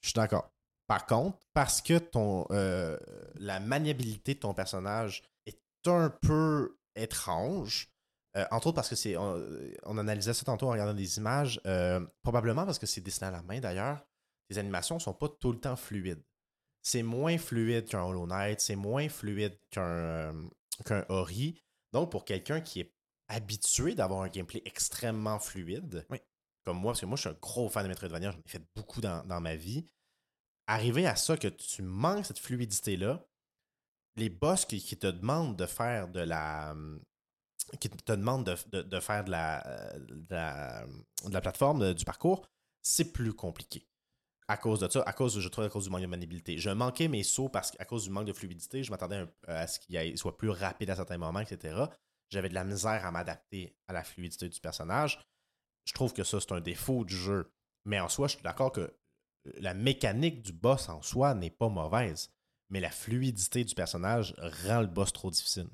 je 0.00 0.08
suis 0.08 0.14
d'accord. 0.14 0.48
Par 0.86 1.04
contre, 1.04 1.36
parce 1.52 1.82
que 1.82 1.98
ton 1.98 2.46
euh, 2.50 2.96
la 3.34 3.60
maniabilité 3.60 4.34
de 4.34 4.38
ton 4.40 4.54
personnage 4.54 5.22
est 5.44 5.58
un 5.86 6.08
peu 6.08 6.76
étrange, 6.94 7.90
euh, 8.38 8.46
entre 8.50 8.68
autres 8.68 8.76
parce 8.76 8.88
que 8.88 8.96
c'est. 8.96 9.16
On, 9.18 9.38
on 9.84 9.98
analysait 9.98 10.32
ça 10.32 10.44
tantôt 10.44 10.68
en 10.68 10.70
regardant 10.70 10.94
des 10.94 11.18
images, 11.18 11.60
euh, 11.66 12.00
probablement 12.22 12.64
parce 12.64 12.78
que 12.78 12.86
c'est 12.86 13.00
dessiné 13.02 13.26
à 13.26 13.30
la 13.32 13.42
main 13.42 13.60
d'ailleurs, 13.60 14.02
les 14.48 14.56
animations 14.58 14.98
sont 14.98 15.12
pas 15.12 15.28
tout 15.28 15.52
le 15.52 15.58
temps 15.60 15.76
fluides. 15.76 16.22
C'est 16.88 17.02
moins 17.02 17.36
fluide 17.36 17.88
qu'un 17.88 18.02
Hollow 18.04 18.26
Knight, 18.28 18.60
c'est 18.60 18.76
moins 18.76 19.08
fluide 19.08 19.58
qu'un 19.70 19.82
euh, 19.82 20.48
qu'un 20.84 21.04
Ori. 21.08 21.60
Donc, 21.92 22.12
pour 22.12 22.24
quelqu'un 22.24 22.60
qui 22.60 22.78
est 22.80 22.94
habitué 23.26 23.96
d'avoir 23.96 24.22
un 24.22 24.28
gameplay 24.28 24.62
extrêmement 24.64 25.40
fluide, 25.40 26.06
Oui. 26.10 26.18
comme 26.64 26.78
moi, 26.78 26.92
parce 26.92 27.00
que 27.00 27.06
moi, 27.06 27.16
je 27.16 27.22
suis 27.22 27.30
un 27.30 27.38
gros 27.42 27.68
fan 27.68 27.82
de 27.82 27.88
Metroidvania, 27.88 28.30
j'en 28.30 28.38
ai 28.38 28.48
fait 28.48 28.62
beaucoup 28.76 29.00
dans, 29.00 29.24
dans 29.26 29.40
ma 29.40 29.56
vie. 29.56 29.84
Arriver 30.68 31.06
à 31.08 31.16
ça, 31.16 31.36
que 31.36 31.48
tu 31.48 31.82
manques 31.82 32.26
cette 32.26 32.38
fluidité-là, 32.38 33.26
les 34.14 34.28
boss 34.30 34.64
qui, 34.64 34.80
qui 34.80 34.96
te 34.96 35.08
demandent 35.08 35.56
de 35.56 35.66
faire 35.66 36.06
de 36.06 36.20
la. 36.20 36.72
qui 37.80 37.88
te 37.90 38.12
demandent 38.12 38.46
de, 38.46 38.56
de- 38.70 38.82
de 38.82 39.00
faire 39.00 39.24
de 39.24 39.30
la, 39.32 39.66
euh, 39.66 39.98
de 39.98 40.34
la, 40.34 40.86
de 41.24 41.32
la 41.32 41.40
plateforme, 41.40 41.94
du 41.94 42.04
parcours, 42.04 42.46
c'est 42.80 43.10
plus 43.12 43.34
compliqué. 43.34 43.88
À 44.48 44.56
cause 44.56 44.78
de 44.80 44.88
ça, 44.88 45.02
à 45.02 45.12
cause, 45.12 45.40
je 45.40 45.48
trouve, 45.48 45.64
à 45.64 45.68
cause 45.68 45.84
du 45.84 45.90
manque 45.90 46.02
de 46.02 46.06
maniabilité. 46.06 46.56
Je 46.58 46.70
manquais 46.70 47.08
mes 47.08 47.24
sauts 47.24 47.48
parce 47.48 47.72
qu'à 47.72 47.84
cause 47.84 48.04
du 48.04 48.10
manque 48.10 48.26
de 48.26 48.32
fluidité, 48.32 48.84
je 48.84 48.90
m'attendais 48.92 49.16
un- 49.16 49.28
à 49.48 49.66
ce 49.66 49.80
qu'il 49.80 50.16
soit 50.16 50.36
plus 50.36 50.50
rapide 50.50 50.88
à 50.90 50.94
certains 50.96 51.18
moments, 51.18 51.40
etc. 51.40 51.76
J'avais 52.30 52.48
de 52.48 52.54
la 52.54 52.64
misère 52.64 53.04
à 53.04 53.10
m'adapter 53.10 53.76
à 53.88 53.92
la 53.92 54.04
fluidité 54.04 54.48
du 54.48 54.60
personnage. 54.60 55.18
Je 55.84 55.92
trouve 55.94 56.12
que 56.12 56.22
ça, 56.24 56.40
c'est 56.40 56.52
un 56.52 56.60
défaut 56.60 57.04
du 57.04 57.16
jeu. 57.16 57.50
Mais 57.84 57.98
en 57.98 58.08
soi, 58.08 58.28
je 58.28 58.34
suis 58.34 58.42
d'accord 58.42 58.70
que 58.72 58.92
la 59.58 59.74
mécanique 59.74 60.42
du 60.42 60.52
boss 60.52 60.88
en 60.88 61.02
soi 61.02 61.34
n'est 61.34 61.50
pas 61.50 61.68
mauvaise. 61.68 62.30
Mais 62.70 62.80
la 62.80 62.90
fluidité 62.90 63.64
du 63.64 63.74
personnage 63.74 64.34
rend 64.66 64.80
le 64.80 64.88
boss 64.88 65.12
trop 65.12 65.30
difficile. 65.30 65.68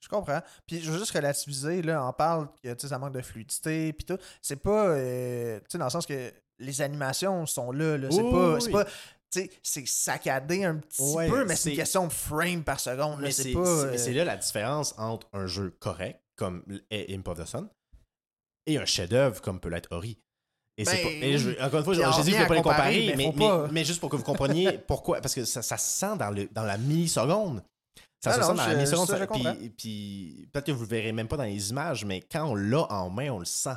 Je 0.00 0.08
comprends. 0.08 0.40
Puis 0.66 0.80
je 0.80 0.90
veux 0.90 0.98
juste 0.98 1.12
relativiser, 1.12 1.80
là, 1.82 2.06
on 2.06 2.12
parle 2.12 2.48
que 2.62 2.78
ça 2.78 2.98
manque 2.98 3.14
de 3.14 3.22
fluidité, 3.22 3.92
puis 3.94 4.04
tout. 4.04 4.18
C'est 4.42 4.56
pas. 4.62 4.88
euh, 4.88 5.58
tu 5.60 5.64
sais, 5.70 5.78
dans 5.78 5.86
le 5.86 5.90
sens 5.90 6.06
que 6.06 6.32
les 6.58 6.80
animations 6.80 7.46
sont 7.46 7.72
là. 7.72 7.96
là. 7.98 8.08
C'est 8.10 8.22
Oui, 8.22 8.32
pas. 8.32 8.54
oui, 8.54 8.60
C'est 8.62 8.70
pas. 8.70 8.86
Saccadé 9.86 10.64
un 10.64 10.76
petit 10.76 11.02
Ouais, 11.02 11.28
peu, 11.28 11.44
mais 11.44 11.56
c'est 11.56 11.70
une 11.70 11.76
question 11.76 12.06
de 12.06 12.12
frame 12.12 12.62
par 12.64 12.80
seconde. 12.80 13.20
là. 13.20 13.26
Mais 13.26 13.30
C'est 13.32 13.42
c'est 13.44 13.52
pas. 13.52 13.64
c'est- 13.64 13.70
euh, 13.86 13.96
c'est 13.98 14.12
là 14.14 14.24
la 14.24 14.36
différence 14.36 14.94
entre 14.98 15.26
un 15.32 15.46
jeu 15.46 15.74
correct, 15.78 16.20
comme 16.36 16.62
est 16.90 17.12
Imp 17.14 17.28
of 17.28 17.38
the 17.38 17.44
Sun, 17.46 17.68
et 18.66 18.78
un 18.78 18.84
chef-d'œuvre 18.86 19.40
comme 19.42 19.60
peut 19.60 19.68
l'être 19.68 19.92
Ori. 19.92 20.18
Et 20.78 20.84
c'est 20.84 20.96
Ben, 20.96 21.02
pas- 21.20 21.26
et 21.26 21.38
je- 21.38 21.60
encore 21.60 21.78
une 21.80 21.84
fois, 21.84 21.94
j'ai 21.94 22.22
dit 22.22 22.30
que 22.32 22.36
je 22.36 22.42
ne 22.42 22.48
pas 22.48 22.54
les 22.54 22.62
comparer, 22.62 23.06
mais 23.08 23.16
mais, 23.16 23.24
faut 23.26 23.32
mais- 23.38 23.48
pas. 23.48 23.68
mais 23.72 23.84
juste 23.84 24.00
pour 24.00 24.10
que 24.10 24.16
vous 24.16 24.22
compreniez 24.22 24.78
pourquoi. 24.86 25.20
Parce 25.20 25.34
que 25.34 25.44
ça, 25.44 25.62
ça 25.62 25.76
se 25.78 25.88
sent 26.00 26.16
dans, 26.18 26.30
le, 26.30 26.46
dans 26.52 26.64
la 26.64 26.76
milliseconde. 26.78 27.62
Ça 28.22 28.32
se 28.34 28.40
non, 28.40 28.46
sent 28.48 28.54
dans 28.54 28.66
la 28.66 28.74
milliseconde. 28.74 29.06
ça, 29.08 29.26
puis 29.76 30.48
peut-être 30.52 30.66
que 30.66 30.72
vous 30.72 30.84
ne 30.84 30.90
le 30.90 30.96
verrez 30.96 31.12
même 31.12 31.28
pas 31.28 31.36
dans 31.36 31.44
les 31.44 31.70
images, 31.70 32.04
mais 32.04 32.20
quand 32.20 32.44
on 32.44 32.54
l'a 32.54 32.90
en 32.92 33.08
main, 33.10 33.30
on 33.30 33.38
le 33.38 33.44
sent, 33.44 33.76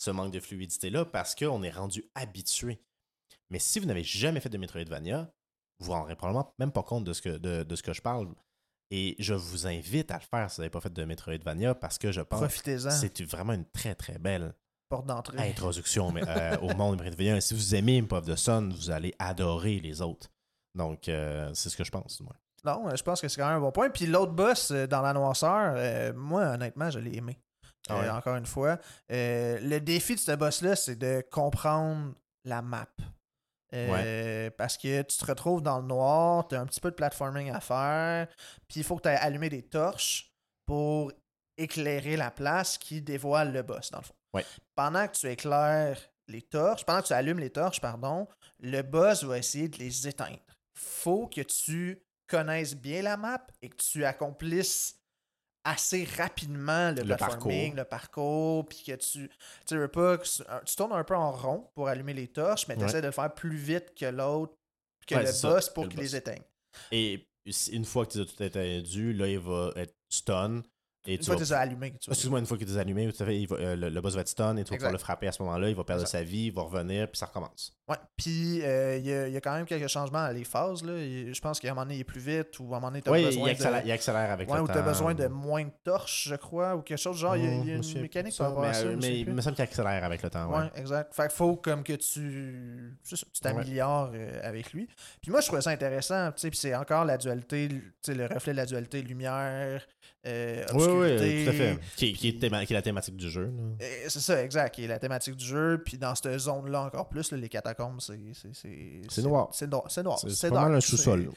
ce 0.00 0.10
manque 0.10 0.32
de 0.32 0.40
fluidité-là, 0.40 1.04
parce 1.04 1.34
qu'on 1.34 1.62
est 1.62 1.70
rendu 1.70 2.04
habitué. 2.14 2.82
Mais 3.50 3.58
si 3.58 3.78
vous 3.80 3.86
n'avez 3.86 4.02
jamais 4.02 4.40
fait 4.40 4.48
de 4.48 4.56
Metroidvania, 4.56 5.30
vous 5.78 5.86
vous 5.86 5.92
rendrez 5.92 6.16
probablement 6.16 6.54
même 6.58 6.72
pas 6.72 6.82
compte 6.82 7.04
de 7.04 7.12
ce 7.12 7.20
que, 7.20 7.36
de, 7.36 7.64
de 7.64 7.76
ce 7.76 7.82
que 7.82 7.92
je 7.92 8.00
parle. 8.00 8.28
Et 8.90 9.14
je 9.18 9.34
vous 9.34 9.66
invite 9.66 10.10
à 10.10 10.16
le 10.16 10.22
faire 10.22 10.50
si 10.50 10.56
vous 10.56 10.62
n'avez 10.62 10.70
pas 10.70 10.80
fait 10.80 10.92
de 10.92 11.04
Metroidvania 11.04 11.74
parce 11.74 11.98
que 11.98 12.12
je 12.12 12.22
pense 12.22 12.62
que 12.62 12.78
c'est 12.78 13.22
vraiment 13.22 13.52
une 13.52 13.66
très 13.66 13.94
très 13.94 14.18
belle 14.18 14.54
Porte 14.88 15.06
d'entrée. 15.06 15.38
introduction 15.38 16.10
mais, 16.10 16.22
euh, 16.26 16.56
au 16.62 16.74
monde 16.74 16.96
de 16.96 17.02
Metroidvania. 17.04 17.36
Et 17.36 17.40
si 17.40 17.54
vous 17.54 17.74
aimez 17.74 17.98
Imp 17.98 18.12
of 18.12 18.24
the 18.24 18.36
Sun, 18.36 18.72
vous 18.72 18.90
allez 18.90 19.14
adorer 19.18 19.80
les 19.80 20.00
autres. 20.00 20.28
Donc, 20.74 21.08
euh, 21.08 21.50
c'est 21.52 21.68
ce 21.68 21.76
que 21.76 21.84
je 21.84 21.90
pense. 21.90 22.20
Moi. 22.20 22.34
Non, 22.64 22.88
euh, 22.88 22.96
je 22.96 23.02
pense 23.02 23.20
que 23.20 23.28
c'est 23.28 23.40
quand 23.40 23.48
même 23.48 23.58
un 23.58 23.60
bon 23.60 23.72
point. 23.72 23.90
Puis 23.90 24.06
l'autre 24.06 24.32
boss 24.32 24.72
dans 24.72 25.02
la 25.02 25.12
noirceur, 25.12 25.74
euh, 25.76 26.12
moi, 26.14 26.42
honnêtement, 26.54 26.90
je 26.90 26.98
l'ai 26.98 27.16
aimé. 27.16 27.38
Ah 27.90 28.02
Euh, 28.02 28.10
encore 28.12 28.36
une 28.36 28.46
fois. 28.46 28.78
Euh, 29.10 29.58
le 29.60 29.80
défi 29.80 30.14
de 30.14 30.20
ce 30.20 30.32
boss-là, 30.32 30.76
c'est 30.76 30.96
de 30.96 31.24
comprendre 31.30 32.14
la 32.44 32.62
map. 32.62 32.86
Euh, 33.72 34.50
Parce 34.56 34.76
que 34.76 35.02
tu 35.02 35.16
te 35.16 35.24
retrouves 35.24 35.62
dans 35.62 35.78
le 35.78 35.86
noir, 35.86 36.48
tu 36.48 36.56
as 36.56 36.60
un 36.60 36.66
petit 36.66 36.80
peu 36.80 36.90
de 36.90 36.96
platforming 36.96 37.50
à 37.50 37.60
faire, 37.60 38.26
puis 38.68 38.80
il 38.80 38.84
faut 38.84 38.96
que 38.96 39.02
tu 39.02 39.08
aies 39.08 39.16
allumé 39.16 39.48
des 39.48 39.62
torches 39.62 40.32
pour 40.66 41.12
éclairer 41.56 42.16
la 42.16 42.30
place 42.30 42.78
qui 42.78 43.00
dévoile 43.00 43.52
le 43.52 43.62
boss, 43.62 43.90
dans 43.90 43.98
le 43.98 44.04
fond. 44.04 44.14
Ouais. 44.34 44.44
Pendant 44.74 45.06
que 45.06 45.12
tu 45.16 45.28
éclaires 45.28 45.98
les 46.26 46.42
torches, 46.42 46.84
pendant 46.84 47.02
que 47.02 47.08
tu 47.08 47.12
allumes 47.12 47.38
les 47.38 47.50
torches, 47.50 47.80
pardon, 47.80 48.26
le 48.60 48.82
boss 48.82 49.24
va 49.24 49.38
essayer 49.38 49.68
de 49.68 49.78
les 49.78 50.08
éteindre. 50.08 50.38
Faut 50.74 51.28
que 51.28 51.42
tu 51.42 52.02
connaisses 52.26 52.74
bien 52.74 53.02
la 53.02 53.16
map 53.16 53.46
et 53.62 53.68
que 53.68 53.76
tu 53.76 54.04
accomplisses 54.04 54.99
assez 55.64 56.04
rapidement 56.04 56.90
le, 56.92 57.16
parcours. 57.16 57.52
le 57.52 57.84
parcours, 57.84 58.66
puis 58.66 58.82
que 58.86 58.92
tu 58.96 59.30
tu 59.66 59.76
veux 59.76 59.88
pas 59.88 60.18
que 60.18 60.24
tu, 60.64 60.76
tournes 60.76 60.92
un 60.92 61.04
peu 61.04 61.14
en 61.16 61.32
rond 61.32 61.70
pour 61.74 61.88
allumer 61.88 62.14
les 62.14 62.28
torches, 62.28 62.66
mais 62.68 62.74
tu 62.76 62.80
Ouais. 62.82 62.88
essaies 62.88 63.02
de 63.02 63.06
le 63.06 63.12
faire 63.12 63.32
plus 63.34 63.56
vite 63.56 63.94
que 63.94 64.06
l'autre, 64.06 64.54
que 65.06 65.14
Ouais, 65.14 65.22
le 65.24 65.32
ça, 65.32 65.50
boss 65.50 65.68
pour 65.68 65.88
qu'il 65.88 66.00
les 66.00 66.16
éteigne. 66.16 66.42
Et 66.92 67.26
une 67.72 67.84
fois 67.84 68.06
que 68.06 68.12
tu 68.12 68.20
as 68.20 68.24
tout 68.24 68.42
étendu, 68.42 69.12
là, 69.12 69.26
il 69.28 69.38
va 69.38 69.72
être 69.76 69.94
stun. 70.08 70.62
Et 71.06 71.12
Une 71.14 71.18
tu 71.18 71.24
fois 71.24 71.36
que 71.36 71.40
tu 71.42 71.46
vois. 71.48 71.86
Excuse-moi, 72.08 72.38
une 72.40 72.46
fois 72.46 72.58
que 72.58 72.64
tu 72.64 72.70
es 72.72 72.76
allumé, 72.78 73.10
tout 73.10 73.22
à 73.22 73.26
fait, 73.26 73.38
il 73.40 73.46
va- 73.46 73.56
euh, 73.56 73.74
le, 73.76 73.88
le 73.88 74.00
boss 74.02 74.14
va 74.14 74.20
être 74.20 74.28
stun 74.28 74.54
et 74.58 74.64
tu 74.64 74.70
vas 74.70 74.76
pouvoir 74.76 74.92
le 74.92 74.98
frapper 74.98 75.28
à 75.28 75.32
ce 75.32 75.42
moment-là. 75.42 75.70
Il 75.70 75.74
va 75.74 75.82
perdre 75.82 76.02
Exact. 76.02 76.18
sa 76.18 76.22
vie, 76.22 76.46
il 76.46 76.52
va 76.52 76.60
revenir, 76.62 77.08
puis 77.10 77.18
ça 77.18 77.24
recommence. 77.26 77.72
Ouais. 77.88 77.96
Puis 78.18 78.60
euh, 78.62 78.98
il 78.98 79.06
y, 79.06 79.12
a- 79.12 79.26
il 79.28 79.32
y 79.32 79.36
a 79.36 79.40
quand 79.40 79.54
même 79.54 79.64
quelques 79.64 79.88
changements 79.88 80.26
dans 80.26 80.34
les 80.34 80.44
phases. 80.44 80.84
Là. 80.84 80.92
Je 80.98 81.40
pense 81.40 81.58
qu'à 81.58 81.68
un 81.68 81.70
moment 81.70 81.84
donné, 81.84 81.96
il 81.96 82.00
est 82.00 82.04
plus 82.04 82.20
vite 82.20 82.58
ou 82.60 82.74
à 82.74 82.76
un 82.76 82.80
moment 82.80 82.88
donné, 82.88 83.00
tu 83.02 83.08
as 83.08 83.12
besoin 83.12 83.48
il 83.48 83.50
accélère, 83.52 83.82
de. 83.82 83.88
il 83.88 83.92
accélère 83.92 84.30
avec 84.30 84.48
Ouais, 84.50 84.56
le 84.56 84.62
ou 84.62 84.66
temps. 84.66 84.72
tu 84.74 84.78
as 84.78 84.82
besoin 84.82 85.14
de 85.14 85.26
moins 85.26 85.64
de 85.64 85.70
torches, 85.84 86.28
je 86.28 86.34
crois, 86.36 86.76
ou 86.76 86.82
quelque 86.82 86.98
chose. 86.98 87.16
Genre, 87.16 87.34
il 87.36 87.44
y 87.44 87.48
a, 87.48 87.50
y 87.54 87.78
me 87.78 87.82
une 87.82 88.02
mécanique 88.02 88.36
par 88.36 88.58
à 88.62 88.74
ça, 88.74 88.84
mais, 88.84 88.96
mais 88.96 89.20
il 89.20 89.32
me 89.32 89.40
semble 89.40 89.56
qu'il 89.56 89.64
accélère 89.64 90.04
avec 90.04 90.22
le 90.22 90.28
temps. 90.28 90.50
Ouais. 90.52 90.58
Ouais, 90.64 90.70
exact. 90.76 91.14
Fait 91.14 91.22
qu'il 91.28 91.36
faut 91.36 91.56
comme 91.56 91.82
que 91.82 91.94
tu 91.94 92.94
t'améliores 93.40 94.10
euh, 94.14 94.40
avec 94.42 94.72
lui. 94.72 94.86
Puis 95.22 95.30
moi, 95.30 95.40
je 95.40 95.46
trouvais 95.46 95.62
ça 95.62 95.70
intéressant, 95.70 96.30
tu 96.32 96.40
sais, 96.42 96.50
puis 96.50 96.58
c'est 96.58 96.74
encore 96.74 97.04
la 97.04 97.16
dualité, 97.16 97.68
tu 97.68 97.82
sais, 98.02 98.14
le 98.14 98.26
reflet 98.26 98.52
de 98.52 98.58
la 98.58 98.66
dualité 98.66 99.02
lumière, 99.02 99.82
euh, 100.26 100.64
Oui, 100.74 100.82
obscurité. 100.84 101.24
oui, 101.38 101.44
tout 101.44 101.50
à 101.50 101.52
fait. 101.54 101.78
Qui, 101.96 102.12
qui 102.12 102.28
est 102.28 102.40
théma- 102.40 102.66
qui 102.66 102.72
est 102.72 102.76
la 102.76 102.82
thématique 102.82 103.16
du 103.16 103.30
jeu. 103.30 103.52
Euh, 103.80 104.04
C'est 104.08 104.20
ça, 104.20 104.42
exact, 104.42 104.74
qui 104.74 104.84
est 104.84 104.88
la 104.88 104.98
thématique 104.98 105.36
du 105.36 105.44
jeu. 105.44 105.82
Puis 105.84 105.96
dans 105.98 106.14
cette 106.14 106.36
zone-là 106.38 106.82
encore 106.82 107.08
plus, 107.08 107.30
là, 107.32 107.38
les 107.38 107.48
catacombes, 107.48 108.00
c'est. 108.00 108.18
C'est 108.34 108.52
C'est 109.08 109.22
noir. 109.22 109.48
C'est 109.52 109.66
noir. 109.66 109.84
C'est 109.88 110.02
noir. 110.02 110.18
C'est 110.18 110.50
pas 110.50 110.62
mal 110.62 110.74
un 110.74 110.80
sous-sol. 110.80 111.30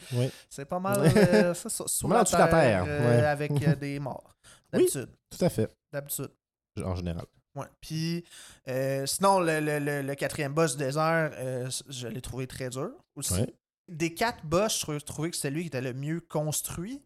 C'est 0.49 0.65
pas 0.65 0.79
mal. 0.79 0.99
euh, 1.17 1.53
c'est 1.53 1.69
ça, 1.69 1.83
sous 1.87 2.07
mal 2.07 2.19
en 2.19 2.23
dessous 2.23 2.35
de 2.35 2.41
la 2.41 2.47
terre, 2.47 2.85
euh, 2.87 3.09
ouais. 3.21 3.25
Avec 3.25 3.51
euh, 3.67 3.75
des 3.75 3.99
morts. 3.99 4.29
Oui. 4.73 4.79
D'habitude. 4.79 5.09
tout 5.29 5.45
à 5.45 5.49
fait. 5.49 5.69
D'habitude. 5.91 6.29
En 6.83 6.95
général. 6.95 7.25
Ouais. 7.55 7.67
Puis, 7.79 8.23
euh, 8.67 9.05
sinon, 9.05 9.39
le, 9.39 9.59
le- 9.59 9.77
le- 9.77 10.01
le 10.01 10.15
quatrième 10.15 10.51
boss 10.55 10.75
du 10.75 10.83
désert, 10.83 11.29
euh, 11.35 11.69
je 11.89 12.07
l'ai 12.07 12.21
trouvé 12.21 12.47
très 12.47 12.71
dur 12.71 12.89
aussi. 13.15 13.35
Ouais. 13.35 13.53
Des 13.87 14.15
quatre 14.15 14.43
boss, 14.43 14.79
je 14.79 14.85
trou- 14.85 14.99
trouvais 15.01 15.29
que 15.29 15.35
c'était 15.35 15.51
lui 15.51 15.61
qui 15.61 15.67
était 15.67 15.81
le 15.81 15.93
mieux 15.93 16.21
construit, 16.21 17.03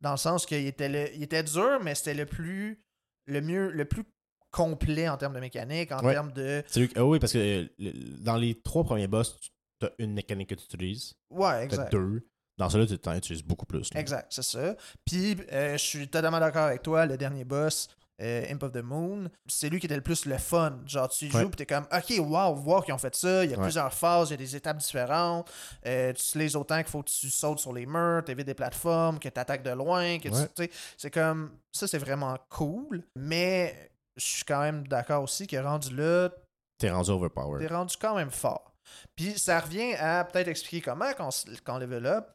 dans 0.00 0.12
le 0.12 0.16
sens 0.16 0.46
qu'il 0.46 0.66
était, 0.66 0.88
le- 0.88 1.14
il 1.14 1.22
était 1.22 1.42
dur, 1.42 1.80
mais 1.82 1.94
c'était 1.94 2.14
le 2.14 2.26
plus, 2.26 2.82
le 3.26 3.40
mieux, 3.40 3.70
le 3.70 3.84
plus 3.84 4.04
complet 4.50 5.08
en 5.08 5.16
termes 5.16 5.34
de 5.34 5.40
mécanique, 5.40 5.92
en 5.92 6.02
Ouais. 6.04 6.12
termes 6.12 6.32
de. 6.32 6.62
Lui- 6.76 6.90
ah 6.96 7.04
oui, 7.04 7.18
parce 7.18 7.32
que 7.32 7.38
euh, 7.80 7.92
dans 8.20 8.36
les 8.36 8.54
trois 8.60 8.84
premiers 8.84 9.08
boss, 9.08 9.36
tu 9.80 9.86
as 9.86 9.90
une 9.98 10.12
mécanique 10.14 10.48
que 10.50 10.54
tu 10.54 10.64
utilises. 10.64 11.14
Ouais, 11.30 11.64
exact. 11.64 11.92
deux. 11.92 12.26
Dans 12.58 12.70
celui-là, 12.70 12.96
tu 12.96 13.08
en 13.08 13.14
utilises 13.14 13.42
beaucoup 13.42 13.66
plus. 13.66 13.92
là. 13.92 14.00
Exact, 14.00 14.28
c'est 14.32 14.42
ça. 14.42 14.74
Puis, 15.04 15.36
euh, 15.52 15.72
je 15.72 15.82
suis 15.84 16.08
totalement 16.08 16.40
d'accord 16.40 16.64
avec 16.64 16.82
toi, 16.82 17.04
le 17.04 17.18
dernier 17.18 17.44
boss, 17.44 17.88
euh, 18.22 18.44
Imp 18.50 18.62
of 18.62 18.72
the 18.72 18.82
Moon, 18.82 19.28
c'est 19.46 19.68
lui 19.68 19.78
qui 19.78 19.86
était 19.86 19.94
le 19.96 20.00
plus 20.02 20.24
le 20.24 20.38
fun. 20.38 20.78
Genre, 20.86 21.08
tu 21.08 21.28
joues, 21.30 21.48
puis 21.50 21.56
t'es 21.56 21.66
comme, 21.66 21.86
ok, 21.92 22.14
wow, 22.20 22.54
voir 22.54 22.84
qu'ils 22.84 22.94
ont 22.94 22.98
fait 22.98 23.14
ça. 23.14 23.44
Il 23.44 23.50
y 23.50 23.54
a 23.54 23.56
Ouais. 23.58 23.62
plusieurs 23.64 23.92
phases, 23.92 24.28
il 24.28 24.32
y 24.32 24.34
a 24.34 24.36
des 24.38 24.56
étapes 24.56 24.78
différentes. 24.78 25.50
Euh, 25.86 26.12
tu 26.14 26.20
utilises 26.22 26.56
autant 26.56 26.76
qu'il 26.78 26.86
faut 26.86 27.02
que 27.02 27.10
tu 27.10 27.28
sautes 27.30 27.58
sur 27.58 27.72
les 27.72 27.84
murs, 27.86 28.22
t'évites 28.24 28.46
des 28.46 28.54
plateformes, 28.54 29.18
que 29.18 29.28
tu 29.28 29.38
attaques 29.40 29.62
de 29.62 29.70
loin, 29.70 30.18
que 30.18 30.28
Ouais. 30.30 30.48
tu. 30.56 30.70
C'est 30.96 31.10
comme, 31.10 31.52
ça, 31.72 31.86
c'est 31.86 31.98
vraiment 31.98 32.36
cool. 32.48 33.02
Mais 33.16 33.90
je 34.16 34.24
suis 34.24 34.44
quand 34.44 34.60
même 34.62 34.86
d'accord 34.88 35.22
aussi 35.22 35.46
que 35.46 35.56
rendu 35.56 35.94
là, 35.94 36.30
T'es 36.78 36.90
rendu 36.90 37.10
overpowered. 37.10 37.66
t'es 37.66 37.74
rendu 37.74 37.96
quand 38.00 38.14
même 38.16 38.30
fort. 38.30 38.72
Puis 39.14 39.38
ça 39.38 39.60
revient 39.60 39.94
à 39.94 40.24
peut-être 40.24 40.48
expliquer 40.48 40.80
comment 40.80 41.12
qu'on 41.14 41.28
qu'on 41.64 41.78
level 41.78 42.06
up, 42.06 42.28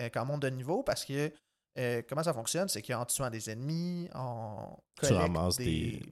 euh, 0.00 0.08
quand 0.12 0.22
on 0.22 0.26
monte 0.26 0.42
de 0.42 0.48
niveau, 0.50 0.82
parce 0.82 1.04
que 1.04 1.30
euh, 1.78 2.02
comment 2.08 2.22
ça 2.22 2.32
fonctionne, 2.34 2.68
c'est 2.68 2.82
qu'en 2.82 3.04
tuant 3.04 3.30
des 3.30 3.48
ennemis, 3.50 4.08
on 4.14 4.56
Tu 5.00 5.06
collecte 5.08 5.20
ramasses 5.20 5.56
des, 5.58 5.64
des- 5.64 6.02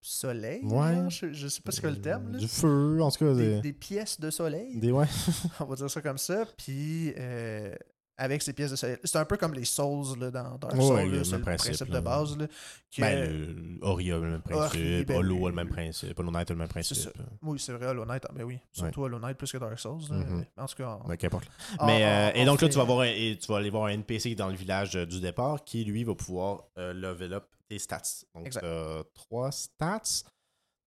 soleils. 0.00 0.64
Ouais. 0.64 0.94
genre, 0.94 1.10
Je, 1.10 1.32
je 1.32 1.48
sais 1.48 1.60
pas 1.60 1.72
c'est 1.72 1.80
quoi 1.80 1.90
le 1.90 2.00
terme. 2.00 2.32
là. 2.32 2.38
Du 2.38 2.48
feu, 2.48 3.00
en 3.02 3.10
tout 3.10 3.24
cas. 3.24 3.34
Des, 3.34 3.54
Des, 3.56 3.60
des 3.60 3.72
pièces 3.72 4.20
de 4.20 4.30
soleil. 4.30 4.78
des- 4.78 4.92
ouais. 4.92 5.06
On 5.60 5.64
va 5.64 5.74
dire 5.76 5.90
ça 5.90 6.00
comme 6.00 6.18
ça. 6.18 6.46
Puis 6.56 7.12
euh, 7.18 7.74
avec 8.18 8.42
ces 8.42 8.52
pièces 8.52 8.72
de 8.72 8.76
soleil, 8.76 8.96
c'est 9.04 9.16
un 9.16 9.24
peu 9.24 9.36
comme 9.36 9.54
les 9.54 9.64
souls 9.64 10.18
là, 10.18 10.30
dans 10.30 10.58
Dark 10.58 10.74
Ouais, 10.74 10.80
Souls. 10.80 10.96
ouais, 10.96 11.24
c'est 11.24 11.36
le 11.36 11.42
principe, 11.42 11.66
principe, 11.76 11.90
de 11.90 12.00
base. 12.00 12.36
Là, 12.36 12.46
que- 12.48 13.00
Ben, 13.00 13.30
le- 13.30 13.78
Ori 13.86 14.10
a 14.12 14.16
le 14.18 14.30
même 14.30 14.42
principe. 14.42 15.06
ben 15.06 15.16
Hollow 15.18 15.46
a 15.46 15.50
le 15.50 15.54
même 15.54 15.68
principe. 15.68 16.18
Hollow 16.18 16.30
Knight 16.32 16.50
a 16.50 16.54
le 16.54 16.58
même 16.58 16.66
ça. 16.66 16.72
principe. 16.72 17.10
Oui, 17.42 17.58
c'est 17.58 17.72
vrai, 17.72 17.86
Hollow 17.86 18.04
Knight. 18.04 18.24
Ben 18.34 18.42
oui, 18.44 18.58
surtout 18.72 19.02
Hollow 19.04 19.18
Knight 19.20 19.36
plus 19.38 19.52
que 19.52 19.58
Dark 19.58 19.78
Souls. 19.78 20.00
là. 20.10 20.16
Mhm. 20.16 20.44
En 20.56 20.66
tout 20.66 20.74
cas, 20.76 20.98
Ben, 21.06 21.16
qu'importe. 21.16 21.48
en- 21.78 21.86
Mais, 21.86 22.04
euh, 22.04 22.30
et 22.34 22.44
donc 22.44 22.60
là, 22.60 22.68
tu 22.68 22.76
vas, 22.76 22.84
voir 22.84 23.00
un- 23.00 23.04
et 23.04 23.38
tu 23.40 23.46
vas 23.52 23.58
aller 23.58 23.70
voir 23.70 23.84
un 23.84 23.90
NPC 23.90 24.34
dans 24.34 24.48
le 24.48 24.56
village 24.56 24.96
euh, 24.96 25.06
du 25.06 25.20
départ 25.20 25.62
qui, 25.64 25.84
lui, 25.84 26.02
va 26.04 26.14
pouvoir 26.14 26.64
euh, 26.76 26.92
level 26.92 27.34
up 27.34 27.44
tes 27.68 27.78
stats. 27.78 28.02
Donc, 28.34 28.50
tu 28.50 28.58
as 28.58 29.02
trois 29.14 29.52
stats. 29.52 30.02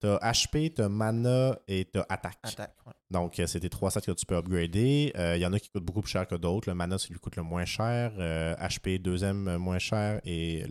Tu 0.01 0.07
as 0.07 0.17
HP, 0.31 0.73
tu 0.73 0.81
as 0.81 0.89
mana 0.89 1.59
et 1.67 1.85
tu 1.85 1.99
as 1.99 2.05
attaque. 2.09 2.39
Attaque. 2.43 2.75
ouais. 2.87 2.93
Donc, 3.11 3.39
euh, 3.39 3.45
c'est 3.45 3.59
tes 3.59 3.69
trois 3.69 3.91
stats 3.91 4.01
que 4.01 4.11
tu 4.11 4.25
peux 4.25 4.35
upgrader. 4.35 5.11
Euh, 5.15 5.35
Il 5.37 5.41
y 5.41 5.45
en 5.45 5.53
a 5.53 5.59
qui 5.59 5.69
coûtent 5.69 5.83
beaucoup 5.85 6.01
plus 6.01 6.09
cher 6.11 6.25
que 6.27 6.35
d'autres. 6.35 6.67
Le 6.69 6.73
mana, 6.75 6.97
c'est 6.97 7.09
lui 7.09 7.15
qui 7.15 7.21
coûte 7.21 7.35
le 7.35 7.43
moins 7.43 7.65
cher. 7.65 8.11
Euh, 8.17 8.55
HP, 8.55 8.97
deuxième 8.99 9.47
euh, 9.47 9.59
moins 9.59 9.77
cher. 9.79 10.19
Et 10.25 10.65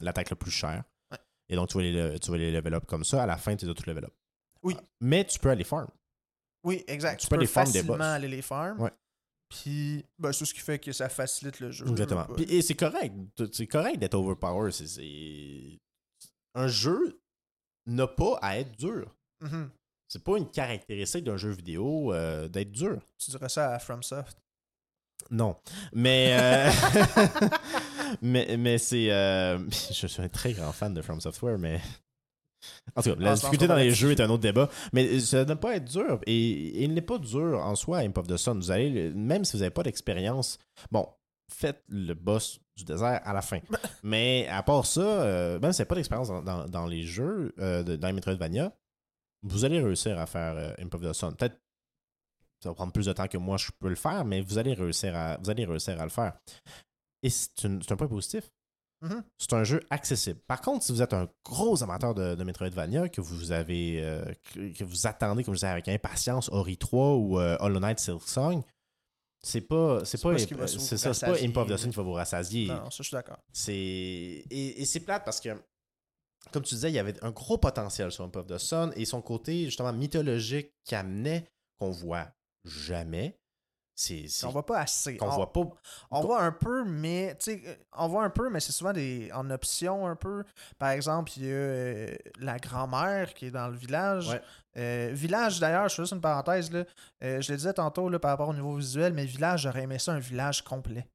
l'attaque 0.00 0.30
le 0.30 0.36
plus 0.36 0.50
cher. 0.50 0.82
Ouais. 1.12 1.18
Et 1.48 1.54
donc, 1.56 1.68
tu 1.68 1.76
vas, 1.78 1.82
les, 1.84 2.18
tu 2.18 2.30
vas 2.30 2.38
les 2.38 2.50
level 2.50 2.74
up 2.74 2.86
comme 2.86 3.04
ça. 3.04 3.22
À 3.22 3.26
la 3.26 3.36
fin, 3.36 3.54
tu 3.54 3.64
les 3.66 3.70
as 3.70 3.74
tous 3.74 3.86
level 3.86 4.04
up. 4.04 4.14
Oui. 4.62 4.76
Mais 5.00 5.24
tu 5.24 5.38
peux 5.38 5.50
aller 5.50 5.64
farm. 5.64 5.88
Oui, 6.64 6.82
exact. 6.88 7.20
Tu 7.20 7.26
Tu, 7.26 7.30
peux 7.30 7.36
peux 7.36 7.40
aller 7.40 7.46
farm 7.46 7.66
des 7.66 7.72
facilement 7.78 7.96
boss. 7.98 8.06
aller 8.06 8.28
les 8.28 8.42
farm. 8.42 8.80
Ouais. 8.80 8.90
Puis, 9.48 10.04
ben, 10.18 10.32
c'est 10.32 10.44
ce 10.44 10.54
qui 10.54 10.60
fait 10.60 10.78
que 10.78 10.92
ça 10.92 11.08
facilite 11.08 11.60
le 11.60 11.70
jeu. 11.70 11.86
Exactement. 11.88 12.24
Puis- 12.36 12.44
et 12.52 12.62
c'est 12.62 12.74
correct. 12.74 13.14
C'est 13.52 13.66
correct 13.66 13.98
d'être 13.98 14.14
overpower. 14.14 14.70
C'est- 14.72 14.86
c'est- 14.86 15.78
Un 16.54 16.66
jeu 16.68 17.19
n'a 17.90 18.06
pas 18.06 18.38
à 18.42 18.58
être 18.58 18.76
dur. 18.78 19.14
Mhm. 19.40 19.70
C'est 20.08 20.24
pas 20.24 20.36
une 20.38 20.50
caractéristique 20.50 21.24
d'un 21.24 21.36
jeu 21.36 21.50
vidéo 21.50 22.12
euh, 22.12 22.48
d'être 22.48 22.72
dur. 22.72 22.98
Tu 23.18 23.30
dirais 23.30 23.48
ça 23.48 23.72
à 23.74 23.78
FromSoft? 23.78 24.36
Non. 25.30 25.56
Mais, 25.92 26.36
euh, 26.40 26.70
mais, 28.22 28.56
mais 28.56 28.78
c'est. 28.78 29.10
euh, 29.10 29.58
Je 29.92 30.06
suis 30.06 30.22
un 30.22 30.28
très 30.28 30.52
grand 30.52 30.72
fan 30.72 30.94
de 30.94 31.02
From 31.02 31.20
Software, 31.20 31.58
mais. 31.58 31.80
En 32.96 33.02
tout 33.02 33.10
cas, 33.14 33.20
la 33.20 33.30
Ah, 33.32 33.34
difficulté 33.34 33.66
dans 33.68 33.76
les 33.76 33.90
jeux 33.92 34.10
est 34.10 34.20
un 34.20 34.28
autre 34.30 34.42
débat. 34.42 34.68
Mais 34.92 35.20
ça 35.20 35.44
ne 35.44 35.54
pas 35.54 35.76
être 35.76 35.84
dur. 35.90 36.20
Et, 36.26 36.32
et 36.80 36.82
il 36.84 36.92
n'est 36.94 37.00
pas 37.02 37.18
dur 37.18 37.60
en 37.64 37.74
soi, 37.74 37.98
Imp 37.98 38.18
of 38.18 38.26
the 38.26 38.36
Sun. 38.36 38.58
Vous 38.58 38.70
allez, 38.70 39.10
même 39.14 39.44
si 39.44 39.52
vous 39.52 39.60
n'avez 39.60 39.70
pas 39.70 39.82
d'expérience, 39.82 40.58
bon, 40.90 41.08
faites 41.52 41.82
le 41.88 42.14
boss 42.14 42.60
du 42.76 42.84
désert 42.84 43.20
à 43.24 43.32
la 43.32 43.42
fin. 43.42 43.60
mais 44.02 44.46
à 44.48 44.62
part 44.62 44.86
ça, 44.86 45.00
euh, 45.00 45.58
même 45.60 45.72
si 45.72 45.78
vous 45.78 45.82
n'avez 45.82 45.88
pas 45.88 45.94
d'expérience 45.96 46.28
dans, 46.28 46.42
dans- 46.42 46.68
dans 46.68 46.86
les 46.86 47.02
jeux, 47.02 47.54
euh, 47.58 47.82
de, 47.82 47.96
dans 47.96 48.06
les 48.08 48.14
Metroidvania, 48.14 48.72
vous 49.42 49.64
allez 49.64 49.80
réussir 49.80 50.18
à 50.18 50.26
faire 50.26 50.54
euh, 50.56 50.72
Imp 50.78 50.94
of 50.94 51.00
the 51.02 51.12
Sun. 51.12 51.34
Peut-être 51.34 51.58
ça 52.62 52.68
va 52.68 52.74
prendre 52.74 52.92
plus 52.92 53.06
de 53.06 53.12
temps 53.12 53.26
que 53.26 53.38
moi 53.38 53.56
je 53.56 53.70
peux 53.78 53.88
le 53.88 53.94
faire, 53.94 54.24
mais 54.24 54.40
vous 54.42 54.58
allez 54.58 54.74
réussir 54.74 55.16
à, 55.16 55.38
vous 55.38 55.48
allez 55.50 55.64
réussir 55.64 55.98
à 56.00 56.04
le 56.04 56.10
faire. 56.10 56.38
Et 57.22 57.30
c'est 57.30 57.50
c'est 57.56 57.92
un 57.92 57.96
point 57.96 58.06
positif. 58.08 58.50
Mhm. 59.02 59.24
C'est 59.38 59.54
un 59.54 59.64
jeu 59.64 59.80
accessible. 59.88 60.40
Par 60.46 60.60
contre, 60.60 60.84
si 60.84 60.92
vous 60.92 61.00
êtes 61.00 61.14
un 61.14 61.26
gros 61.42 61.82
amateur 61.82 62.14
de, 62.14 62.34
de 62.34 62.44
Metroidvania, 62.44 63.08
que 63.08 63.22
vous 63.22 63.50
avez 63.50 64.02
euh, 64.04 64.22
que, 64.52 64.74
que 64.76 64.84
vous 64.84 65.06
attendez, 65.06 65.42
comme 65.42 65.54
je 65.54 65.60
disais, 65.60 65.68
avec 65.68 65.88
impatience 65.88 66.50
Ori 66.50 66.76
3 66.76 67.14
ou 67.14 67.38
euh, 67.40 67.56
Hollow 67.60 67.80
Knight 67.80 67.98
Silksong, 67.98 68.62
c'est 69.42 69.62
pas 69.62 70.04
c'est 70.04 70.20
pas, 70.20 70.36
c'est 70.36 70.96
ça, 70.98 71.14
c'est 71.14 71.26
pas 71.26 71.38
Sun 71.76 71.90
qui 71.90 71.96
va 71.96 72.02
vous 72.02 72.12
rassasier. 72.12 72.68
Non, 72.68 72.90
ça, 72.90 72.98
je 72.98 73.02
suis 73.04 73.14
d'accord. 73.14 73.38
C'est 73.52 73.74
et, 73.74 74.82
et 74.82 74.84
c'est 74.84 75.00
plate 75.00 75.24
parce 75.24 75.40
que 75.40 75.48
comme 76.52 76.62
tu 76.62 76.74
disais, 76.74 76.90
il 76.90 76.94
y 76.94 76.98
avait 76.98 77.22
un 77.22 77.30
gros 77.30 77.58
potentiel 77.58 78.10
sur 78.10 78.24
Imp 78.24 78.36
of 78.36 78.46
the 78.46 78.58
Sun 78.58 78.92
et 78.96 79.04
son 79.04 79.22
côté 79.22 79.66
justement 79.66 79.92
mythologique 79.92 80.72
qui 80.84 80.94
amenait 80.94 81.44
qu'on 81.78 81.90
voit 81.90 82.28
jamais. 82.64 83.38
C'est 84.02 84.28
c'est- 84.28 84.46
On 84.46 84.50
voit 84.50 84.64
pas 84.64 84.78
assez. 84.80 85.18
on, 85.20 85.28
voit 85.28 85.52
pas. 85.52 85.60
on 86.10 86.20
voit 86.22 86.42
un 86.42 86.52
peu, 86.52 86.84
mais 86.84 87.36
on 87.98 88.08
voit 88.08 88.24
un 88.24 88.30
peu, 88.30 88.48
mais 88.48 88.58
c'est 88.60 88.72
souvent 88.72 88.94
des 88.94 89.30
en 89.34 89.50
option 89.50 90.06
un 90.06 90.16
peu. 90.16 90.42
Par 90.78 90.88
exemple, 90.88 91.30
il 91.36 91.44
y 91.44 91.48
a 91.50 91.52
euh, 91.54 92.14
la 92.38 92.58
grand-mère 92.58 93.34
qui 93.34 93.46
est 93.46 93.50
dans 93.50 93.68
le 93.68 93.76
village. 93.76 94.30
Ouais. 94.30 94.40
Euh, 94.78 95.10
village 95.12 95.60
d'ailleurs, 95.60 95.86
je 95.90 95.96
fais 95.96 96.02
juste 96.02 96.14
une 96.14 96.20
parenthèse 96.22 96.70
là. 96.72 96.84
Euh, 97.22 97.42
je 97.42 97.52
le 97.52 97.58
disais 97.58 97.74
tantôt 97.74 98.08
là, 98.08 98.18
par 98.18 98.30
rapport 98.30 98.48
au 98.48 98.54
niveau 98.54 98.74
visuel, 98.74 99.12
mais 99.12 99.26
village, 99.26 99.62
j'aurais 99.64 99.82
aimé 99.82 99.98
ça 99.98 100.12
un 100.12 100.18
village 100.18 100.64
complet. 100.64 101.06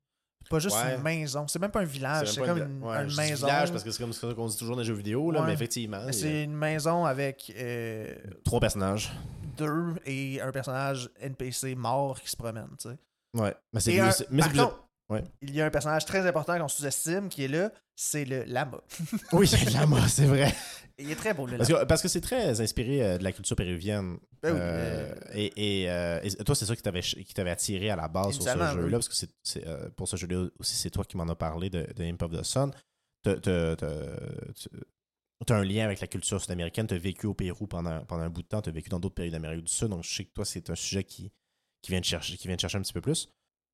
Pas 0.47 0.59
juste 0.59 0.75
Ouais. 0.75 0.95
une 0.95 1.01
maison. 1.01 1.47
C'est 1.47 1.57
même 1.57 1.71
pas 1.71 1.79
un 1.81 1.85
village, 1.85 2.31
c'est 2.33 2.41
comme 2.45 2.59
une, 2.59 2.83
ouais, 2.83 3.03
une 3.03 3.15
maison. 3.15 3.47
village 3.47 3.71
parce 3.71 3.83
que 3.83 3.89
c'est 3.89 4.03
comme 4.03 4.13
ce 4.13 4.27
qu'on 4.27 4.45
dit 4.45 4.57
toujours 4.57 4.75
dans 4.75 4.81
les 4.83 4.87
jeux 4.87 4.93
vidéo, 4.93 5.31
là, 5.31 5.39
Ouais. 5.41 5.47
mais 5.47 5.53
effectivement. 5.53 5.97
a 6.05 6.11
C'est 6.11 6.43
une 6.43 6.53
maison 6.55 7.03
avec 7.03 7.51
euh, 7.57 8.13
Trois 8.43 8.59
personnages. 8.59 9.11
Deux 9.57 9.95
et 10.05 10.41
un 10.41 10.51
personnage 10.51 11.09
NPC 11.19 11.75
mort 11.75 12.19
qui 12.21 12.29
se 12.29 12.35
promène. 12.37 12.69
tu 12.79 12.89
sais. 12.89 12.97
Ouais. 13.33 13.53
Mais 13.73 13.79
c'est 13.79 13.99
un- 13.99 14.11
mais 14.31 14.41
par 14.43 14.53
contre, 14.53 14.81
Ouais. 15.09 15.23
il 15.41 15.53
y 15.53 15.61
a 15.61 15.65
un 15.65 15.69
personnage 15.69 16.05
très 16.05 16.25
important 16.25 16.57
qu'on 16.57 16.67
sous-estime 16.67 17.29
qui 17.29 17.43
est 17.43 17.47
là, 17.47 17.71
c'est 17.95 18.25
le 18.25 18.43
lama. 18.45 18.81
Oui, 19.33 19.47
c'est 19.47 19.69
lama, 19.71 20.07
c'est 20.07 20.25
vrai. 20.25 20.53
Il 20.97 21.11
est 21.11 21.15
très 21.15 21.33
beau 21.33 21.45
le 21.45 21.57
Parce 21.57 21.69
lama. 21.69 21.81
que 21.83 21.87
parce 21.87 22.01
que 22.01 22.07
c'est 22.07 22.21
très 22.21 22.61
inspiré 22.61 23.03
euh, 23.03 23.17
de 23.17 23.23
la 23.25 23.33
culture 23.33 23.55
péruvienne. 23.57 24.17
Ben 24.41 24.53
oui, 24.53 24.59
Euh, 24.61 25.13
euh, 25.13 25.15
et, 25.33 25.81
et, 25.83 25.89
euh, 25.91 26.21
et 26.23 26.43
toi, 26.45 26.55
c'est 26.55 26.65
ça 26.65 26.73
qui 26.75 26.81
t'avait 26.81 27.51
attiré 27.51 27.89
à 27.89 27.97
la 27.97 28.07
base 28.07 28.33
sur 28.35 28.43
ce 28.43 28.49
jeu-là, 28.49 28.75
oui. 28.77 28.91
parce 28.91 29.09
que 29.09 29.25
euh, 29.67 29.89
pour 29.97 30.07
ce 30.07 30.15
jeu-là 30.15 30.47
aussi, 30.57 30.75
c'est 30.75 30.89
toi 30.89 31.03
qui 31.03 31.17
m'en 31.17 31.27
as 31.27 31.35
parlé 31.35 31.69
de, 31.69 31.85
de 31.95 32.03
Imp 32.05 32.21
of 32.23 32.31
the 32.31 32.43
Sun. 32.43 32.71
Tu 35.45 35.53
as 35.53 35.57
un 35.57 35.63
lien 35.63 35.85
avec 35.85 35.99
la 35.99 36.07
culture 36.07 36.41
sud-américaine, 36.41 36.87
tu 36.87 36.93
as 36.93 36.97
vécu 36.97 37.27
au 37.27 37.33
Pérou 37.33 37.67
pendant, 37.67 38.03
pendant 38.05 38.23
un 38.23 38.29
bout 38.29 38.41
de 38.41 38.47
temps, 38.47 38.61
tu 38.61 38.69
as 38.69 38.71
vécu 38.71 38.89
dans 38.89 38.99
d'autres 38.99 39.15
pays 39.15 39.31
d'Amérique 39.31 39.65
du 39.65 39.71
Sud, 39.71 39.89
donc 39.89 40.03
je 40.03 40.15
sais 40.15 40.25
que 40.25 40.33
toi, 40.33 40.45
c'est 40.45 40.69
un 40.69 40.75
sujet 40.75 41.03
qui, 41.03 41.31
qui, 41.81 41.91
vient 41.91 41.99
de 41.99 42.05
chercher, 42.05 42.37
qui 42.37 42.47
vient 42.47 42.55
de 42.55 42.61
chercher 42.61 42.77
un 42.77 42.81
petit 42.81 42.93
peu 42.93 43.01
plus. 43.01 43.29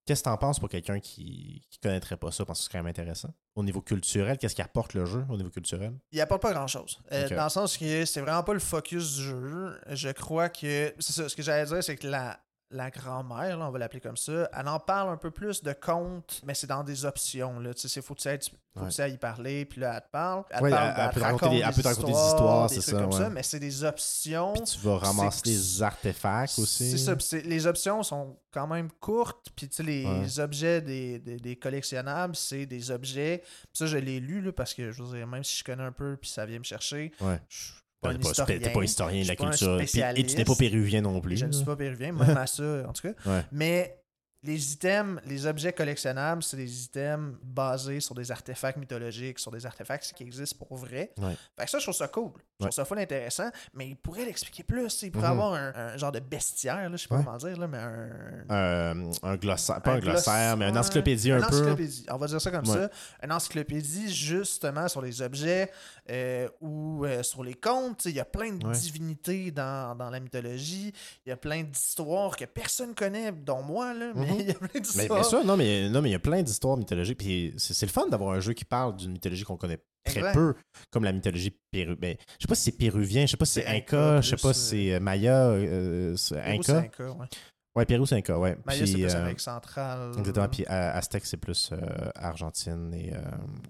Qu'est-ce 0.06 0.22
que 0.22 0.30
tu 0.30 0.34
en 0.34 0.38
penses 0.38 0.60
pour 0.60 0.70
quelqu'un 0.70 1.00
qui 1.00 1.62
ne 1.72 1.88
connaîtrait 1.88 2.18
pas 2.18 2.32
ça? 2.32 2.44
Parce 2.44 2.60
que 2.60 2.64
c'est 2.64 2.72
quand 2.72 2.80
même 2.80 2.88
intéressant? 2.90 3.30
Au 3.54 3.64
niveau 3.64 3.82
culturel, 3.82 4.40
qu'est-ce 4.40 4.56
qui 4.56 4.64
apporte 4.64 4.96
le 4.96 5.06
jeu 5.06 5.24
au 5.30 5.38
niveau 5.38 5.52
culturel? 5.52 5.94
Il 6.12 6.20
apporte 6.20 6.42
pas 6.42 6.54
grand-chose. 6.54 7.00
Euh. 7.12 7.30
Dans 7.30 7.44
le 7.44 7.50
sens 7.50 7.78
que 7.78 8.06
c'est 8.06 8.22
vraiment 8.22 8.42
pas 8.42 8.54
le 8.54 8.60
focus 8.60 9.18
du 9.18 9.24
jeu. 9.24 9.80
Je 9.92 10.10
crois 10.10 10.50
que... 10.50 10.94
C'est 10.98 11.14
ça, 11.14 11.30
ce 11.30 11.36
que 11.36 11.44
j'allais 11.44 11.68
dire, 11.68 11.84
c'est 11.84 11.98
que 11.98 12.08
la, 12.08 12.40
la 12.72 12.90
grand-mère, 12.90 13.58
là, 13.58 13.68
on 13.68 13.72
va 13.72 13.80
l'appeler 13.80 14.02
comme 14.02 14.18
ça, 14.18 14.50
elle 14.58 14.68
en 14.68 14.80
parle 14.80 15.10
un 15.10 15.18
peu 15.18 15.32
plus 15.32 15.62
de 15.64 15.74
contes, 15.74 16.42
mais 16.46 16.54
c'est 16.54 16.68
dans 16.68 16.84
des 16.84 17.06
options. 17.06 17.60
Là. 17.60 17.74
Tu 17.74 17.88
sais, 17.88 18.02
faut 18.02 18.16
que 18.16 18.22
tu 18.22 18.52
faut 18.74 18.86
que 18.86 19.10
y 19.10 19.18
parler, 19.18 19.66
puis 19.66 19.82
là, 19.82 19.96
elle 19.96 20.02
te 20.02 20.10
parle. 20.12 20.44
Elle, 20.50 20.62
te 20.62 20.70
parle, 20.70 20.94
elle- 20.98 21.10
peut 21.10 21.20
te 21.20 21.26
raconter 21.26 21.64
raconte 21.64 22.06
des- 22.06 22.12
histoires, 22.12 22.70
c'est 22.70 22.76
des 22.78 22.82
trucs 22.82 22.96
ça, 22.96 23.02
comme 23.02 23.12
ouais. 23.12 23.18
ça, 23.20 23.30
mais 23.30 23.44
c'est 23.44 23.60
des 23.60 23.84
options. 23.84 24.54
Puis 24.54 24.64
tu 24.64 24.78
vas 24.80 24.98
ramasser 24.98 25.42
des 25.44 25.84
artefacts 25.84 26.58
aussi. 26.60 26.98
C'est 26.98 26.98
ça, 26.98 27.38
les 27.44 27.68
options 27.68 28.02
sont 28.04 28.38
quand 28.52 28.68
même 28.68 28.90
courtes, 29.00 29.50
puis 29.56 29.68
tu 29.68 29.76
sais, 29.76 29.84
les 29.84 30.40
objets 30.40 30.82
des, 30.82 31.20
des, 31.20 31.38
des 31.38 31.56
collectionnables, 31.58 32.36
c'est 32.36 32.66
des 32.66 32.92
objets. 32.92 33.40
Puis 33.44 33.70
ça, 33.74 33.86
je 33.88 33.98
l'ai 33.98 34.20
lu, 34.22 34.42
là, 34.42 34.54
parce 34.54 34.74
que 34.74 34.92
je 34.92 35.04
veux 35.04 35.18
dire, 35.18 35.28
même 35.28 35.44
si 35.44 35.58
je 35.58 35.64
connais 35.66 35.84
un 35.84 35.92
peu, 35.92 36.16
puis 36.16 36.30
ça 36.30 36.46
vient 36.46 36.60
me 36.60 36.64
chercher, 36.64 37.12
Ouais. 37.20 37.42
je 37.50 37.74
pas 38.02 38.14
pas, 38.16 38.46
t'es 38.46 38.60
pas 38.60 38.84
historien 38.84 39.24
de 39.24 39.28
la 39.28 39.36
culture. 39.36 39.80
Et 39.80 40.24
tu 40.24 40.36
n'es 40.36 40.44
pas 40.44 40.56
péruvien 40.56 41.02
non 41.02 41.22
plus. 41.22 41.38
Je 41.38 41.46
ne 41.46 41.52
suis 41.52 41.66
pas 41.66 41.76
péruvien, 41.76 42.12
même 42.12 42.38
à 42.38 42.48
ça, 42.48 42.84
en 42.88 42.94
tout 42.94 43.04
cas. 43.04 43.14
Ouais. 43.26 43.42
Mais 43.52 44.01
les 44.44 44.74
items, 44.74 45.22
les 45.26 45.46
objets 45.46 45.72
collectionnables, 45.72 46.42
c'est 46.42 46.58
des 46.58 46.84
items 46.86 47.36
basés 47.44 48.00
sur 48.00 48.16
des 48.16 48.32
artefacts 48.32 48.78
mythologiques, 48.78 49.38
sur 49.38 49.52
des 49.52 49.66
artefacts 49.68 50.14
qui 50.16 50.24
existent 50.24 50.58
pour 50.66 50.76
vrai. 50.78 51.12
Ouais. 51.20 51.36
Fait 51.58 51.66
que 51.66 51.70
ça, 51.70 51.78
je 51.78 51.84
trouve 51.84 51.96
ça 51.96 52.08
cool. 52.08 52.32
Je 52.60 52.66
trouve 52.66 52.76
ça 52.76 52.86
full 52.86 53.00
intéressant, 53.00 53.50
mais 53.74 53.88
il 53.90 53.96
pourrait 53.96 54.26
l'expliquer 54.26 54.64
plus. 54.64 55.02
Il 55.04 55.12
pourrait 55.12 55.28
Mhm. 55.28 55.32
avoir 55.40 55.54
un, 55.54 55.74
un 55.76 55.98
genre 55.98 56.12
de 56.12 56.20
bestiaire, 56.20 56.90
là, 56.90 56.96
je 56.96 56.98
sais 57.04 57.08
pas 57.08 57.18
Ouais. 57.18 57.24
comment 57.24 57.38
dire, 57.38 57.58
là, 57.58 57.68
mais 57.68 57.78
un, 57.78 58.10
Euh, 58.52 59.12
un 59.24 59.36
glossaire, 59.36 59.82
pas 59.82 59.94
un, 59.94 60.00
gloss- 60.00 60.12
glossaire, 60.14 60.58
mais 60.58 60.70
une 60.70 60.78
encyclopédie 60.78 61.32
un 61.32 61.38
une 61.40 61.42
peu. 61.46 61.56
encyclopédie, 61.56 62.06
on 62.10 62.18
va 62.18 62.28
dire 62.28 62.42
ça 62.42 62.52
comme 62.52 62.68
Ouais. 62.68 62.76
ça. 62.76 62.90
Une 63.24 63.32
encyclopédie 63.32 64.14
justement 64.14 64.88
sur 64.88 65.02
les 65.02 65.22
objets 65.22 65.72
euh, 66.10 66.48
ou 66.62 67.06
euh, 67.06 67.22
sur 67.24 67.44
les 67.44 67.54
contes. 67.54 68.06
Il 68.06 68.16
y 68.16 68.20
a 68.20 68.26
plein 68.26 68.54
de 68.54 68.72
divinités 68.74 69.52
dans, 69.52 69.96
dans 69.96 70.10
la 70.10 70.20
mythologie. 70.20 70.94
Il 71.26 71.30
y 71.30 71.32
a 71.32 71.38
plein 71.38 71.64
d'histoires 71.64 72.36
que 72.36 72.46
personne 72.46 72.94
connaît, 72.96 73.32
dont 73.32 73.62
moi, 73.62 73.94
là, 73.94 74.12
mais. 74.16 74.31
Il 74.40 74.48
y 74.48 74.52
a 74.52 74.54
plein 74.56 74.68
Mais 74.74 74.80
d'histoires. 74.82 75.20
bien 75.20 75.30
sûr, 75.30 75.44
non, 75.46 75.58
mais 75.58 75.90
non, 75.90 76.02
mais 76.02 76.10
il 76.10 76.14
y 76.14 76.16
a 76.16 76.20
plein 76.20 76.42
d'histoires 76.42 76.78
mythologiques. 76.78 77.18
Puis 77.20 77.54
c'est 77.58 77.86
le 77.86 77.92
fun 77.92 78.08
d'avoir 78.08 78.32
un 78.36 78.40
jeu 78.40 78.54
qui 78.54 78.66
parle 78.66 78.96
d'une 78.96 79.12
mythologie 79.14 79.44
qu'on 79.44 79.58
connaît 79.58 79.80
très 80.06 80.32
peu, 80.34 80.56
comme 80.90 81.04
la 81.04 81.12
mythologie 81.12 81.56
péruvienne. 81.72 82.18
Je 82.40 82.44
sais 82.44 82.48
pas 82.48 82.56
si 82.56 82.64
c'est 82.64 82.72
péruvien, 82.78 83.26
je 83.26 83.32
sais 83.32 83.38
pas 83.38 83.46
si 83.46 83.54
c'est 83.54 83.68
Inca, 83.68 84.22
je 84.22 84.30
sais 84.30 84.36
pas 84.42 84.54
si 84.54 84.90
c'est 84.92 85.00
Maya, 85.00 85.36
euh, 85.50 86.16
c'est 86.16 86.36
Pérou, 86.42 86.64
c'est 86.64 86.72
Inca? 86.74 86.80
Inca, 86.86 87.12
ouais. 87.12 87.26
Ouais, 87.74 87.86
Pérou, 87.86 88.06
c'est 88.06 88.16
Inca, 88.16 88.38
ouais. 88.38 88.58
Maya, 88.66 88.86
c'est 88.86 88.94
plus 88.94 89.06
euh, 89.06 89.18
Amérique 89.20 89.40
centrale. 89.40 90.12
Exactement. 90.18 90.48
Puis 90.50 90.64
euh, 90.70 90.92
Aztèque, 90.98 91.26
c'est 91.26 91.38
plus 91.38 91.70
euh, 91.72 91.78
Argentine 92.16 92.94
et. 92.94 93.14
euh, 93.14 93.20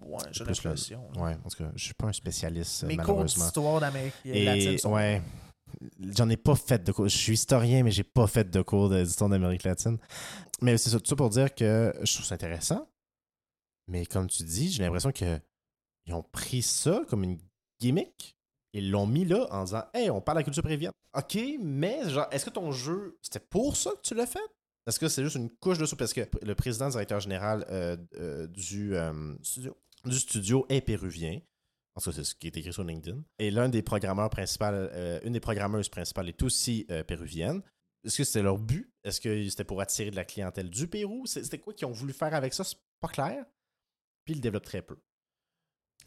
Ouais, 0.04 0.17
j'ai 0.32 0.43
l'impression. 0.43 1.08
ouais, 1.17 1.38
en 1.45 1.50
tout 1.50 1.58
cas, 1.63 1.71
je 1.76 1.84
suis 1.84 1.93
pas 1.93 2.08
un 2.08 2.13
spécialiste, 2.13 2.84
euh, 2.86 2.88
cours 2.88 2.97
malheureusement. 2.97 3.43
d'histoire 3.45 3.80
d'Amérique 3.80 4.13
latine 4.26 4.78
ouais, 4.91 5.21
j'en 6.17 6.30
ai 6.30 6.38
pas 6.38 6.56
fait 6.56 6.84
de 6.84 6.91
cours. 6.91 7.08
Je 7.08 7.15
suis 7.17 7.34
historien, 7.34 7.84
mais 7.84 7.91
j'ai 7.91 8.04
pas 8.04 8.26
fait 8.28 8.50
de 8.50 8.62
cours 8.63 8.89
d'histoire 8.89 9.30
d'Amérique 9.30 9.63
latine. 9.63 9.97
Mais 10.62 10.78
c'est 10.78 10.89
ça, 10.89 11.00
tout 11.00 11.08
ça 11.08 11.15
pour 11.15 11.30
dire 11.30 11.54
que 11.54 11.93
je 12.04 12.13
trouve 12.13 12.26
ça 12.26 12.36
intéressant. 12.36 12.88
Mais 13.88 14.06
comme 14.06 14.28
tu 14.28 14.43
dis, 14.43 14.71
j'ai 14.71 14.84
l'impression 14.84 15.12
que 15.12 15.39
ils 16.06 16.13
ont 16.13 16.24
pris 16.24 16.62
ça 16.62 17.04
comme 17.10 17.24
une 17.24 17.39
gimmick. 17.80 18.38
Ils 18.74 18.89
l'ont 18.89 19.07
mis 19.07 19.26
là 19.26 19.47
en 19.51 19.66
disant 19.66 19.84
Hey, 19.93 20.09
on 20.09 20.22
parle 20.22 20.38
de 20.38 20.39
la 20.39 20.43
culture 20.43 20.64
prévienne. 20.64 20.91
OK, 21.18 21.38
mais 21.59 22.09
genre, 22.09 22.28
est-ce 22.32 22.45
que 22.45 22.51
ton 22.51 22.72
jeu, 22.72 23.18
c'était 23.22 23.39
pour 23.39 23.76
ça 23.76 23.91
que 23.91 24.01
tu 24.01 24.16
l'as 24.16 24.26
fait? 24.26 24.39
Est-ce 24.88 24.99
que 24.99 25.09
c'est 25.09 25.24
juste 25.24 25.36
une 25.36 25.49
couche 25.49 25.78
de 25.78 25.86
soupe? 25.86 25.99
Parce 25.99 26.14
que 26.14 26.22
le 26.41 26.55
président 26.55 26.89
directeur 26.89 27.20
général 27.20 27.66
euh, 27.70 27.97
euh, 28.16 28.47
du, 28.47 28.95
euh, 28.95 29.36
studio. 29.43 29.78
du 30.05 30.18
studio 30.18 30.66
est 30.70 30.82
péruvien. 30.82 31.39
En 31.95 32.01
tout 32.01 32.09
cas, 32.09 32.16
c'est 32.16 32.24
ce 32.24 32.34
qui 32.34 32.47
est 32.47 32.57
écrit 32.57 32.72
sur 32.72 32.84
LinkedIn. 32.84 33.22
Et 33.38 33.51
l'un 33.51 33.68
des 33.68 33.82
programmeurs 33.82 34.30
principaux, 34.30 34.66
une 35.24 35.34
des 35.34 35.41
programmeuses 35.41 35.89
principales 35.89 36.30
est 36.30 36.41
aussi 36.41 36.88
péruvienne. 37.05 37.62
Est-ce 38.04 38.18
que 38.18 38.24
c'était 38.24 38.41
leur 38.41 38.58
but? 38.58 38.91
Est-ce 39.04 39.22
que 39.22 39.47
c'était 39.49 39.64
pour 39.64 39.82
attirer 39.82 40.12
de 40.12 40.16
la 40.16 40.26
clientèle 40.26 40.70
du 40.70 40.88
Pérou? 40.88 41.26
C'était 41.26 41.60
quoi 41.60 41.74
qu'ils 41.74 41.88
ont 41.88 41.91
voulu 41.91 42.14
faire 42.14 42.34
avec 42.34 42.54
ça? 42.54 42.64
C'est 42.64 42.78
pas 42.99 43.08
clair. 43.08 43.45
Puis 44.26 44.34
ils 44.34 44.38
le 44.38 44.41
développent 44.41 44.66
très 44.66 44.82
peu. 44.82 44.97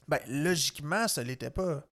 Ben, 0.08 0.20
logiquement, 0.28 1.08
ça 1.08 1.22
l'était 1.22 1.50
pas. 1.50 1.86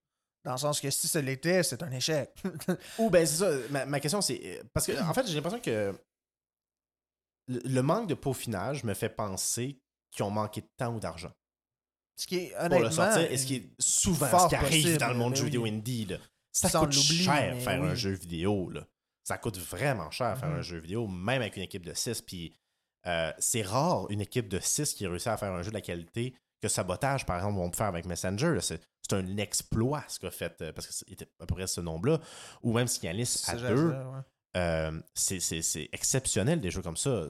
Dans 0.44 0.52
le 0.52 0.58
sens 0.58 0.80
que 0.80 0.90
si 0.90 1.06
ça 1.06 1.20
l'était, 1.20 1.62
c'est 1.62 1.82
un 1.82 1.90
échec. 1.92 2.34
Ou 2.98 3.10
ben 3.10 3.24
c'est 3.24 3.36
ça. 3.36 3.50
Ma, 3.70 3.86
ma 3.86 4.00
question 4.00 4.20
c'est 4.20 4.40
euh, 4.44 4.62
parce 4.72 4.86
que 4.86 5.00
en 5.00 5.14
fait 5.14 5.24
j'ai 5.28 5.36
l'impression 5.36 5.60
que 5.60 5.94
le, 7.46 7.60
le 7.64 7.82
manque 7.82 8.08
de 8.08 8.14
peaufinage 8.14 8.82
me 8.82 8.92
fait 8.94 9.08
penser 9.08 9.80
qu'ils 10.10 10.24
ont 10.24 10.30
manqué 10.30 10.60
de 10.62 10.68
temps 10.76 10.96
ou 10.96 10.98
d'argent. 10.98 11.32
Ce 12.16 12.26
qui 12.26 12.36
est 12.36 12.48
pour 12.50 12.60
honnêtement. 12.64 12.80
le 12.80 12.90
sortir, 12.90 13.30
et 13.30 13.38
ce 13.38 13.46
qui 13.46 13.54
est 13.56 13.70
souvent 13.78 14.38
ce 14.38 14.48
qui 14.48 14.54
arrive 14.56 14.82
possible, 14.82 14.98
dans 14.98 15.08
le 15.08 15.14
monde 15.14 15.32
du 15.34 15.40
jeu 15.40 15.44
vidéo 15.46 15.64
indie. 15.64 16.06
Là. 16.06 16.18
Ça 16.52 16.70
coûte 16.70 16.92
cher 16.92 17.56
faire 17.62 17.82
un 17.82 17.94
jeu 17.94 18.10
vidéo. 18.10 18.68
Là. 18.68 18.86
Ça 19.24 19.38
coûte 19.38 19.58
vraiment 19.58 20.10
cher 20.10 20.36
faire 20.38 20.48
Mhm. 20.48 20.56
un 20.58 20.62
jeu 20.62 20.78
vidéo, 20.78 21.06
même 21.06 21.40
avec 21.42 21.56
une 21.56 21.62
équipe 21.62 21.84
de 21.86 21.94
6. 21.94 22.22
Puis 22.22 22.56
euh, 23.06 23.32
c'est 23.38 23.62
rare 23.62 24.06
une 24.10 24.20
équipe 24.20 24.48
de 24.48 24.58
6 24.60 24.94
qui 24.94 25.06
réussit 25.06 25.28
à 25.28 25.36
faire 25.36 25.52
un 25.52 25.62
jeu 25.62 25.70
de 25.70 25.74
la 25.74 25.80
qualité 25.80 26.34
que 26.60 26.68
Sabotage, 26.68 27.26
par 27.26 27.36
exemple, 27.36 27.56
vont 27.56 27.72
faire 27.72 27.86
avec 27.88 28.06
Messenger. 28.06 28.58
C'est 28.60 28.80
un 29.12 29.36
exploit 29.38 30.04
ce 30.08 30.20
qu'a 30.20 30.30
fait, 30.30 30.60
euh, 30.62 30.72
parce 30.72 30.86
que 30.86 30.92
c'était 30.92 31.26
à 31.40 31.46
peu 31.46 31.54
près 31.56 31.66
ce 31.66 31.80
nombre-là. 31.80 32.20
Ou 32.62 32.72
même 32.72 32.86
Signalis 32.86 33.42
à 33.48 33.56
deux. 33.56 33.88
ouais. 33.90 34.20
Euh, 34.56 35.00
c'est- 35.14 35.88
exceptionnel 35.92 36.60
des 36.60 36.70
jeux 36.70 36.82
comme 36.82 36.96
ça. 36.96 37.26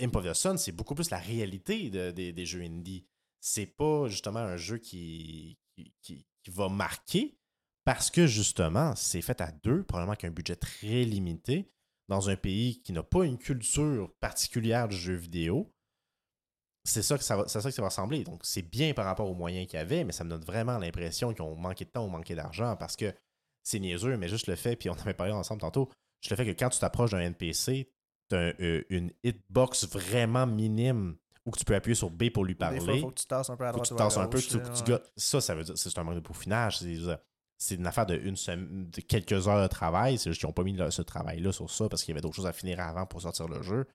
Imp 0.00 0.14
of 0.16 0.24
the 0.26 0.34
Sun, 0.34 0.58
c'est 0.58 0.72
beaucoup 0.72 0.94
plus 0.94 1.10
la 1.10 1.18
réalité 1.18 1.88
de- 1.90 2.10
des- 2.10 2.32
des 2.32 2.44
jeux 2.46 2.60
indie. 2.62 3.06
C'est 3.40 3.66
pas 3.66 4.08
justement 4.08 4.40
un 4.40 4.56
jeu 4.56 4.78
qui, 4.78 5.56
qui, 5.76 5.94
qui- 6.02 6.26
qui 6.42 6.50
va 6.50 6.68
marquer 6.68 7.38
parce 7.86 8.10
que 8.10 8.26
justement, 8.26 8.96
c'est 8.96 9.22
fait 9.22 9.40
à 9.40 9.52
deux, 9.52 9.84
probablement 9.84 10.12
avec 10.12 10.24
un 10.24 10.30
budget 10.30 10.56
très 10.56 11.04
limité, 11.04 11.70
dans 12.08 12.28
un 12.28 12.36
pays 12.36 12.82
qui 12.82 12.92
n'a 12.92 13.04
pas 13.04 13.24
une 13.24 13.38
culture 13.38 14.12
particulière 14.18 14.88
du 14.88 14.96
jeu 14.96 15.14
vidéo. 15.14 15.72
C'est 16.84 17.02
ça 17.02 17.16
que 17.16 17.22
ça 17.22 17.36
va, 17.36 17.48
c'est 17.48 17.60
ça 17.60 17.68
que 17.68 17.74
ça 17.74 17.82
va 17.82 17.88
ressembler. 17.88 18.24
Donc, 18.24 18.40
c'est 18.44 18.62
bien 18.62 18.92
par 18.92 19.04
rapport 19.04 19.30
aux 19.30 19.34
moyens 19.34 19.68
qu'il 19.68 19.78
y 19.78 19.82
avait, 19.82 20.02
mais 20.02 20.10
ça 20.10 20.24
me 20.24 20.30
donne 20.30 20.44
vraiment 20.44 20.78
l'impression 20.78 21.32
qu'ils 21.32 21.42
ont 21.42 21.54
manqué 21.54 21.84
de 21.84 21.90
temps 21.90 22.04
ou 22.04 22.08
manqué 22.08 22.34
d'argent 22.34 22.74
parce 22.76 22.96
que 22.96 23.14
c'est 23.62 23.78
niaiseux, 23.78 24.16
mais 24.16 24.28
juste 24.28 24.48
le 24.48 24.56
fait, 24.56 24.74
puis 24.74 24.90
on 24.90 24.94
avait 24.94 25.14
parlé 25.14 25.32
ensemble 25.32 25.60
tantôt, 25.60 25.88
juste 26.20 26.30
le 26.30 26.36
fait 26.36 26.46
que 26.46 26.58
quand 26.58 26.70
tu 26.70 26.80
t'approches 26.80 27.12
d'un 27.12 27.20
NPC, 27.20 27.88
tu 28.28 28.36
as 28.36 28.52
une 28.90 29.12
hitbox 29.22 29.86
vraiment 29.88 30.46
minime 30.46 31.16
où 31.44 31.52
que 31.52 31.58
tu 31.58 31.64
peux 31.64 31.76
appuyer 31.76 31.94
sur 31.94 32.10
B 32.10 32.30
pour 32.30 32.44
lui 32.44 32.54
Des 32.54 32.58
fois, 32.58 32.76
parler. 32.76 32.96
il 32.96 33.00
faut 33.00 33.10
que 33.10 33.20
tu 33.20 33.26
tasses 33.26 33.48
un 33.48 33.56
peu 33.56 33.64
à 33.64 33.72
Faut 33.72 33.80
que 33.80 33.88
droite 33.88 33.98
tu 33.98 34.04
tasses 34.04 34.16
un 34.16 34.26
peu, 34.26 34.40
que 34.40 34.74
tu, 34.78 34.84
tu. 34.84 34.92
Ça, 35.16 35.40
ça 35.40 35.54
veut 35.54 35.62
dire 35.62 35.78
c'est 35.78 35.96
un 35.96 36.02
manque 36.02 36.16
de 36.16 36.20
peaufinage. 36.20 36.80
C'est, 37.58 37.76
une 37.76 37.86
affaire 37.86 38.06
de, 38.06 38.16
une 38.16 38.36
semaine, 38.36 38.90
de 38.90 39.00
quelques 39.00 39.48
heures 39.48 39.62
de 39.62 39.66
travail. 39.68 40.18
C'est 40.18 40.30
juste 40.30 40.40
qu'ils 40.40 40.48
n'ont 40.48 40.52
pas 40.52 40.62
mis 40.64 40.72
le- 40.74 40.90
ce 40.90 41.02
travail-là 41.02 41.52
sur 41.52 41.70
ça 41.70 41.88
parce 41.88 42.02
qu'il 42.02 42.12
y 42.12 42.14
avait 42.14 42.20
d'autres 42.20 42.36
choses 42.36 42.46
à 42.46 42.52
finir 42.52 42.80
avant 42.80 43.06
pour 43.06 43.22
sortir 43.22 43.48
le 43.48 43.62
jeu. 43.62 43.86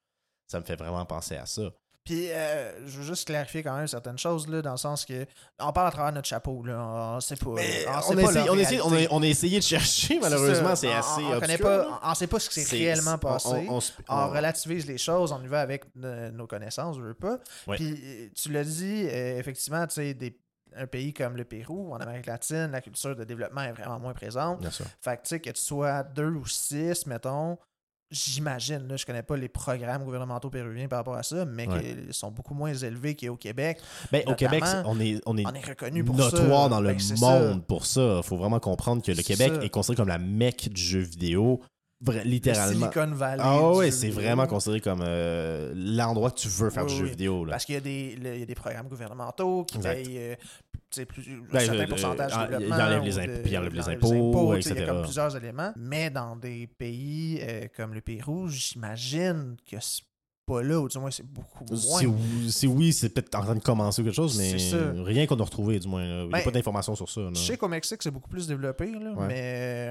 Ça 0.48 0.60
me 0.60 0.66
fait 0.66 0.76
vraiment 0.76 1.06
penser 1.06 1.36
à 1.38 1.46
ça. 1.46 1.72
Puis, 2.04 2.32
euh, 2.32 2.88
je 2.88 2.98
veux 2.98 3.04
juste 3.04 3.28
clarifier 3.28 3.62
quand 3.62 3.78
même 3.78 3.86
certaines 3.88 4.18
choses, 4.18 4.48
là, 4.48 4.64
dans 4.64 4.72
le 4.72 4.78
sens 4.78 5.06
que 5.06 5.28
on 5.60 5.72
parle 5.72 5.90
à 5.90 5.92
travers 5.92 6.12
notre 6.12 6.28
chapeau, 6.28 6.64
là. 6.64 7.14
On 7.16 7.20
sait 7.20 7.36
pas. 7.36 7.52
Mais 7.54 7.86
on, 7.88 8.02
sait 8.02 8.16
pas 8.16 8.32
leur 8.32 8.48
on, 8.52 8.58
a 8.58 8.62
essayé, 8.62 8.82
on, 8.82 8.92
a, 8.92 9.08
on 9.12 9.22
a 9.22 9.28
essayé 9.28 9.60
de 9.60 9.64
chercher, 9.64 10.20
malheureusement, 10.20 10.76
c'est 10.76 10.92
assez 10.92 11.22
on, 11.22 11.34
on 11.36 11.40
connaît 11.40 11.60
pas, 11.60 12.00
on, 12.04 12.16
sait 12.16 12.26
pas 12.26 12.40
ce 12.40 12.50
qui 12.50 12.62
s'est 12.62 12.76
réellement 12.76 13.20
passé. 13.20 13.50
on- 13.70 13.76
on 13.76 13.80
se- 13.82 13.92
on 14.10 14.16
on- 14.16 14.30
relativise 14.32 14.88
les 14.88 14.98
choses, 14.98 15.32
on 15.32 15.44
y 15.44 15.48
va 15.48 15.62
avec 15.62 15.84
euh, 16.04 16.32
nos 16.32 16.48
connaissances, 16.48 16.98
je 16.98 17.04
veux 17.04 17.14
pas. 17.14 17.38
Ouais. 17.68 17.76
Puis 17.76 17.94
euh, 18.04 18.30
tu 18.36 18.52
l'as 18.52 18.64
dit, 18.64 19.04
effectivement, 19.06 19.86
tu 19.86 19.94
sais, 19.94 20.16
des- 20.16 20.36
un 20.76 20.88
pays 20.88 21.14
comme 21.14 21.36
le 21.38 21.44
Pérou, 21.46 21.94
en 21.94 21.98
Amérique 22.00 22.26
latine, 22.26 22.70
la 22.72 22.82
culture 22.82 23.16
de 23.16 23.24
développement 23.24 23.62
est 23.62 23.72
vraiment 23.74 24.00
moins 24.00 24.14
présente. 24.14 24.60
Bien 24.62 24.72
sûr. 24.72 24.86
Fait 25.02 25.18
que 25.18 25.24
tu 25.24 25.30
sais, 25.30 25.40
que 25.40 25.50
tu 25.50 25.62
sois 25.62 26.04
deux 26.04 26.30
ou 26.32 26.46
six, 26.48 27.06
mettons, 27.06 27.58
j'imagine, 28.10 28.88
là, 28.90 28.98
je 28.98 29.06
connais 29.06 29.24
pas 29.24 29.38
les 29.38 29.48
programmes 29.48 30.04
gouvernementaux 30.04 30.50
péruviens 30.50 30.88
par 30.90 31.00
rapport 31.00 31.16
à 31.16 31.24
ça, 31.24 31.46
mais 31.46 31.68
Ouais. 31.68 31.80
qu'ils 31.82 32.14
sont 32.14 32.30
beaucoup 32.30 32.54
moins 32.54 32.74
élevés 32.74 33.16
qu'au 33.16 33.38
Québec. 33.38 33.80
Ben, 34.12 34.22
au 34.28 34.36
Québec, 34.36 34.64
on 34.86 35.00
est, 35.00 35.22
on 35.26 35.38
est 35.38 35.46
On 35.46 35.54
est 35.54 35.66
reconnu 35.66 36.04
pour 36.04 36.18
ça. 36.22 36.24
notoire 36.38 36.68
dans 36.70 36.82
le 36.82 36.98
c'est 37.00 37.18
monde 37.20 37.60
ça. 37.60 37.66
pour 37.68 37.86
ça. 37.86 38.18
Il 38.18 38.24
faut 38.24 38.36
vraiment 38.36 38.60
comprendre 38.60 39.02
que 39.02 39.12
le 39.14 39.24
Québec 39.24 39.54
ça. 39.56 39.64
est 39.64 39.70
considéré 39.70 39.96
comme 39.98 40.10
la 40.10 40.18
mecque 40.20 40.68
du 40.70 40.82
jeu 40.82 41.00
vidéo, 41.00 41.62
vra- 42.04 42.24
Le 42.24 42.30
littéralement. 42.30 42.92
Silicon 42.92 43.16
Valley. 43.16 43.44
Ah 43.46 43.72
ouais, 43.72 43.92
c'est 43.92 44.10
vraiment 44.10 44.48
considéré 44.48 44.82
comme 44.82 45.02
euh, 45.06 45.72
l'endroit 45.76 46.32
que 46.32 46.40
tu 46.40 46.48
veux 46.48 46.70
faire 46.70 46.84
Oui, 46.86 46.90
du 46.92 46.98
jeu 46.98 47.04
oui. 47.06 47.10
vidéo. 47.12 47.46
Là. 47.46 47.52
Parce 47.52 47.66
qu'il 47.66 47.76
y, 47.76 47.78
a 47.78 47.82
des- 47.82 48.16
le- 48.16 48.34
il 48.36 48.40
y 48.40 48.44
a 48.44 48.46
des 48.46 48.56
programmes 48.56 48.88
gouvernementaux 48.88 49.64
qui 49.66 49.78
Exact. 49.78 49.94
payent 50.04 50.18
euh, 50.20 50.36
plus, 51.06 51.22
un 51.32 51.54
Ben, 51.54 51.60
certain 51.62 51.84
euh, 51.84 51.88
pourcentage 51.88 52.32
euh, 52.36 52.46
de 52.48 52.58
développement. 52.58 52.76
enlève 52.86 53.04
les 53.04 53.18
ou 53.18 53.20
impôts, 53.22 53.32
de- 53.32 53.38
puis 53.42 53.52
il 53.52 53.58
enlève 53.58 53.74
les 53.74 53.90
impôts, 53.90 54.14
Il 54.14 54.50
y 54.50 54.56
a 54.56 54.58
etc. 54.60 54.86
comme 54.88 55.02
plusieurs 55.04 55.36
éléments. 55.38 55.74
Mais 55.78 56.10
dans 56.10 56.36
des 56.36 56.68
pays 56.68 57.40
euh, 57.42 57.68
comme 57.76 57.94
le 57.94 58.02
Pérou, 58.02 58.50
j'imagine 58.50 59.56
que 59.70 59.78
pas 60.54 60.62
là, 60.64 60.80
ou 60.80 60.88
du 60.88 60.98
moins 61.00 61.12
c'est 61.12 61.26
beaucoup 61.26 61.66
moins. 61.66 62.02
C'est 62.50 62.68
oui- 62.68 62.94
c'est 62.94 63.10
peut-être 63.10 63.36
en 63.36 63.42
train 63.42 63.56
de 63.56 63.60
commencer 63.62 64.02
ou 64.02 64.06
quelque 64.06 64.16
chose, 64.16 64.38
mais 64.38 64.54
rien 65.04 65.26
qu'on 65.28 65.40
a 65.40 65.44
retrouvé, 65.44 65.80
du 65.80 65.88
moins. 65.88 66.02
là. 66.06 66.22
Il 66.24 66.28
n'y 66.28 66.34
a 66.34 66.38
Ben, 66.38 66.44
pas 66.44 66.52
d'informations 66.52 66.96
sur 66.96 67.10
ça. 67.10 67.22
là. 67.22 67.30
Je 67.34 67.40
sais 67.40 67.58
qu'au 67.58 67.68
Mexique, 67.68 68.02
c'est 68.04 68.12
beaucoup 68.12 68.30
plus 68.30 68.48
développé, 68.48 68.92
là, 68.92 69.12
Ouais. 69.14 69.28
mais 69.28 69.42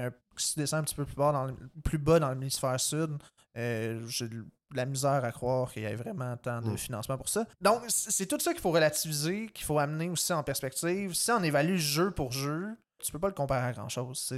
euh, 0.07 0.09
si 0.37 0.53
tu 0.53 0.59
descends 0.59 0.77
un 0.77 0.83
petit 0.83 0.95
peu 0.95 1.05
plus 1.05 1.15
bas 1.15 1.31
dans 1.31 1.45
le, 1.45 1.53
plus 1.83 1.97
bas 1.97 2.19
dans 2.19 2.29
l'hémisphère 2.29 2.79
sud, 2.79 3.17
euh, 3.57 4.01
j'ai 4.07 4.27
de 4.29 4.45
la 4.73 4.85
misère 4.85 5.25
à 5.25 5.31
croire 5.31 5.71
qu'il 5.73 5.83
y 5.83 5.85
ait 5.85 5.95
vraiment 5.95 6.37
tant 6.37 6.61
de 6.61 6.69
Mm. 6.69 6.77
financement 6.77 7.17
pour 7.17 7.27
ça. 7.27 7.45
Donc, 7.59 7.81
c'est 7.89 8.25
tout 8.25 8.39
ça 8.39 8.53
qu'il 8.53 8.61
faut 8.61 8.71
relativiser, 8.71 9.47
qu'il 9.53 9.65
faut 9.65 9.79
amener 9.79 10.09
aussi 10.09 10.31
en 10.31 10.43
perspective. 10.43 11.13
Si 11.13 11.29
on 11.31 11.43
évalue 11.43 11.75
jeu 11.77 12.11
pour 12.11 12.31
jeu, 12.31 12.69
tu 13.03 13.11
peux 13.11 13.19
pas 13.19 13.27
le 13.27 13.33
comparer 13.33 13.65
à 13.67 13.73
grand-chose. 13.73 14.31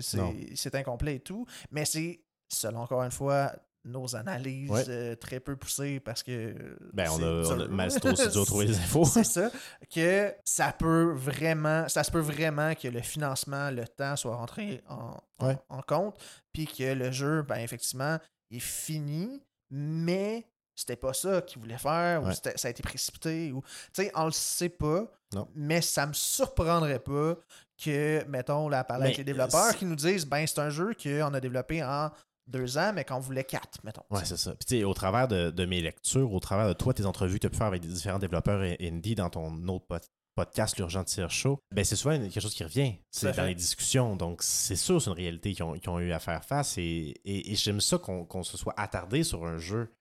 C'est 0.56 0.76
incomplet 0.76 1.18
et 1.18 1.20
tout, 1.20 1.46
mais 1.72 1.86
c'est, 1.86 2.22
selon 2.50 2.80
encore 2.82 3.04
une 3.04 3.12
fois, 3.12 3.54
nos 3.86 4.16
analyses 4.16 4.70
Ouais. 4.70 4.84
euh, 4.88 5.16
très 5.16 5.40
peu 5.40 5.56
poussées 5.56 6.00
parce 6.00 6.24
que... 6.24 6.56
Ben, 6.94 7.10
on 7.12 7.18
c'est 7.18 7.24
a, 7.24 7.28
on 7.28 7.80
a 7.80 7.84
a 7.86 8.46
trouvé 8.46 8.66
les 8.68 8.78
infos. 8.78 9.06
C'est 9.06 9.24
ça. 9.24 9.52
Que 9.94 10.34
ça 10.46 10.72
peut 10.72 11.14
vraiment, 11.16 11.88
ça 11.90 12.04
se 12.04 12.12
peut 12.12 12.20
vraiment 12.20 12.74
que 12.76 12.88
le 12.88 13.02
financement, 13.02 13.72
le 13.72 13.88
temps 13.88 14.16
soit 14.16 14.36
rentré 14.36 14.82
en, 14.90 15.18
en- 15.40 15.48
Ouais. 15.48 15.58
en 15.70 15.82
compte, 15.82 16.16
puis 16.54 16.66
que 16.68 16.94
le 16.94 17.12
jeu, 17.12 17.42
ben 17.42 17.58
effectivement, 17.58 18.18
est 18.52 18.60
fini, 18.60 19.42
mais 19.70 20.46
c'était 20.76 20.96
pas 20.96 21.14
ça 21.14 21.42
qu'il 21.42 21.60
voulait 21.62 21.78
faire, 21.78 22.24
ou 22.24 22.28
Ouais. 22.28 22.34
ça 22.56 22.68
a 22.68 22.72
été 22.72 22.82
précipité, 22.82 23.52
ou 23.52 23.62
tu 23.94 24.04
sais, 24.04 24.12
on 24.16 24.26
le 24.26 24.32
sait 24.32 24.70
pas, 24.70 25.06
Non. 25.34 25.48
mais 25.56 25.82
ça 25.82 26.06
me 26.08 26.14
surprendrait 26.14 27.00
pas 27.00 27.36
que, 27.84 28.24
mettons, 28.30 28.70
là, 28.70 28.84
parler 28.84 29.06
avec 29.06 29.18
Mais, 29.18 29.24
les 29.24 29.34
développeurs 29.34 29.72
c'est- 29.72 29.78
qui 29.80 29.86
nous 29.86 29.96
disent, 29.96 30.26
ben 30.26 30.46
c'est 30.48 30.60
un 30.60 30.70
jeu 30.70 30.94
qu'on 31.02 31.34
a 31.34 31.40
développé 31.42 31.84
en 31.84 32.10
deux 32.48 32.78
ans, 32.78 32.92
mais 32.94 33.06
qu'on 33.06 33.20
voulait 33.20 33.44
quatre, 33.44 33.84
mettons. 33.84 34.04
Ouais, 34.10 34.26
c'est 34.26 34.38
ça. 34.38 34.52
Puis, 34.56 34.66
tu 34.66 34.78
sais, 34.80 34.84
au 34.84 34.94
travers 34.94 35.28
de, 35.28 35.50
de 35.52 35.66
mes 35.66 35.82
lectures, 35.82 36.32
au 36.34 36.40
travers 36.40 36.68
de 36.68 36.74
toi, 36.74 36.94
tes 36.94 37.06
entrevues 37.06 37.36
que 37.36 37.42
tu 37.42 37.48
as 37.48 37.50
pu 37.50 37.58
faire 37.58 37.68
avec 37.68 37.82
des 37.82 37.88
différents 37.88 38.20
développeurs 38.20 38.62
indie 38.82 39.16
dans 39.16 39.30
ton 39.30 39.68
autre 39.68 39.86
pod- 39.88 40.02
podcast, 40.36 40.78
l'Urgent 40.78 41.04
Tire 41.04 41.30
Show, 41.30 41.60
ben, 41.74 41.86
c'est 41.86 41.96
souvent 41.96 42.18
quelque 42.18 42.40
chose 42.40 42.54
qui 42.56 42.64
revient. 42.64 42.96
C'est 43.12 43.28
dans 43.28 43.34
fait. 43.34 43.48
les 43.48 43.56
discussions. 43.56 44.16
Donc, 44.16 44.42
c'est 44.42 44.76
sûr, 44.76 45.02
c'est 45.02 45.10
une 45.12 45.16
réalité 45.16 45.54
qu'ils 45.54 45.64
ont, 45.64 45.74
qu'ils 45.74 45.90
ont 45.90 46.00
eu 46.00 46.12
à 46.12 46.20
faire 46.20 46.44
face. 46.44 46.78
Et, 46.78 47.14
et- 47.24 47.52
et 47.52 47.56
j'aime 47.56 47.80
ça 47.82 47.98
qu'on 48.00 48.26
qu'on 48.26 48.44
se 48.44 48.58
soit 48.58 48.74
attardé 48.78 49.24
sur 49.24 49.46
un 49.46 49.58
jeu 49.60 49.94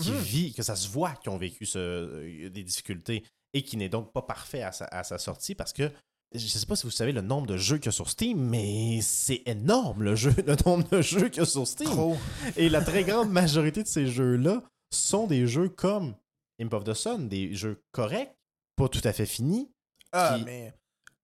qui 0.00 0.10
Mhm. 0.10 0.18
vit, 0.18 0.54
que 0.54 0.62
ça 0.62 0.76
se 0.76 0.88
voit 0.88 1.12
qu'ils 1.16 1.30
ont 1.30 1.36
vécu 1.38 1.66
ce- 1.66 1.78
euh, 1.78 2.50
des 2.50 2.62
difficultés 2.64 3.24
et 3.54 3.62
qui 3.62 3.76
n'est 3.76 3.88
donc 3.88 4.12
pas 4.12 4.22
parfait 4.22 4.62
à 4.62 4.72
sa, 4.72 4.86
à 4.86 5.04
sa 5.04 5.18
sortie 5.18 5.54
parce 5.54 5.72
que 5.72 5.90
je 6.32 6.46
sais 6.46 6.66
pas 6.66 6.76
si 6.76 6.84
vous 6.84 6.90
savez 6.90 7.12
le 7.12 7.22
nombre 7.22 7.46
de 7.46 7.56
jeux 7.56 7.78
qu'il 7.78 7.86
y 7.86 7.88
a 7.88 7.92
sur 7.92 8.08
Steam, 8.10 8.38
mais 8.38 9.00
c'est 9.02 9.42
énorme 9.46 10.02
le 10.02 10.14
jeu, 10.14 10.34
le 10.46 10.56
nombre 10.66 10.88
de 10.90 11.02
jeux 11.02 11.28
qu'il 11.28 11.42
y 11.42 11.42
a 11.42 11.46
sur 11.46 11.66
Steam. 11.66 11.88
Trop. 11.88 12.16
Et 12.56 12.68
la 12.68 12.82
très 12.82 13.04
grande 13.04 13.30
majorité 13.30 13.82
de 13.82 13.88
ces 13.88 14.06
jeux-là 14.06 14.62
sont 14.92 15.26
des 15.26 15.46
jeux 15.46 15.68
comme 15.68 16.14
Imp 16.60 16.72
of 16.72 16.84
the 16.84 16.94
Sun, 16.94 17.28
des 17.28 17.54
jeux 17.54 17.82
corrects, 17.92 18.34
pas 18.76 18.88
tout 18.88 19.00
à 19.04 19.12
fait 19.12 19.26
finis. 19.26 19.70
Ah, 20.12 20.36
Qui- 20.38 20.44
mais 20.44 20.72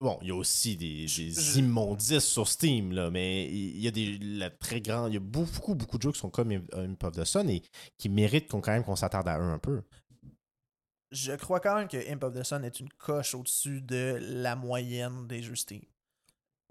Bon, 0.03 0.19
il 0.21 0.29
y 0.29 0.31
a 0.33 0.35
aussi 0.35 0.77
des, 0.77 1.59
immondices 1.61 2.25
sur 2.25 2.49
Steam, 2.49 2.91
là, 2.91 3.09
mais 3.09 3.47
il 3.47 3.79
y 3.81 3.87
a 3.87 3.93
des 3.93 4.19
la 4.19 4.51
très 4.51 4.81
grande, 4.81 5.13
il 5.13 5.15
y 5.15 5.17
a 5.17 5.21
beaucoup, 5.21 5.77
beaucoup 5.77 5.97
de 5.97 6.03
jeux 6.03 6.11
qui 6.11 6.19
sont 6.19 6.29
comme 6.29 6.51
Imp 6.51 7.05
of 7.05 7.13
the 7.13 7.25
Sun 7.25 7.49
et 7.49 7.63
qui 7.99 8.09
méritent 8.09 8.49
qu'on, 8.51 8.61
quand 8.61 8.73
même 8.73 8.83
qu'on 8.83 8.97
s'attarde 8.97 9.29
à 9.29 9.39
eux 9.39 9.53
un 9.53 9.61
peu. 9.61 9.83
Je 11.13 11.33
crois 11.33 11.61
quand 11.61 11.77
même 11.77 11.89
que 11.89 12.11
Imp 12.11 12.23
of 12.25 12.35
the 12.35 12.43
Sun 12.43 12.65
est 12.65 12.81
une 12.81 12.89
coche 12.91 13.35
au-dessus 13.35 13.81
de 13.83 14.19
la 14.21 14.57
moyenne 14.57 15.27
des 15.29 15.43
jeux 15.43 15.55
Steam. 15.57 15.83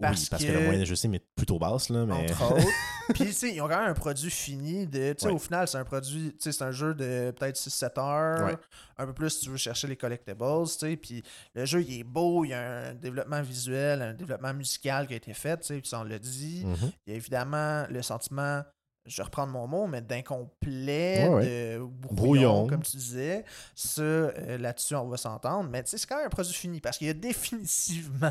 Parce 0.00 0.22
oui, 0.22 0.26
parce 0.30 0.42
que, 0.42 0.48
que- 0.48 0.52
la 0.54 0.60
moyenne 0.60 0.80
de 0.80 0.84
jeu 0.84 0.96
Steam 0.96 1.14
est 1.14 1.24
plutôt 1.36 1.60
basse, 1.60 1.88
là, 1.88 2.04
mais... 2.04 2.14
Entre 2.14 2.52
autres. 2.52 2.66
Puis, 3.14 3.26
tu 3.26 3.32
sais, 3.32 3.54
ils 3.54 3.60
ont 3.60 3.68
quand 3.68 3.78
même 3.80 3.90
un 3.90 3.94
produit 3.94 4.30
fini 4.30 4.86
de. 4.86 5.12
Tu 5.12 5.20
sais, 5.20 5.26
Ouais. 5.26 5.32
au 5.32 5.38
final, 5.38 5.66
c'est 5.68 5.76
un 5.78 5.84
produit. 5.84 6.32
Tu 6.32 6.36
sais, 6.40 6.52
c'est 6.52 6.64
un 6.64 6.70
jeu 6.72 6.94
de 6.94 7.32
peut-être 7.36 7.56
6-7 7.56 8.00
heures. 8.00 8.46
Ouais. 8.46 8.56
Un 8.96 9.06
peu 9.06 9.12
plus 9.12 9.30
si 9.30 9.40
tu 9.44 9.50
veux 9.50 9.56
chercher 9.56 9.86
les 9.88 9.96
collectibles. 9.96 10.38
Tu 10.64 10.66
sais. 10.70 10.96
Puis, 10.96 11.22
le 11.54 11.64
jeu, 11.64 11.82
il 11.82 12.00
est 12.00 12.04
beau. 12.04 12.44
Il 12.44 12.48
y 12.48 12.54
a 12.54 12.88
un 12.90 12.94
développement 12.94 13.42
visuel, 13.42 14.02
un 14.02 14.14
développement 14.14 14.54
musical 14.54 15.06
qui 15.08 15.14
a 15.14 15.16
été 15.16 15.34
fait. 15.34 15.56
Tu 15.58 15.66
sais, 15.66 15.80
puis 15.80 15.90
on 15.94 16.04
l'a 16.04 16.18
dit. 16.18 16.62
Mhm. 16.64 16.92
Il 17.06 17.10
y 17.10 17.12
a 17.12 17.16
évidemment 17.16 17.84
le 17.90 18.02
sentiment, 18.02 18.62
je 19.06 19.16
vais 19.16 19.22
reprendre 19.24 19.52
mon 19.52 19.66
mot, 19.66 19.86
mais 19.86 20.00
d'incomplet, 20.00 21.28
Ouais, 21.28 21.44
de 21.44 21.78
brouillon, 21.78 22.14
Brouillon. 22.14 22.66
comme 22.68 22.82
tu 22.82 22.96
disais. 22.96 23.44
Ça, 23.74 24.02
euh, 24.02 24.58
là-dessus, 24.58 24.94
on 24.94 25.08
va 25.08 25.16
s'entendre. 25.16 25.68
Mais 25.70 25.82
tu 25.82 25.90
sais, 25.90 25.98
c'est 25.98 26.06
quand 26.06 26.16
même 26.16 26.26
un 26.26 26.30
produit 26.30 26.52
fini 26.54 26.80
parce 26.80 26.98
qu'il 26.98 27.08
y 27.08 27.10
a 27.10 27.14
définitivement 27.72 28.30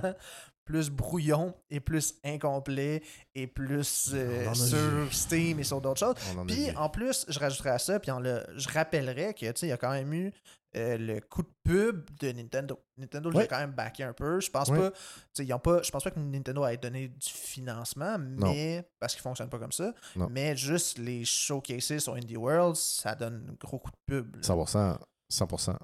plus 0.66 0.89
brouillon 0.89 1.53
et 1.70 1.80
plus 1.80 2.16
incomplet 2.24 3.01
et 3.36 3.47
plus 3.47 4.12
euh, 4.14 4.47
en 4.47 4.53
sur 4.53 4.78
vu. 4.78 5.12
Steam 5.12 5.59
et 5.59 5.64
sur 5.64 5.82
d'autres 5.82 5.99
choses. 5.99 6.16
En 6.38 6.45
Puis 6.45 6.72
en 6.76 6.89
plus, 6.89 7.26
je 7.28 7.39
rajouterais 7.39 7.72
à 7.72 7.80
ça, 7.80 7.99
puis 7.99 8.12
le- 8.22 8.43
je 8.55 8.70
rappellerais 8.70 9.34
que 9.34 9.45
tu 9.45 9.51
sais, 9.55 9.66
il 9.68 9.70
y 9.70 9.74
a 9.74 9.78
quand 9.78 9.91
même 9.91 10.14
eu 10.14 10.32
euh, 10.78 10.97
le 10.97 11.20
coup 11.20 11.43
de 11.43 11.49
pub 11.64 12.09
de 12.22 12.32
Nintendo. 12.32 12.80
Nintendo 12.97 13.30
l'a 13.32 13.45
quand 13.45 13.57
même 13.59 13.74
backé 13.74 14.03
un 14.03 14.14
peu. 14.14 14.39
Je 14.39 14.49
pense 14.49 14.70
Ouais. 14.70 14.78
pas. 14.80 14.91
tu 14.91 14.97
sais, 15.34 15.45
Ils 15.45 15.53
ont 15.53 15.59
pas. 15.59 15.82
Je 15.82 15.91
pense 15.91 16.01
pas 16.03 16.12
que 16.12 16.20
Nintendo 16.20 16.66
ait 16.66 16.78
donné 16.78 17.09
du 17.09 17.30
financement, 17.30 18.18
mais 18.18 18.88
parce 18.97 19.14
qu'il 19.14 19.22
fonctionne 19.22 19.49
pas 19.49 19.59
comme 19.59 19.74
ça. 19.74 19.93
Non. 20.16 20.30
Mais 20.32 20.55
juste 20.55 20.97
les 20.97 21.26
showcases 21.26 21.97
sur 21.97 22.14
Indie 22.16 22.38
World, 22.38 22.78
ça 22.78 23.16
donne 23.16 23.45
un 23.49 23.53
gros 23.59 23.80
coup 23.80 23.91
de 23.91 23.97
pub. 24.22 24.36
là. 24.38 24.41
100%. 24.43 24.97
100%. 25.30 25.76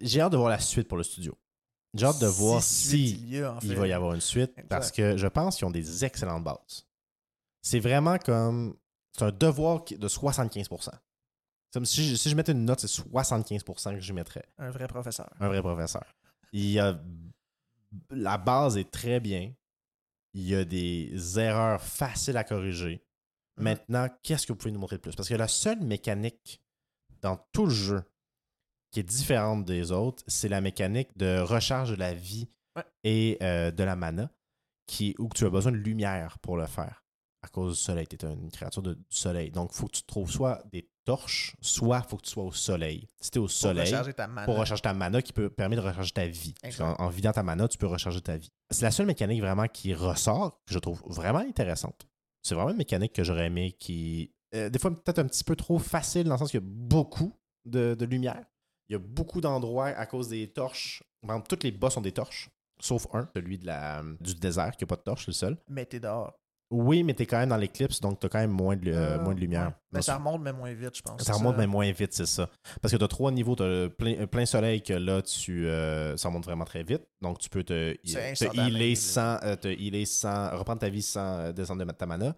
J'ai 0.00 0.20
hâte 0.20 0.32
de 0.32 0.36
voir 0.36 0.48
la 0.50 0.58
suite 0.58 0.88
pour 0.88 0.96
le 0.98 1.04
studio. 1.04 1.36
J'ai 1.94 2.06
hâte 2.06 2.20
de 2.20 2.26
voir 2.26 2.62
Si 2.62 3.10
il 3.12 3.28
y 3.34 3.42
a, 3.42 3.52
en 3.54 3.58
il 3.60 3.68
fait. 3.68 3.74
va 3.74 3.86
y 3.86 3.92
avoir 3.92 4.14
une 4.14 4.20
suite 4.20 4.50
Exact. 4.56 4.68
parce 4.68 4.90
que 4.90 5.16
je 5.16 5.26
pense 5.26 5.56
qu'ils 5.56 5.66
ont 5.66 5.70
des 5.70 6.04
excellentes 6.04 6.44
bases. 6.44 6.86
C'est 7.60 7.80
vraiment 7.80 8.18
comme. 8.18 8.76
C'est 9.12 9.24
un 9.24 9.30
devoir 9.30 9.84
de 9.84 10.08
75%. 10.08 10.66
C'est 10.84 10.90
Comme 11.74 11.84
si 11.84 12.04
je, 12.08 12.16
si 12.16 12.30
je 12.30 12.34
mettais 12.34 12.52
une 12.52 12.64
note, 12.64 12.80
c'est 12.80 12.86
75% 12.86 13.94
que 13.94 14.00
je 14.00 14.12
mettrais. 14.14 14.44
Un 14.58 14.70
vrai 14.70 14.88
professeur. 14.88 15.30
Un 15.38 15.48
vrai 15.48 15.60
professeur. 15.60 16.04
Il 16.52 16.70
y 16.70 16.78
a, 16.78 16.98
la 18.10 18.38
base 18.38 18.78
est 18.78 18.90
très 18.90 19.20
bien. 19.20 19.52
Il 20.34 20.48
y 20.48 20.54
a 20.54 20.64
des 20.64 21.38
erreurs 21.38 21.82
faciles 21.82 22.38
à 22.38 22.44
corriger. 22.44 23.04
Mhm. 23.58 23.64
Maintenant, 23.64 24.08
qu'est-ce 24.22 24.46
que 24.46 24.52
vous 24.54 24.56
pouvez 24.58 24.72
nous 24.72 24.80
montrer 24.80 24.96
de 24.96 25.02
plus? 25.02 25.14
Parce 25.14 25.28
que 25.28 25.34
la 25.34 25.48
seule 25.48 25.80
mécanique 25.82 26.62
dans 27.20 27.36
tout 27.52 27.66
le 27.66 27.70
jeu 27.74 28.02
qui 28.92 29.00
est 29.00 29.04
différente 29.04 29.64
des 29.64 29.90
autres, 29.90 30.22
c'est 30.28 30.48
la 30.48 30.60
mécanique 30.60 31.08
de 31.16 31.40
recharge 31.40 31.90
de 31.90 31.96
la 31.96 32.14
vie 32.14 32.48
Ouais. 32.76 32.84
et 33.04 33.36
euh, 33.42 33.70
de 33.70 33.84
la 33.84 33.96
mana, 33.96 34.30
qui, 34.86 35.14
où 35.18 35.28
tu 35.34 35.44
as 35.44 35.50
besoin 35.50 35.72
de 35.72 35.76
lumière 35.76 36.38
pour 36.38 36.56
le 36.56 36.64
faire. 36.66 37.04
À 37.42 37.48
cause 37.48 37.76
du 37.76 37.82
soleil. 37.82 38.06
Tu 38.06 38.16
es 38.24 38.32
une 38.32 38.50
créature 38.50 38.80
de, 38.80 38.94
du 38.94 39.04
soleil. 39.10 39.50
Donc, 39.50 39.72
il 39.74 39.76
faut 39.76 39.88
que 39.88 39.96
tu 39.96 40.04
trouves 40.04 40.30
soit 40.30 40.62
des 40.72 40.88
torches, 41.04 41.54
soit 41.60 42.00
il 42.02 42.08
faut 42.08 42.16
que 42.16 42.22
tu 42.22 42.30
sois 42.30 42.44
au 42.44 42.52
soleil. 42.52 43.08
Si 43.20 43.30
tu 43.30 43.38
es 43.38 43.40
au 43.40 43.44
Pour 43.44 43.50
soleil, 43.50 43.84
recharger 43.84 44.14
ta 44.14 44.26
mana. 44.26 44.46
pour 44.46 44.56
recharger 44.56 44.80
ta 44.82 44.94
mana 44.94 45.20
qui 45.20 45.32
peut 45.34 45.50
permettre 45.50 45.82
de 45.82 45.88
recharger 45.88 46.12
ta 46.12 46.26
vie. 46.26 46.54
En 46.80 47.08
vidant 47.08 47.32
ta 47.32 47.42
mana, 47.42 47.68
tu 47.68 47.76
peux 47.76 47.86
recharger 47.88 48.20
ta 48.22 48.36
vie. 48.38 48.48
C'est 48.70 48.84
la 48.84 48.90
seule 48.90 49.06
mécanique 49.06 49.40
vraiment 49.42 49.66
qui 49.68 49.92
ressort, 49.92 50.62
que 50.64 50.72
je 50.72 50.78
trouve 50.78 51.02
vraiment 51.06 51.40
intéressante. 51.40 52.06
C'est 52.42 52.54
vraiment 52.54 52.70
une 52.70 52.76
mécanique 52.78 53.12
que 53.12 53.22
j'aurais 53.24 53.46
aimé 53.46 53.72
qui. 53.78 54.32
euh, 54.54 54.70
des 54.70 54.78
fois, 54.78 54.90
peut-être 54.92 55.18
un 55.18 55.26
petit 55.26 55.44
peu 55.44 55.56
trop 55.56 55.78
facile 55.78 56.24
dans 56.24 56.32
le 56.34 56.38
sens 56.38 56.50
qu'il 56.50 56.60
y 56.60 56.62
a 56.62 56.66
beaucoup 56.66 57.32
de, 57.66 57.94
de 57.98 58.04
lumière. 58.06 58.44
Il 58.92 58.96
y 58.96 58.96
a 58.96 58.98
beaucoup 58.98 59.40
d'endroits 59.40 59.86
à 59.86 60.04
cause 60.04 60.28
des 60.28 60.48
torches. 60.48 61.02
Toutes 61.48 61.64
les 61.64 61.70
boss 61.72 61.96
ont 61.96 62.02
des 62.02 62.12
torches, 62.12 62.50
sauf 62.78 63.06
un, 63.14 63.26
celui 63.34 63.56
de 63.56 63.64
la, 63.64 64.02
du 64.20 64.34
désert 64.34 64.76
qui 64.76 64.84
n'a 64.84 64.86
pas 64.86 64.96
de 64.96 65.00
torche, 65.00 65.26
le 65.28 65.32
seul. 65.32 65.56
Mais 65.66 65.86
t'es 65.86 65.98
dehors. 65.98 66.34
Oui, 66.70 67.02
mais 67.02 67.14
t'es 67.14 67.24
quand 67.24 67.38
même 67.38 67.48
dans 67.48 67.56
l'éclipse, 67.56 68.00
donc 68.00 68.20
t'as 68.20 68.28
quand 68.28 68.38
même 68.40 68.50
moins 68.50 68.76
de, 68.76 68.90
euh, 68.92 69.16
Ah, 69.18 69.22
moins 69.22 69.34
de 69.34 69.40
lumière. 69.40 69.68
ouais. 69.68 69.74
Mais 69.92 70.02
ça 70.02 70.16
remonte, 70.16 70.42
mais 70.42 70.52
moins 70.52 70.74
vite, 70.74 70.94
je 70.96 71.00
pense. 71.00 71.22
ça 71.22 71.32
remonte 71.32 71.56
mais 71.56 71.66
moins 71.66 71.90
vite, 71.90 72.12
c'est 72.12 72.26
ça. 72.26 72.50
Parce 72.82 72.92
que 72.92 72.98
tu 72.98 73.04
as 73.04 73.08
trois 73.08 73.30
niveaux. 73.30 73.56
Tu 73.56 73.62
as 73.62 73.88
plein, 73.88 74.26
plein 74.26 74.44
soleil 74.44 74.82
que 74.82 74.92
là, 74.92 75.22
tu, 75.22 75.66
euh, 75.68 76.14
ça 76.18 76.28
remonte 76.28 76.44
vraiment 76.44 76.64
très 76.66 76.82
vite. 76.82 77.02
Donc, 77.22 77.38
tu 77.38 77.48
peux 77.48 77.64
te, 77.64 77.94
te 77.94 78.56
healer 78.58 78.94
sans, 78.94 79.38
euh, 79.42 79.56
te 79.56 79.68
healer 79.68 80.04
sans. 80.04 80.50
reprendre 80.58 80.80
ta 80.80 80.90
vie 80.90 81.00
sans 81.02 81.38
euh, 81.38 81.52
descendre 81.52 81.82
de 81.82 81.92
ta 81.92 82.04
mana. 82.04 82.34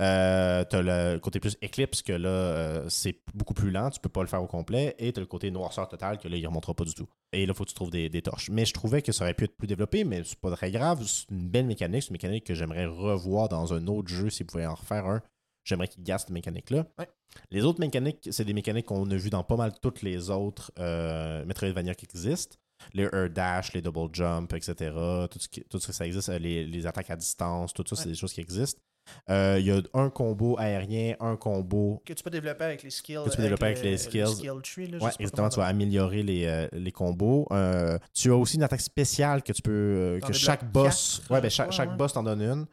Euh, 0.00 0.64
tu 0.68 0.76
as 0.76 0.82
le 0.82 1.18
côté 1.18 1.40
plus 1.40 1.56
éclipse 1.62 2.02
que 2.02 2.12
là, 2.12 2.28
euh, 2.28 2.88
c'est 2.88 3.20
beaucoup 3.34 3.54
plus 3.54 3.70
lent. 3.70 3.90
Tu 3.90 4.00
peux 4.00 4.08
pas 4.08 4.22
le 4.22 4.28
faire 4.28 4.42
au 4.42 4.46
complet. 4.46 4.94
Et 4.98 5.12
tu 5.12 5.18
as 5.18 5.22
le 5.22 5.26
côté 5.26 5.50
noirceur 5.50 5.88
total 5.88 6.18
que 6.18 6.28
là, 6.28 6.36
il 6.36 6.46
remontera 6.46 6.74
pas 6.74 6.84
du 6.84 6.94
tout. 6.94 7.08
Et 7.32 7.46
là, 7.46 7.52
il 7.52 7.56
faut 7.56 7.64
que 7.64 7.70
tu 7.70 7.74
trouves 7.74 7.90
des, 7.90 8.08
des 8.08 8.22
torches. 8.22 8.50
Mais 8.50 8.64
je 8.64 8.72
trouvais 8.72 9.02
que 9.02 9.12
ça 9.12 9.24
aurait 9.24 9.34
pu 9.34 9.44
être 9.44 9.56
plus 9.56 9.66
développé, 9.66 10.04
mais 10.04 10.22
c'est 10.24 10.38
pas 10.38 10.50
très 10.54 10.70
grave. 10.70 11.02
C'est 11.04 11.30
une 11.30 11.48
belle 11.48 11.66
mécanique. 11.66 12.02
C'est 12.02 12.08
une 12.10 12.14
mécanique 12.14 12.44
que 12.44 12.54
j'aimerais 12.54 12.86
revoir 12.86 13.48
dans 13.48 13.72
un 13.74 13.86
autre 13.86 14.08
jeu 14.08 14.30
s'ils 14.30 14.46
pouvaient 14.46 14.66
en 14.66 14.74
refaire 14.74 15.06
un. 15.06 15.22
J'aimerais 15.64 15.88
qu'ils 15.88 16.04
gardent 16.04 16.20
cette 16.20 16.30
mécanique-là. 16.30 16.86
Ouais. 16.98 17.08
Les 17.50 17.64
autres 17.64 17.80
mécaniques, 17.80 18.28
c'est 18.30 18.44
des 18.44 18.54
mécaniques 18.54 18.86
qu'on 18.86 19.10
a 19.10 19.16
vues 19.16 19.30
dans 19.30 19.42
pas 19.42 19.56
mal 19.56 19.72
toutes 19.82 20.02
les 20.02 20.30
autres 20.30 20.70
euh, 20.78 21.44
Metroidvania 21.44 21.94
qui 21.94 22.06
existent. 22.06 22.56
Les 22.92 23.04
air 23.04 23.30
dash, 23.30 23.72
les 23.72 23.82
double 23.82 24.14
jump, 24.14 24.52
etc. 24.52 24.92
Tout 25.30 25.38
ce, 25.38 25.48
qui, 25.48 25.62
tout 25.62 25.80
ce 25.80 25.88
que 25.88 25.92
ça 25.92 26.06
existe, 26.06 26.28
euh, 26.28 26.38
les, 26.38 26.64
les 26.64 26.86
attaques 26.86 27.10
à 27.10 27.16
distance, 27.16 27.72
tout 27.72 27.84
ça, 27.88 27.96
c'est 27.96 28.08
des 28.08 28.14
choses 28.14 28.32
qui 28.32 28.40
existent. 28.40 28.80
Euh, 29.30 29.56
Il 29.60 29.66
y 29.66 29.70
a 29.70 29.80
un 29.94 30.10
combo 30.10 30.56
aérien, 30.58 31.14
un 31.20 31.36
combo. 31.36 32.02
Que 32.04 32.12
tu 32.12 32.22
peux 32.22 32.30
développer 32.30 32.64
avec 32.64 32.82
les 32.82 32.90
skills. 32.90 33.20
Que 33.24 33.30
tu 33.30 33.36
peux 33.36 33.42
développer 33.42 33.66
avec 33.66 33.82
le- 33.82 33.90
les 33.90 33.98
skills. 33.98 34.20
le 34.20 34.26
skill 34.26 34.60
tree, 34.62 34.86
là, 34.86 34.98
je 34.98 35.04
Ouais, 35.04 35.10
exactement, 35.18 35.48
tu 35.48 35.56
vas 35.56 35.66
améliorer 35.66 36.22
les, 36.22 36.46
euh, 36.46 36.68
les 36.72 36.92
combos. 36.92 37.46
Euh, 37.52 37.98
tu 38.12 38.30
as 38.30 38.36
aussi 38.36 38.56
une 38.56 38.62
attaque 38.62 38.80
spéciale 38.80 39.42
que 39.42 39.52
tu 39.52 39.62
peux. 39.62 40.18
que 40.26 40.32
chaque 40.32 40.70
boss. 40.70 41.18
quatre, 41.20 41.30
ouais, 41.32 41.40
ben 41.40 41.50
chaque, 41.50 41.72
chaque 41.72 41.96
boss 41.96 42.12
t'en 42.12 42.22
donne 42.22 42.42
une. 42.42 42.66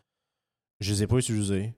Je 0.79 0.91
les 0.93 1.03
ai 1.03 1.07
pas 1.07 1.17
utilisés. 1.17 1.73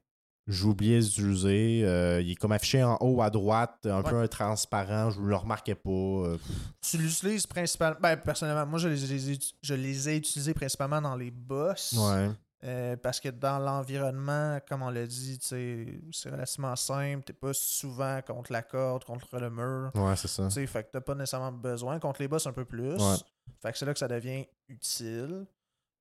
J'ai 0.47 0.65
oublié 0.65 0.99
d'utiliser. 0.99 1.81
Euh, 1.83 2.21
il 2.21 2.31
est 2.31 2.35
comme 2.35 2.51
affiché 2.51 2.83
en 2.83 2.97
haut 3.01 3.19
à 3.21 3.31
droite, 3.31 3.79
un 3.85 4.03
Ouais. 4.03 4.09
peu 4.11 4.27
transparent. 4.27 5.09
Je 5.09 5.19
ne 5.19 5.25
le 5.27 5.35
remarquais 5.35 5.73
pas. 5.73 5.89
Euh, 5.89 6.37
Tu 6.87 6.97
l'utilises 6.99 7.47
principalement. 7.47 7.97
Ben, 7.99 8.15
personnellement, 8.15 8.65
moi, 8.67 8.77
je 8.77 8.87
les, 8.89 9.31
ai, 9.31 9.39
je 9.63 9.73
les 9.73 10.09
ai 10.09 10.17
utilisés 10.17 10.53
principalement 10.53 11.01
dans 11.01 11.15
les 11.15 11.31
boss. 11.31 11.93
ouais. 11.97 12.29
Euh, 12.63 12.95
parce 12.95 13.19
que 13.19 13.29
dans 13.29 13.59
l'environnement, 13.59 14.59
comme 14.67 14.81
on 14.81 14.89
l'a 14.89 15.05
dit, 15.05 15.37
c'est 15.41 16.29
relativement 16.29 16.75
simple. 16.75 17.23
T'es 17.23 17.33
pas 17.33 17.53
souvent 17.53 18.21
contre 18.25 18.51
la 18.51 18.63
corde, 18.63 19.03
contre 19.03 19.37
le 19.37 19.49
mur. 19.51 19.91
Ouais, 19.93 20.15
c'est 20.15 20.27
ça. 20.27 20.49
Fait 20.49 20.83
que 20.83 20.89
t'as 20.93 21.01
pas 21.01 21.13
nécessairement 21.15 21.51
besoin. 21.51 21.99
Contre 21.99 22.21
les 22.21 22.27
boss, 22.27 22.47
un 22.47 22.53
peu 22.53 22.65
plus. 22.65 22.93
Ouais. 22.95 23.15
Fait 23.61 23.71
que 23.71 23.77
c'est 23.77 23.85
là 23.85 23.93
que 23.93 23.99
ça 23.99 24.07
devient 24.07 24.45
utile. 24.67 25.45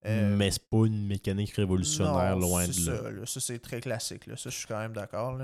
Euh, 0.07 0.37
Mais 0.37 0.51
c'est 0.51 0.69
pas 0.69 0.85
une 0.87 1.07
mécanique 1.07 1.53
révolutionnaire 1.55 2.37
non, 2.37 2.41
loin 2.49 2.65
de 2.67 2.73
là. 2.91 2.97
ça, 3.03 3.11
là. 3.11 3.27
Ça, 3.27 3.41
c'est 3.41 3.59
très 3.59 3.81
classique. 3.81 4.27
Là. 4.27 4.37
Ça, 4.37 4.51
je 4.51 4.57
suis 4.57 4.67
quand 4.67 4.79
même 4.79 4.93
d'accord. 4.93 5.39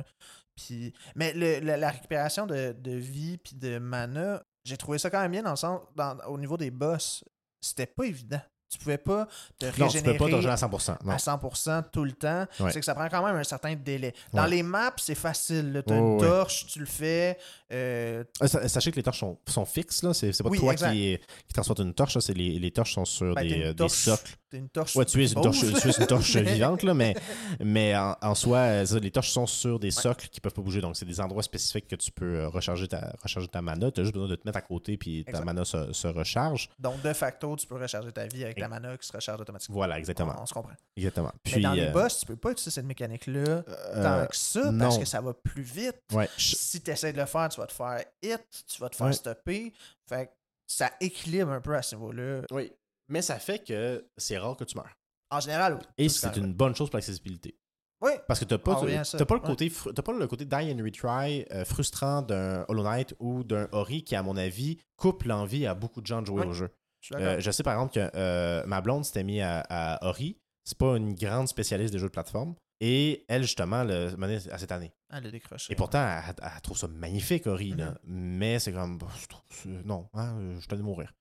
Puis, 0.54 0.92
mais 1.16 1.32
le- 1.32 1.60
la, 1.60 1.76
la 1.76 1.90
récupération 1.90 2.46
de, 2.46 2.72
de 2.72 2.92
vie 2.92 3.38
puis 3.38 3.56
de 3.56 3.78
mana, 3.78 4.42
j'ai 4.64 4.76
trouvé 4.76 4.98
ça 4.98 5.08
quand 5.10 5.20
même 5.20 5.32
bien 5.32 5.42
dans 5.42 5.50
le 5.50 5.56
sens, 5.56 5.80
dans- 5.96 6.18
au 6.28 6.38
niveau 6.38 6.56
des 6.58 6.70
boss. 6.70 7.24
C'était 7.60 7.86
pas 7.86 8.04
évident. 8.04 8.40
Tu 8.70 8.78
pouvais 8.78 8.98
pas 8.98 9.26
te 9.58 9.66
Non, 9.66 9.72
tu 9.72 9.82
régénérer 9.82 10.12
peux 10.16 10.24
pas 10.26 10.30
te 10.30 10.36
rejoindre 10.36 10.52
à 10.62 10.68
100%. 10.68 10.96
Non. 11.04 11.12
à 11.12 11.16
100% 11.16 11.82
tout 11.92 12.04
le 12.04 12.12
temps. 12.12 12.46
Ouais. 12.60 12.70
C'est 12.70 12.78
que 12.78 12.84
ça 12.86 12.94
prend 12.94 13.08
quand 13.08 13.24
même 13.26 13.34
un 13.34 13.42
certain 13.42 13.74
délai. 13.74 14.14
Dans 14.32 14.44
Ouais. 14.44 14.50
les 14.50 14.62
maps, 14.62 14.92
c'est 14.96 15.16
facile. 15.16 15.82
Tu 15.86 15.92
as 15.92 15.96
Oh, 15.96 15.98
une 15.98 16.12
ouais. 16.14 16.20
torche, 16.28 16.66
tu 16.66 16.78
le 16.78 16.86
fais. 16.86 17.36
euh, 17.72 18.22
sa- 18.46 18.68
Sachez 18.68 18.90
que 18.92 18.96
les 18.96 19.02
torches 19.02 19.18
sont, 19.20 19.38
sont 19.48 19.64
fixes. 19.64 20.02
là. 20.04 20.14
C'est 20.14 20.32
c'est 20.32 20.42
pas 20.44 20.48
Oui, 20.50 20.58
toi 20.58 20.72
exact. 20.72 20.92
qui, 20.92 21.18
qui 21.48 21.52
transporte 21.52 21.80
une 21.80 21.94
torche. 21.94 22.14
là. 22.14 22.20
C'est 22.20 22.32
Les, 22.34 22.58
les 22.60 22.70
torches 22.70 22.94
sont 22.94 23.04
sur 23.04 23.34
ben, 23.34 23.46
des, 23.46 23.62
euh, 23.64 23.72
des 23.74 23.88
socles. 23.88 24.36
T'as 24.50 24.58
une 24.58 24.68
torche. 24.68 24.96
Ouais, 24.96 25.04
tu 25.04 25.22
es 25.24 25.28
une 25.32 25.40
torche, 25.40 25.60
tu 25.60 25.88
es 25.88 25.92
une 26.00 26.06
torche 26.06 26.36
vivante, 26.36 26.82
là, 26.82 26.92
mais, 26.94 27.14
mais 27.60 27.96
en, 27.96 28.16
en 28.20 28.34
soi, 28.34 28.58
euh, 28.58 28.84
les 29.00 29.10
torches 29.10 29.30
sont 29.30 29.46
sur 29.46 29.78
des 29.78 29.90
socles 29.90 30.28
qui 30.28 30.40
peuvent 30.40 30.52
pas 30.52 30.62
bouger. 30.62 30.80
Donc, 30.80 30.96
c'est 30.96 31.04
des 31.06 31.20
endroits 31.20 31.42
spécifiques 31.42 31.88
que 31.88 31.96
tu 31.96 32.10
peux 32.12 32.40
euh, 32.40 32.48
recharger 32.48 32.88
ta, 32.88 33.14
recharger 33.22 33.48
ta 33.48 33.62
mana. 33.62 33.90
Tu 33.90 34.00
as 34.00 34.04
juste 34.04 34.14
besoin 34.14 34.28
de 34.28 34.36
te 34.36 34.42
mettre 34.46 34.58
à 34.58 34.62
côté 34.62 34.96
puis 34.96 35.24
ta 35.24 35.30
Exact. 35.30 35.44
mana 35.44 35.64
se, 35.64 35.92
se 35.92 36.08
recharge. 36.08 36.68
Donc, 36.78 37.00
de 37.02 37.12
facto, 37.12 37.54
tu 37.56 37.66
peux 37.66 37.76
recharger 37.76 38.12
ta 38.12 38.26
vie 38.26 38.44
avec 38.44 38.58
Et- 38.58 38.60
ta 38.60 38.68
mana 38.68 38.96
qui 38.96 39.06
se 39.06 39.12
recharge 39.12 39.40
automatiquement. 39.40 39.74
Voilà, 39.76 39.98
exactement. 39.98 40.34
On, 40.38 40.42
on 40.42 40.46
se 40.46 40.52
comprend. 40.54 40.72
exactement. 40.96 41.32
Mais 41.54 41.60
dans 41.60 41.72
les 41.72 41.82
euh, 41.86 41.90
boss, 41.92 42.18
tu 42.20 42.26
peux 42.26 42.36
pas 42.36 42.50
utiliser 42.52 42.70
cette 42.70 42.86
mécanique-là 42.86 43.62
euh, 43.68 44.02
tant 44.22 44.26
que 44.28 44.36
ça 44.36 44.60
parce 44.78 44.94
non. 44.94 44.98
que 45.00 45.04
ça 45.06 45.20
va 45.20 45.32
plus 45.34 45.62
vite. 45.62 45.96
ouais, 46.12 46.28
je- 46.36 46.56
Si 46.56 46.80
tu 46.80 46.90
essaies 46.90 47.12
de 47.12 47.18
le 47.18 47.26
faire, 47.26 47.48
tu 47.48 47.60
vas 47.60 47.66
te 47.66 47.72
faire 47.72 48.04
hit, 48.22 48.40
tu 48.66 48.80
vas 48.80 48.88
te 48.88 48.96
faire 48.96 49.06
Ouais. 49.06 49.12
stopper. 49.12 49.72
Fait 50.08 50.26
que 50.26 50.30
ça 50.66 50.90
équilibre 51.00 51.50
un 51.52 51.60
peu 51.60 51.74
à 51.74 51.82
ce 51.82 51.94
niveau-là. 51.96 52.42
oui. 52.50 52.70
Mais 53.10 53.22
ça 53.22 53.38
fait 53.38 53.58
que 53.64 54.08
c'est 54.16 54.38
rare 54.38 54.56
que 54.56 54.64
tu 54.64 54.76
meurs. 54.76 54.96
En 55.30 55.40
général, 55.40 55.74
oui. 55.74 55.86
Et 55.98 56.08
c'est 56.08 56.36
une 56.36 56.54
bonne 56.54 56.74
chose 56.74 56.88
pour 56.90 56.96
l'accessibilité. 56.96 57.56
Oui, 58.02 58.12
Parce 58.26 58.40
que 58.40 58.46
t'as 58.46 58.56
pas, 58.56 58.80
t'as 58.80 59.24
pas 59.26 59.34
le 59.34 59.40
côté, 59.40 59.70
pas 59.70 60.12
le 60.12 60.26
côté 60.26 60.46
die 60.46 60.54
and 60.72 60.82
retry 60.82 61.44
euh, 61.52 61.66
frustrant 61.66 62.22
d'un 62.22 62.64
Hollow 62.68 62.82
Knight 62.82 63.14
ou 63.18 63.44
d'un 63.44 63.68
Ori 63.72 64.04
qui, 64.04 64.16
à 64.16 64.22
mon 64.22 64.38
avis, 64.38 64.78
coupe 64.96 65.24
l'envie 65.24 65.66
à 65.66 65.74
beaucoup 65.74 66.00
de 66.00 66.06
gens 66.06 66.22
de 66.22 66.26
jouer 66.26 66.46
au 66.46 66.52
jeu. 66.54 66.70
je 67.00 67.14
suis. 67.14 67.22
Euh, 67.22 67.38
je 67.40 67.50
sais 67.50 67.62
par 67.62 67.74
exemple 67.74 67.92
que 67.92 68.10
euh, 68.16 68.64
ma 68.64 68.80
blonde 68.80 69.04
s'était 69.04 69.22
mis 69.22 69.42
à, 69.42 69.60
à 69.68 70.08
Ori. 70.08 70.38
C'est 70.64 70.78
pas 70.78 70.96
une 70.96 71.14
grande 71.14 71.48
spécialiste 71.48 71.92
des 71.92 71.98
jeux 71.98 72.06
de 72.06 72.12
plateforme. 72.12 72.54
Et 72.82 73.26
elle, 73.28 73.42
justement, 73.42 73.84
le, 73.84 74.16
menait 74.16 74.48
à 74.50 74.56
cette 74.56 74.72
année. 74.72 74.92
Elle 75.10 75.26
a 75.26 75.30
décroché. 75.30 75.70
Et 75.70 75.76
pourtant, 75.76 76.00
elle, 76.00 76.34
elle 76.42 76.60
trouve 76.62 76.78
ça 76.78 76.88
magnifique, 76.88 77.46
Ori. 77.46 77.72
là. 77.72 77.90
Mhm. 77.90 77.98
Mais 78.38 78.58
c'est 78.58 78.72
comme, 78.72 78.96
bah, 78.96 79.08
je 79.20 79.26
trouve 79.26 79.42
non, 79.84 80.08
hein, 80.14 80.58
je 80.58 80.66
t'en 80.66 80.76
de 80.76 80.82
mourir. 80.82 81.12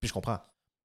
Puis 0.00 0.08
je 0.08 0.12
comprends. 0.12 0.38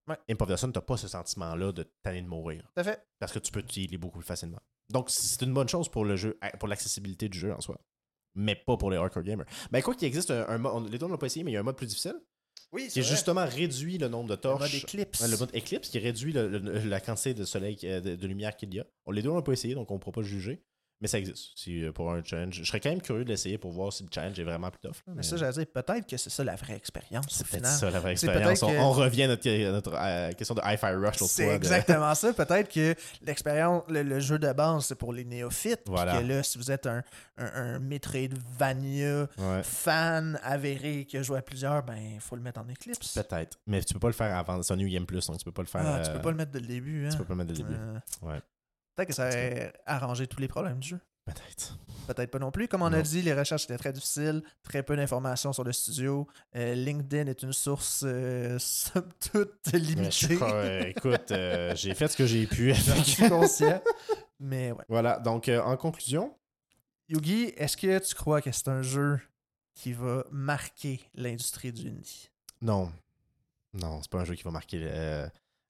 Ouais. 0.08 0.18
Imp 0.30 0.41
of 0.41 0.49
the 0.49 0.56
Sun, 0.58 0.72
t'as 0.74 0.82
pas 0.82 0.97
ce 0.97 1.08
sentiment-là 1.08 1.72
de 1.72 1.84
t'anner 2.04 2.22
de 2.22 2.28
mourir. 2.28 2.64
Tout 2.76 2.82
à 2.82 2.84
fait. 2.84 3.06
Parce 3.20 3.32
que 3.32 3.39
tu 3.39 3.51
peux 3.51 3.62
te 3.64 3.80
healer 3.80 3.97
beaucoup 3.97 4.20
plus 4.20 4.26
facilement. 4.28 4.60
Donc, 4.89 5.10
c'est 5.10 5.41
une 5.43 5.54
bonne 5.54 5.70
chose 5.70 5.88
pour 5.89 6.04
le 6.06 6.16
jeu, 6.18 6.38
pour 6.60 6.68
l'accessibilité 6.68 7.30
du 7.30 7.39
jeu 7.39 7.54
en 7.54 7.62
soi. 7.62 7.80
Mais 8.36 8.56
pas 8.56 8.76
pour 8.78 8.91
les 8.91 8.97
hardcore 8.97 9.24
gamers. 9.24 9.45
Ben, 9.72 9.82
quoi 9.82 9.95
qu'il 9.95 10.08
existe 10.08 10.32
un, 10.32 10.45
un 10.49 10.58
mode, 10.58 10.74
on- 10.76 10.80
les 10.89 10.97
deux 10.97 11.06
on 11.06 11.10
l'a 11.10 11.18
pas 11.18 11.28
essayé, 11.28 11.43
mais 11.45 11.51
il 11.51 11.54
y 11.54 11.58
a 11.58 11.62
un 11.62 11.64
mode 11.64 11.78
plus 11.78 11.88
difficile 11.88 12.16
Oui, 12.74 12.88
qui 12.89 13.01
justement 13.04 13.45
réduit 13.45 13.97
le 13.97 14.10
nombre 14.10 14.28
de 14.28 14.34
le 14.34 14.39
torches. 14.39 14.60
mode 14.74 14.84
Eclipse. 14.84 15.22
Ouais, 15.22 15.28
le 15.30 15.38
mode 15.38 15.56
Eclipse 15.56 15.88
qui 15.89 15.99
réduit 15.99 16.34
le- 16.34 16.47
le- 16.49 16.80
la 16.80 16.99
quantité 16.99 17.34
de 17.34 17.45
soleil, 17.45 17.78
euh, 17.86 18.01
de, 18.01 18.16
de 18.16 18.28
lumière 18.28 18.58
qu'il 18.58 18.74
y 18.74 18.80
a. 18.82 18.86
On, 19.06 19.12
les 19.12 19.22
deux 19.22 19.30
on 19.30 19.36
l'a 19.36 19.41
pas 19.41 19.54
essayé, 19.54 19.74
donc 19.76 19.89
on 19.91 19.95
ne 19.95 19.99
pourra 19.99 20.12
pas 20.14 20.22
juger. 20.24 20.64
Mais 21.04 21.10
ça 21.10 21.20
existe. 21.20 21.51
Si, 21.56 21.84
euh, 21.84 21.91
pour 21.91 22.10
un 22.12 22.24
challenge. 22.24 22.56
Je 22.56 22.64
serais 22.64 22.80
quand 22.80 22.89
même 22.89 23.01
curieux 23.01 23.26
de 23.26 23.30
l'essayer 23.30 23.58
pour 23.58 23.72
voir 23.74 23.91
si 23.91 24.04
le 24.04 24.10
challenge 24.10 24.39
est 24.39 24.43
vraiment 24.45 24.72
plus 24.72 24.80
tough. 24.80 24.95
là, 24.95 25.01
Mais 25.08 25.14
mais 25.18 25.24
ça, 25.24 25.36
j'allais 25.36 25.51
dire, 25.51 25.66
peut-être 25.68 26.08
que 26.08 26.16
c'est 26.16 26.30
ça 26.30 26.43
la 26.45 26.56
vraie 26.56 26.78
expérience. 26.78 27.26
c'est 27.30 27.45
peut-être 27.45 27.68
ça 27.68 27.91
la 27.91 27.99
vraie 27.99 28.14
expérience. 28.14 28.64
On, 28.64 28.68
peut-être 28.68 28.78
que- 28.80 28.84
on 28.86 28.91
revient 28.93 29.24
à 29.24 29.28
notre, 29.28 29.72
notre, 29.72 29.93
euh, 29.95 30.32
question 30.32 30.56
de 30.56 30.62
Hi-Fi 30.64 30.86
Rush 30.95 31.20
l'autre 31.20 31.32
C'est 31.34 31.45
de- 31.47 31.51
exactement 31.51 32.16
ça. 32.16 32.32
Peut-être 32.34 32.72
que 32.72 32.95
l'expérience, 33.22 33.84
le, 33.89 34.01
le 34.04 34.20
jeu 34.22 34.39
de 34.39 34.51
base, 34.54 34.86
c'est 34.86 34.95
pour 34.95 35.12
les 35.12 35.26
néophytes. 35.26 35.82
Voilà. 35.88 36.22
que 36.22 36.26
là, 36.26 36.41
si 36.41 36.58
vous 36.58 36.72
êtes 36.72 36.88
un, 36.88 37.04
un, 37.38 37.45
un 37.76 37.80
Metroidvania 37.80 39.28
Ouais. 39.38 39.62
fan 39.64 40.39
avéré 40.43 41.06
qui 41.06 41.18
a 41.18 41.22
joué 41.24 41.38
à 41.38 41.41
plusieurs, 41.41 41.84
ben, 41.84 41.95
il 42.16 42.20
faut 42.22 42.36
le 42.36 42.41
mettre 42.41 42.62
en 42.62 42.66
Eclipse. 42.70 43.14
Peut-être. 43.14 43.60
Mais 43.68 43.84
tu 43.84 43.93
peux 43.93 43.99
pas 43.99 44.08
le 44.08 44.14
faire 44.14 44.36
avant. 44.36 44.62
C'est 44.64 44.74
un 44.74 44.78
New 44.78 44.88
Game 44.89 45.06
Plus, 45.06 45.26
donc 45.28 45.38
tu 45.38 45.45
peux 45.45 45.51
pas 45.51 45.62
le 45.64 45.68
faire. 45.68 45.82
Ah, 45.86 45.99
tu 46.04 46.10
euh, 46.10 46.14
peux 46.16 46.22
pas 46.22 46.32
le 46.32 46.38
mettre 46.38 46.51
dès 46.51 46.60
le 46.60 46.68
début. 46.68 47.06
Hein? 47.06 47.10
tu 47.12 47.18
peux 47.18 47.26
pas 47.26 47.34
le 47.34 47.38
mettre 47.43 47.51
dès 47.54 47.60
le 47.62 47.68
début. 47.68 47.80
Euh, 47.80 47.99
Ouais. 48.22 48.39
Peut-être 48.96 49.08
que 49.10 49.14
ça 49.14 49.30
va 49.30 49.72
arranger 49.86 50.28
tous 50.28 50.39
les 50.39 50.48
problèmes 50.48 50.80
du 50.80 50.89
jeu. 50.89 51.00
Peut-être. 51.26 51.78
Peut-être 52.08 52.32
pas 52.32 52.39
non 52.39 52.52
plus. 52.52 52.68
Comme 52.68 52.82
on 52.82 52.91
a 52.91 53.02
dit, 53.02 53.22
les 53.22 53.34
recherches 53.34 53.64
étaient 53.64 53.78
très 53.78 53.94
difficiles, 53.94 54.44
très 54.62 54.84
peu 54.84 54.96
d'informations 54.98 55.54
sur 55.54 55.64
le 55.64 55.72
studio. 55.72 56.28
Euh, 56.56 56.76
LinkedIn 56.76 57.28
est 57.28 57.44
une 57.44 57.54
source 57.54 58.04
euh, 58.06 58.58
somme 58.60 59.10
toute 59.32 59.54
je 59.72 59.78
limitée. 59.78 60.38
euh, 60.41 60.84
écoute, 60.88 61.32
euh, 61.32 61.74
j'ai 61.76 61.96
fait 61.96 62.10
ce 62.10 62.18
que 62.18 62.26
j'ai 62.26 62.46
pu. 62.46 62.72
Avec. 62.74 63.06
suis 63.06 63.30
conscient. 63.30 63.82
Mais 64.39 64.74
ouais. 64.74 64.84
voilà, 64.89 65.18
donc 65.20 65.48
en 65.48 65.78
conclusion, 65.78 66.36
Yugi, 67.08 67.54
est-ce 67.56 67.78
que 67.78 68.00
tu 68.00 68.16
crois 68.16 68.41
que 68.41 68.52
c'est 68.52 68.68
un 68.68 68.82
jeu 68.82 69.20
qui 69.76 69.94
va 69.94 70.26
marquer 70.30 71.00
l'industrie 71.16 71.72
du 71.72 71.88
indie? 71.88 72.30
non. 72.62 72.91
Non, 73.76 74.04
c'est 74.04 74.12
pas 74.12 74.20
un 74.20 74.24
jeu 74.24 74.36
qui 74.36 74.44
va 74.44 74.52
marquer 74.52 74.78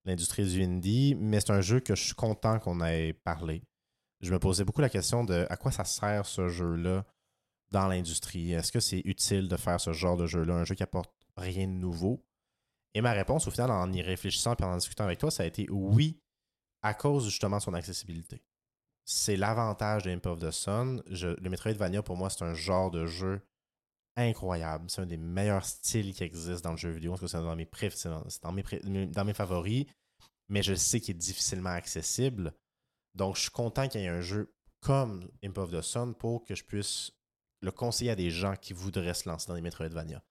l'industrie 0.05 0.45
du 0.45 0.63
indie, 0.63 1.15
mais 1.15 1.39
c'est 1.39 1.51
un 1.51 1.61
jeu 1.61 1.79
que 1.79 1.95
je 1.95 2.03
suis 2.03 2.13
content 2.15 2.59
qu'on 2.59 2.83
ait 2.83 3.13
parlé. 3.13 3.63
Je 4.21 4.31
me 4.33 4.39
posais 4.39 4.63
beaucoup 4.63 4.81
la 4.81 4.89
question 4.89 5.23
de 5.23 5.45
à 5.49 5.57
quoi 5.57 5.71
ça 5.71 5.85
sert 5.85 6.25
ce 6.25 6.47
jeu-là 6.47 7.05
dans 7.71 7.87
l'industrie? 7.87 8.53
Est-ce 8.53 8.71
que 8.71 8.79
c'est 8.79 9.01
utile 9.05 9.47
de 9.47 9.57
faire 9.57 9.79
ce 9.79 9.91
genre 9.93 10.17
de 10.17 10.27
jeu-là, 10.27 10.55
un 10.55 10.63
jeu 10.65 10.75
qui 10.75 10.83
apporte 10.83 11.13
rien 11.35 11.67
de 11.67 11.73
nouveau? 11.73 12.25
Et 12.93 13.01
ma 13.01 13.11
réponse, 13.11 13.47
au 13.47 13.51
final, 13.51 13.71
en 13.71 13.91
y 13.91 14.01
réfléchissant 14.01 14.55
et 14.55 14.63
en 14.63 14.77
discutant 14.77 15.05
avec 15.05 15.19
toi, 15.19 15.31
ça 15.31 15.43
a 15.43 15.45
été 15.45 15.67
oui, 15.71 16.21
à 16.83 16.93
cause 16.93 17.25
justement 17.25 17.57
de 17.57 17.61
son 17.63 17.73
accessibilité. 17.73 18.43
C'est 19.05 19.35
l'avantage 19.35 20.03
de 20.03 20.11
Imp 20.11 20.25
of 20.27 20.39
the 20.39 20.51
Sun. 20.51 21.01
Je- 21.07 21.39
le 21.41 21.49
Metroidvania, 21.49 22.03
pour 22.03 22.15
moi, 22.15 22.29
c'est 22.29 22.43
un 22.45 22.53
genre 22.53 22.91
de 22.91 23.05
jeu 23.05 23.41
incroyable. 24.15 24.89
C'est 24.89 25.01
un 25.01 25.05
des 25.05 25.17
meilleurs 25.17 25.65
styles 25.65 26.13
qui 26.13 26.23
existent 26.23 26.69
dans 26.69 26.71
le 26.71 26.77
jeu 26.77 26.91
vidéo. 26.91 27.11
Parce 27.11 27.21
que 27.21 27.27
c'est 27.27 27.37
dans 27.37 27.55
mes, 27.55 27.65
préf- 27.65 28.41
dans, 28.41 28.51
mes, 28.51 28.63
pré- 28.63 28.81
dans 29.07 29.25
mes 29.25 29.33
favoris. 29.33 29.85
Mais 30.49 30.61
je 30.61 30.73
sais 30.73 30.99
qu'il 30.99 31.15
est 31.15 31.19
difficilement 31.19 31.69
accessible. 31.71 32.53
Donc, 33.15 33.35
je 33.35 33.41
suis 33.41 33.51
content 33.51 33.87
qu'il 33.87 34.01
y 34.01 34.05
ait 34.05 34.09
un 34.09 34.21
jeu 34.21 34.53
comme 34.81 35.29
Imp 35.43 35.57
of 35.57 35.71
the 35.71 35.81
Sun 35.81 36.13
pour 36.13 36.43
que 36.43 36.55
je 36.55 36.63
puisse 36.63 37.11
le 37.61 37.71
conseiller 37.71 38.11
à 38.11 38.15
des 38.15 38.29
gens 38.29 38.55
qui 38.55 38.73
voudraient 38.73 39.13
se 39.13 39.29
lancer 39.29 39.47
dans 39.47 39.55
les 39.55 39.61
Metroidvania. 39.61 40.21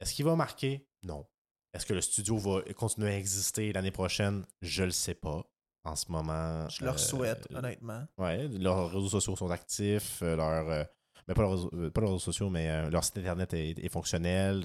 Est-ce 0.00 0.14
qu'il 0.14 0.24
va 0.24 0.34
marquer? 0.34 0.88
Non. 1.02 1.26
Est-ce 1.74 1.84
que 1.84 1.92
le 1.92 2.00
studio 2.00 2.38
va 2.38 2.62
continuer 2.74 3.10
à 3.10 3.18
exister 3.18 3.72
l'année 3.72 3.90
prochaine? 3.90 4.46
Je 4.62 4.84
le 4.84 4.90
sais 4.90 5.14
pas. 5.14 5.44
En 5.86 5.96
ce 5.96 6.10
moment. 6.10 6.66
Je 6.70 6.82
leur 6.82 6.94
euh, 6.94 6.98
souhaite, 6.98 7.46
honnêtement. 7.52 8.06
Ouais, 8.16 8.48
leurs 8.48 8.90
réseaux 8.90 9.10
sociaux 9.10 9.36
sont 9.36 9.50
actifs, 9.50 10.22
euh, 10.22 10.34
leur, 10.34 10.70
euh, 10.70 10.84
mais 11.26 11.34
pas, 11.34 11.42
leurs 11.42 11.74
euh, 11.74 11.90
pas 11.90 12.00
leurs 12.00 12.10
réseaux 12.10 12.18
sociaux, 12.18 12.50
mais 12.50 12.68
euh, 12.68 12.90
leur 12.90 13.04
site 13.04 13.18
internet 13.18 13.54
est, 13.54 13.88
fonctionnel. 13.88 14.64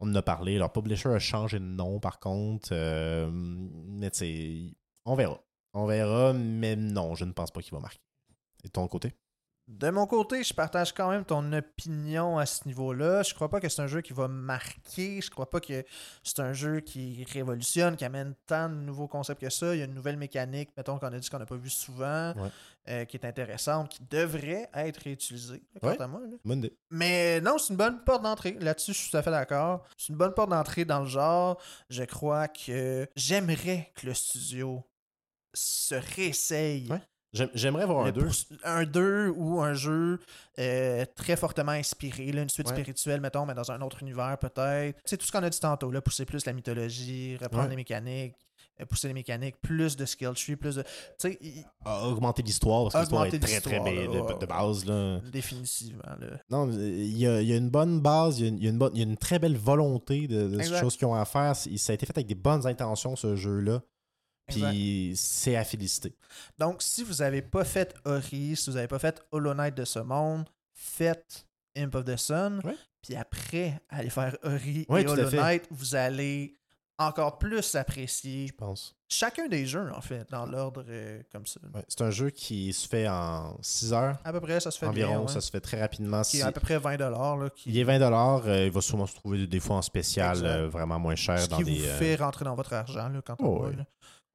On 0.00 0.10
en 0.10 0.14
a 0.14 0.22
parlé. 0.22 0.58
Leur 0.58 0.72
publisher 0.72 1.10
a 1.10 1.18
changé 1.18 1.58
de 1.58 1.64
nom, 1.64 2.00
par 2.00 2.18
contre. 2.18 2.68
euh, 2.72 3.28
mais 3.32 4.10
tu 4.10 4.74
on 5.04 5.14
verra. 5.14 5.40
On 5.72 5.86
verra, 5.86 6.32
mais 6.32 6.76
non, 6.76 7.14
je 7.14 7.24
ne 7.24 7.32
pense 7.32 7.50
pas 7.50 7.60
qu'il 7.60 7.72
va 7.72 7.80
marquer. 7.80 8.00
Et 8.62 8.68
de 8.68 8.72
ton 8.72 8.86
côté? 8.88 9.12
De 9.66 9.88
mon 9.88 10.06
côté, 10.06 10.44
je 10.44 10.52
partage 10.52 10.92
quand 10.92 11.08
même 11.08 11.24
ton 11.24 11.50
opinion 11.54 12.36
à 12.36 12.44
ce 12.44 12.66
niveau-là. 12.68 13.22
Je 13.22 13.32
crois 13.32 13.48
pas 13.48 13.60
que 13.60 13.68
c'est 13.70 13.80
un 13.80 13.86
jeu 13.86 14.02
qui 14.02 14.12
va 14.12 14.28
marquer. 14.28 15.22
Je 15.22 15.30
crois 15.30 15.48
pas 15.48 15.58
que 15.58 15.84
c'est 16.22 16.40
un 16.40 16.52
jeu 16.52 16.80
qui 16.80 17.24
révolutionne, 17.32 17.96
qui 17.96 18.04
amène 18.04 18.34
tant 18.46 18.68
de 18.68 18.74
nouveaux 18.74 19.08
concepts 19.08 19.40
que 19.40 19.48
ça. 19.48 19.74
Il 19.74 19.78
y 19.78 19.82
a 19.82 19.86
une 19.86 19.94
nouvelle 19.94 20.18
mécanique, 20.18 20.68
mettons 20.76 20.98
qu'on 20.98 21.06
a 21.06 21.18
dit 21.18 21.30
qu'on 21.30 21.38
n'a 21.38 21.46
pas 21.46 21.56
vu 21.56 21.70
souvent, 21.70 22.34
Ouais. 22.36 22.50
euh, 22.90 23.04
qui 23.06 23.16
est 23.16 23.24
intéressante, 23.24 23.88
qui 23.88 24.04
devrait 24.04 24.68
être 24.74 24.98
réutilisée, 24.98 25.62
quant 25.80 25.88
Ouais. 25.88 26.02
à 26.02 26.06
moi. 26.08 26.20
là. 26.20 26.36
Bonne 26.44 26.58
idée. 26.58 26.76
Mais 26.90 27.40
non, 27.40 27.56
c'est 27.56 27.70
une 27.72 27.78
bonne 27.78 28.04
porte 28.04 28.22
d'entrée. 28.22 28.58
Là-dessus, 28.60 28.92
je 28.92 28.98
suis 28.98 29.10
tout 29.10 29.16
à 29.16 29.22
fait 29.22 29.30
d'accord. 29.30 29.82
C'est 29.96 30.08
une 30.10 30.18
bonne 30.18 30.34
porte 30.34 30.50
d'entrée 30.50 30.84
dans 30.84 31.00
le 31.00 31.06
genre. 31.08 31.58
Je 31.88 32.04
crois 32.04 32.48
que 32.48 33.08
j'aimerais 33.16 33.92
que 33.94 34.06
le 34.08 34.12
studio 34.14 34.84
se 35.54 35.94
réessaye 35.94 36.88
Ouais. 36.90 37.00
J'aime- 37.34 37.50
J'aimerais 37.54 37.84
voir 37.84 38.02
un 38.02 38.06
le 38.06 38.12
2. 38.12 38.20
pour- 38.24 38.32
un 38.64 38.84
2 38.84 39.28
ou 39.36 39.60
un 39.60 39.74
jeu 39.74 40.18
euh, 40.58 41.04
très 41.16 41.36
fortement 41.36 41.72
inspiré, 41.72 42.30
là, 42.32 42.42
une 42.42 42.48
suite 42.48 42.68
Ouais. 42.68 42.72
spirituelle, 42.74 43.20
mettons, 43.20 43.44
mais 43.44 43.54
dans 43.54 43.70
un 43.70 43.80
autre 43.82 44.02
univers 44.02 44.38
peut-être. 44.38 44.98
C'est 45.04 45.16
tout 45.18 45.26
ce 45.26 45.32
qu'on 45.32 45.42
a 45.42 45.50
dit 45.50 45.60
tantôt, 45.60 45.90
là, 45.90 46.00
pousser 46.00 46.24
plus 46.24 46.46
la 46.46 46.52
mythologie, 46.52 47.36
reprendre 47.36 47.64
Ouais. 47.64 47.70
les 47.70 47.76
mécaniques, 47.76 48.34
euh, 48.80 48.84
pousser 48.86 49.08
les 49.08 49.14
mécaniques, 49.14 49.56
plus 49.62 49.96
de 49.96 50.04
skill 50.04 50.30
tree, 50.34 50.56
plus 50.56 50.76
de. 50.76 50.82
Tu 50.82 50.88
sais, 51.18 51.38
il- 51.40 51.64
Augmenter 51.84 52.42
l'histoire, 52.42 52.84
parce 52.84 52.94
que 52.94 53.00
l'histoire 53.00 53.24
est 53.24 53.28
Augmenter 53.34 53.46
très, 53.46 53.60
très 53.60 53.78
là, 53.78 54.34
de, 54.40 54.46
base. 54.46 54.84
Là. 54.84 55.20
définitivement. 55.32 56.02
Là. 56.20 56.38
Non, 56.50 56.70
il 56.70 57.16
y, 57.18 57.26
a, 57.26 57.40
il 57.40 57.48
y 57.48 57.52
a 57.52 57.56
une 57.56 57.70
bonne 57.70 58.00
base, 58.00 58.38
il 58.38 58.42
y 58.42 58.46
a 58.46 58.48
une, 58.50 58.58
il 58.58 58.64
y 58.64 58.66
a 58.66 58.70
une 58.70 58.78
bonne- 58.78 58.92
il 58.94 58.98
y 58.98 59.02
a 59.02 59.06
une 59.06 59.16
très 59.16 59.38
belle 59.38 59.56
volonté 59.56 60.26
de, 60.28 60.60
choses 60.62 60.96
qu'ils 60.96 61.06
ont 61.06 61.14
à 61.14 61.24
faire. 61.24 61.54
Ça 61.56 61.68
a 61.92 61.94
été 61.94 62.06
fait 62.06 62.16
avec 62.16 62.26
des 62.26 62.34
bonnes 62.34 62.66
intentions, 62.66 63.16
ce 63.16 63.36
jeu-là. 63.36 63.82
Puis 64.46 65.12
c'est 65.16 65.56
à 65.56 65.64
féliciter. 65.64 66.14
Donc, 66.58 66.82
si 66.82 67.02
vous 67.02 67.14
n'avez 67.14 67.42
pas 67.42 67.64
fait 67.64 67.94
Ori, 68.04 68.56
si 68.56 68.70
vous 68.70 68.76
n'avez 68.76 68.88
pas 68.88 68.98
fait 68.98 69.22
Hollow 69.32 69.54
Knight 69.54 69.74
de 69.74 69.84
ce 69.84 69.98
monde, 70.00 70.44
faites 70.72 71.46
Imp 71.76 71.94
of 71.94 72.04
the 72.04 72.16
Sun. 72.16 72.60
Ouais. 72.64 72.76
Puis 73.02 73.16
après, 73.16 73.80
allez 73.88 74.10
faire 74.10 74.36
Ori 74.42 74.86
Ouais, 74.88 75.02
et 75.02 75.08
Hollow. 75.08 75.30
Knight, 75.30 75.66
vous 75.70 75.94
allez 75.94 76.56
encore 76.98 77.38
plus 77.38 77.74
apprécier 77.74 78.46
Je 78.46 78.52
pense. 78.54 78.94
chacun 79.08 79.48
des 79.48 79.66
jeux, 79.66 79.90
en 79.92 80.00
fait, 80.00 80.30
dans 80.30 80.46
l'ordre 80.46 80.84
euh, 80.88 81.20
comme 81.32 81.44
ça. 81.44 81.58
Ouais, 81.74 81.82
C'est 81.88 82.02
un 82.02 82.10
jeu 82.10 82.30
qui 82.30 82.72
se 82.72 82.86
fait 82.86 83.08
en 83.08 83.58
6 83.62 83.92
heures 83.92 84.16
À 84.24 84.32
peu 84.32 84.40
près, 84.40 84.60
ça 84.60 84.70
se 84.70 84.78
fait 84.78 84.86
environ. 84.86 85.10
bien, 85.10 85.20
ouais. 85.22 85.28
Ça 85.28 85.40
se 85.40 85.50
fait 85.50 85.60
très 85.60 85.80
rapidement. 85.80 86.22
Qui 86.22 86.38
est 86.38 86.42
à 86.42 86.52
peu 86.52 86.60
près 86.60 86.78
20 86.78 86.96
là, 86.98 87.50
qui, 87.50 87.70
Il 87.70 87.78
est 87.78 87.84
20 87.84 88.00
euh, 88.46 88.66
Il 88.66 88.70
va 88.70 88.80
sûrement 88.80 89.06
se 89.06 89.14
trouver 89.16 89.46
des 89.46 89.58
fois 89.60 89.76
en 89.76 89.82
spécial 89.82 90.38
euh, 90.44 90.68
vraiment 90.68 90.98
moins 91.00 91.16
cher 91.16 91.40
ce 91.40 91.48
dans 91.48 91.56
qui 91.58 91.64
des. 91.64 91.78
vous 91.78 91.84
euh, 91.84 91.98
fait 91.98 92.14
rentrer 92.16 92.44
dans 92.44 92.54
votre 92.54 92.72
argent 92.72 93.08
là, 93.08 93.20
quand 93.22 93.36
on 93.40 93.44
Oh, 93.46 93.66
oui. 93.68 93.76
là. 93.76 93.84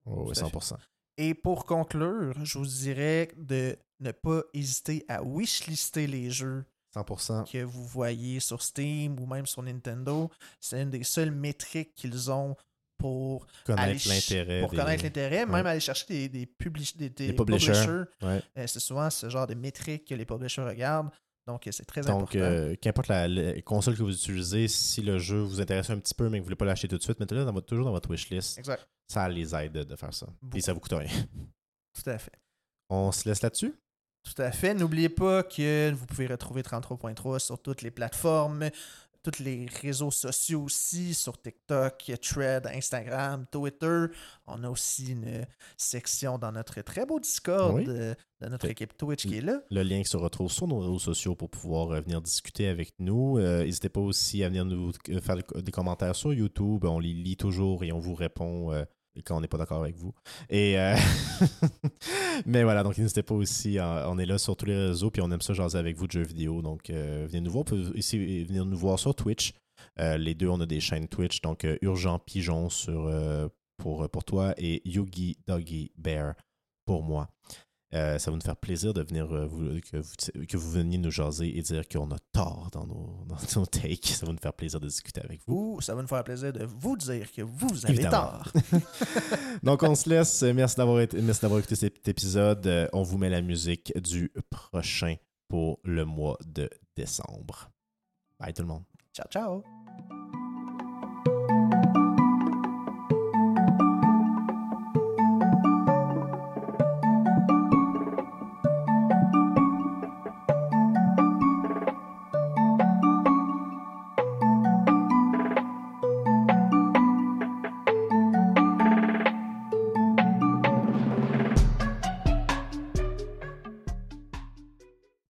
Oui, 0.09 0.33
tout 0.33 0.45
à 0.45 0.49
fait. 0.49 0.57
100%. 0.57 0.77
Et 1.17 1.33
pour 1.33 1.65
conclure, 1.65 2.33
je 2.45 2.57
vous 2.57 2.65
dirais 2.65 3.29
de 3.37 3.75
ne 3.99 4.11
pas 4.11 4.41
hésiter 4.53 5.03
à 5.09 5.21
wishlister 5.23 6.07
les 6.07 6.31
jeux 6.31 6.63
100%. 6.95 7.43
que 7.51 7.61
vous 7.63 7.85
voyez 7.85 8.39
sur 8.39 8.61
Steam 8.61 9.19
ou 9.19 9.25
même 9.25 9.45
sur 9.45 9.61
Nintendo. 9.61 10.29
C'est 10.61 10.81
une 10.81 10.89
des 10.89 11.03
seules 11.03 11.31
métriques 11.31 11.93
qu'ils 11.95 12.31
ont 12.31 12.55
pour 12.97 13.45
Connaître 13.65 14.07
l'intérêt. 14.09 14.61
Pour 14.61 14.71
des- 14.71 14.77
connaître 14.77 15.03
l'intérêt, 15.03 15.45
même 15.45 15.63
Ouais. 15.65 15.69
aller 15.71 15.79
chercher 15.79 16.05
des, 16.07 16.29
des, 16.29 16.45
publish- 16.45 16.97
des, 16.97 17.09
des 17.09 17.27
Des 17.27 17.33
publishers. 17.33 17.71
publishers. 17.73 18.03
Ouais. 18.21 18.41
Euh, 18.57 18.67
c'est 18.67 18.79
souvent 18.79 19.09
ce 19.09 19.29
genre 19.29 19.47
de 19.47 19.53
métriques 19.53 20.05
que 20.05 20.15
les 20.15 20.25
publishers 20.25 20.63
regardent. 20.63 21.09
Donc, 21.47 21.65
euh, 21.67 21.71
c'est 21.71 21.85
très 21.85 22.01
Donc, 22.01 22.23
important. 22.23 22.39
euh, 22.39 22.75
qu'importe 22.81 23.07
la, 23.07 23.27
la 23.27 23.61
console 23.61 23.95
que 23.97 24.03
vous 24.03 24.13
utilisez, 24.13 24.67
si 24.67 25.01
le 25.01 25.17
jeu 25.17 25.39
vous 25.41 25.61
intéresse 25.61 25.89
un 25.89 25.97
petit 25.99 26.13
peu 26.13 26.25
mais 26.29 26.37
que 26.39 26.43
vous 26.43 26.49
ne 26.49 26.55
voulez 26.55 26.55
pas 26.57 26.65
l'acheter 26.65 26.87
tout 26.87 26.97
de 26.97 27.01
suite, 27.03 27.19
mettez-le 27.19 27.45
dans 27.45 27.53
votre- 27.53 27.65
toujours 27.67 27.85
dans 27.85 27.91
votre 27.91 28.09
wishlist. 28.11 28.57
Exact. 28.59 28.87
Ça 29.11 29.27
les 29.27 29.55
aide 29.55 29.73
de, 29.73 29.95
faire 29.95 30.13
ça. 30.13 30.27
Beaucoup. 30.27 30.49
Puis 30.51 30.61
ça 30.61 30.73
vous 30.73 30.79
coûte 30.79 30.93
rien. 30.93 31.09
Tout 32.03 32.09
à 32.09 32.17
fait. 32.17 32.39
On 32.89 33.11
se 33.11 33.27
laisse 33.27 33.41
là-dessus? 33.41 33.73
Tout 34.23 34.41
à 34.41 34.51
fait. 34.51 34.73
N'oubliez 34.73 35.09
pas 35.09 35.43
que 35.43 35.91
vous 35.91 36.05
pouvez 36.05 36.27
retrouver 36.27 36.61
33.3 36.61 37.39
sur 37.39 37.59
toutes 37.61 37.81
les 37.81 37.91
plateformes, 37.91 38.69
tous 39.23 39.39
les 39.43 39.65
réseaux 39.81 40.11
sociaux 40.11 40.63
aussi, 40.63 41.13
sur 41.13 41.41
TikTok, 41.41 42.11
Thread, 42.21 42.67
Instagram, 42.67 43.45
Twitter. 43.51 44.05
On 44.47 44.63
a 44.63 44.69
aussi 44.69 45.11
une 45.11 45.45
section 45.77 46.37
dans 46.37 46.51
notre 46.51 46.81
très 46.81 47.05
beau 47.05 47.19
Discord 47.19 47.75
Oui. 47.75 47.85
de, 47.85 48.15
de 48.41 48.47
notre 48.47 48.65
Fait- 48.67 48.71
équipe 48.73 48.95
Twitch 48.97 49.25
qui 49.25 49.37
est 49.37 49.41
là. 49.41 49.61
Le 49.71 49.83
lien 49.83 50.03
se 50.03 50.17
retrouve 50.17 50.51
sur 50.51 50.67
nos 50.67 50.79
réseaux 50.79 50.99
sociaux 50.99 51.35
pour 51.35 51.49
pouvoir 51.49 51.91
euh, 51.91 52.01
venir 52.01 52.21
discuter 52.21 52.67
avec 52.67 52.93
nous. 52.99 53.37
Euh, 53.39 53.63
N'hésitez 53.63 53.89
pas 53.89 54.01
aussi 54.01 54.43
à 54.43 54.49
venir 54.49 54.65
nous 54.65 54.91
euh, 55.09 55.21
faire 55.21 55.37
des 55.37 55.71
commentaires 55.71 56.15
sur 56.15 56.33
YouTube. 56.33 56.85
On 56.85 56.99
les 56.99 57.13
lit 57.13 57.37
toujours 57.37 57.83
et 57.83 57.91
on 57.91 57.99
vous 57.99 58.15
répond 58.15 58.71
euh, 58.73 58.83
quand 59.25 59.37
on 59.37 59.41
n'est 59.41 59.47
pas 59.47 59.57
d'accord 59.57 59.81
avec 59.81 59.95
vous. 59.95 60.13
Et 60.49 60.79
euh, 60.79 60.95
Mais 62.45 62.63
voilà, 62.63 62.83
donc 62.83 62.97
n'hésitez 62.97 63.23
pas 63.23 63.35
aussi. 63.35 63.77
on 63.79 64.17
est 64.17 64.25
là 64.25 64.37
sur 64.37 64.55
tous 64.55 64.65
les 64.65 64.87
réseaux 64.87 65.11
puis 65.11 65.21
on 65.21 65.31
aime 65.31 65.41
ça 65.41 65.53
jaser 65.53 65.77
avec 65.77 65.97
vous 65.97 66.07
de 66.07 66.11
jeux 66.11 66.23
vidéo. 66.23 66.61
Donc 66.61 66.89
euh, 66.89 67.25
venez 67.27 67.41
nous 67.41 67.51
voir. 67.51 67.65
Aussi 67.95 68.43
venir 68.43 68.65
nous 68.65 68.77
voir 68.77 68.99
sur 68.99 69.15
Twitch. 69.15 69.53
Euh, 69.99 70.17
les 70.17 70.35
deux, 70.35 70.47
on 70.47 70.59
a 70.61 70.65
des 70.65 70.79
chaînes 70.79 71.07
Twitch. 71.07 71.41
Donc 71.41 71.65
Urgent 71.81 72.19
Pigeon 72.19 72.69
sur, 72.69 73.11
pour, 73.77 74.09
pour 74.09 74.23
toi 74.23 74.53
et 74.57 74.81
Yugi 74.85 75.37
Doggy 75.47 75.91
Bear 75.97 76.33
pour 76.85 77.03
moi. 77.03 77.29
Euh, 77.95 78.19
ça 78.19 78.29
va 78.29 78.37
nous 78.37 78.43
faire 78.43 78.55
plaisir 78.55 78.93
de 78.93 79.01
venir 79.01 79.31
euh, 79.33 79.47
vous, 79.47 79.79
que, 79.81 79.97
vous, 79.97 80.45
que 80.47 80.57
vous 80.57 80.69
veniez 80.71 80.99
nous 80.99 81.09
jaser 81.09 81.57
et 81.57 81.61
dire 81.63 81.87
qu'on 81.87 82.11
a 82.11 82.19
tort 82.31 82.69
dans 82.71 82.85
nos, 82.85 83.25
dans 83.25 83.37
nos 83.59 83.65
takes. 83.65 84.05
Ça 84.05 84.27
va 84.27 84.31
nous 84.31 84.37
faire 84.37 84.53
plaisir 84.53 84.79
de 84.79 84.87
discuter 84.87 85.21
avec 85.23 85.41
vous. 85.47 85.75
Ou 85.77 85.81
ça 85.81 85.95
va 85.95 86.01
nous 86.03 86.07
faire 86.07 86.23
plaisir 86.23 86.53
de 86.53 86.65
vous 86.65 86.95
dire 86.97 87.31
que 87.31 87.41
vous 87.41 87.85
avez 87.85 87.95
Évidemment. 87.95 88.27
tort. 88.43 88.53
Donc 89.63 89.81
on 89.81 89.95
se 89.95 90.07
laisse. 90.07 90.43
Merci 90.43 90.75
d'avoir 90.75 91.01
été- 91.01 91.19
merci 91.19 91.41
d'avoir 91.41 91.59
écouté 91.59 91.75
cet 91.75 92.07
épisode. 92.07 92.67
Euh, 92.67 92.87
On 92.93 93.01
vous 93.01 93.17
met 93.17 93.29
la 93.29 93.41
musique 93.41 93.91
du 93.99 94.31
prochain 94.51 95.15
pour 95.47 95.79
le 95.83 96.05
mois 96.05 96.37
de 96.45 96.69
décembre. 96.95 97.71
Bye 98.39 98.53
tout 98.53 98.61
le 98.61 98.67
monde. 98.67 98.83
Ciao, 99.15 99.25
ciao. 99.31 99.63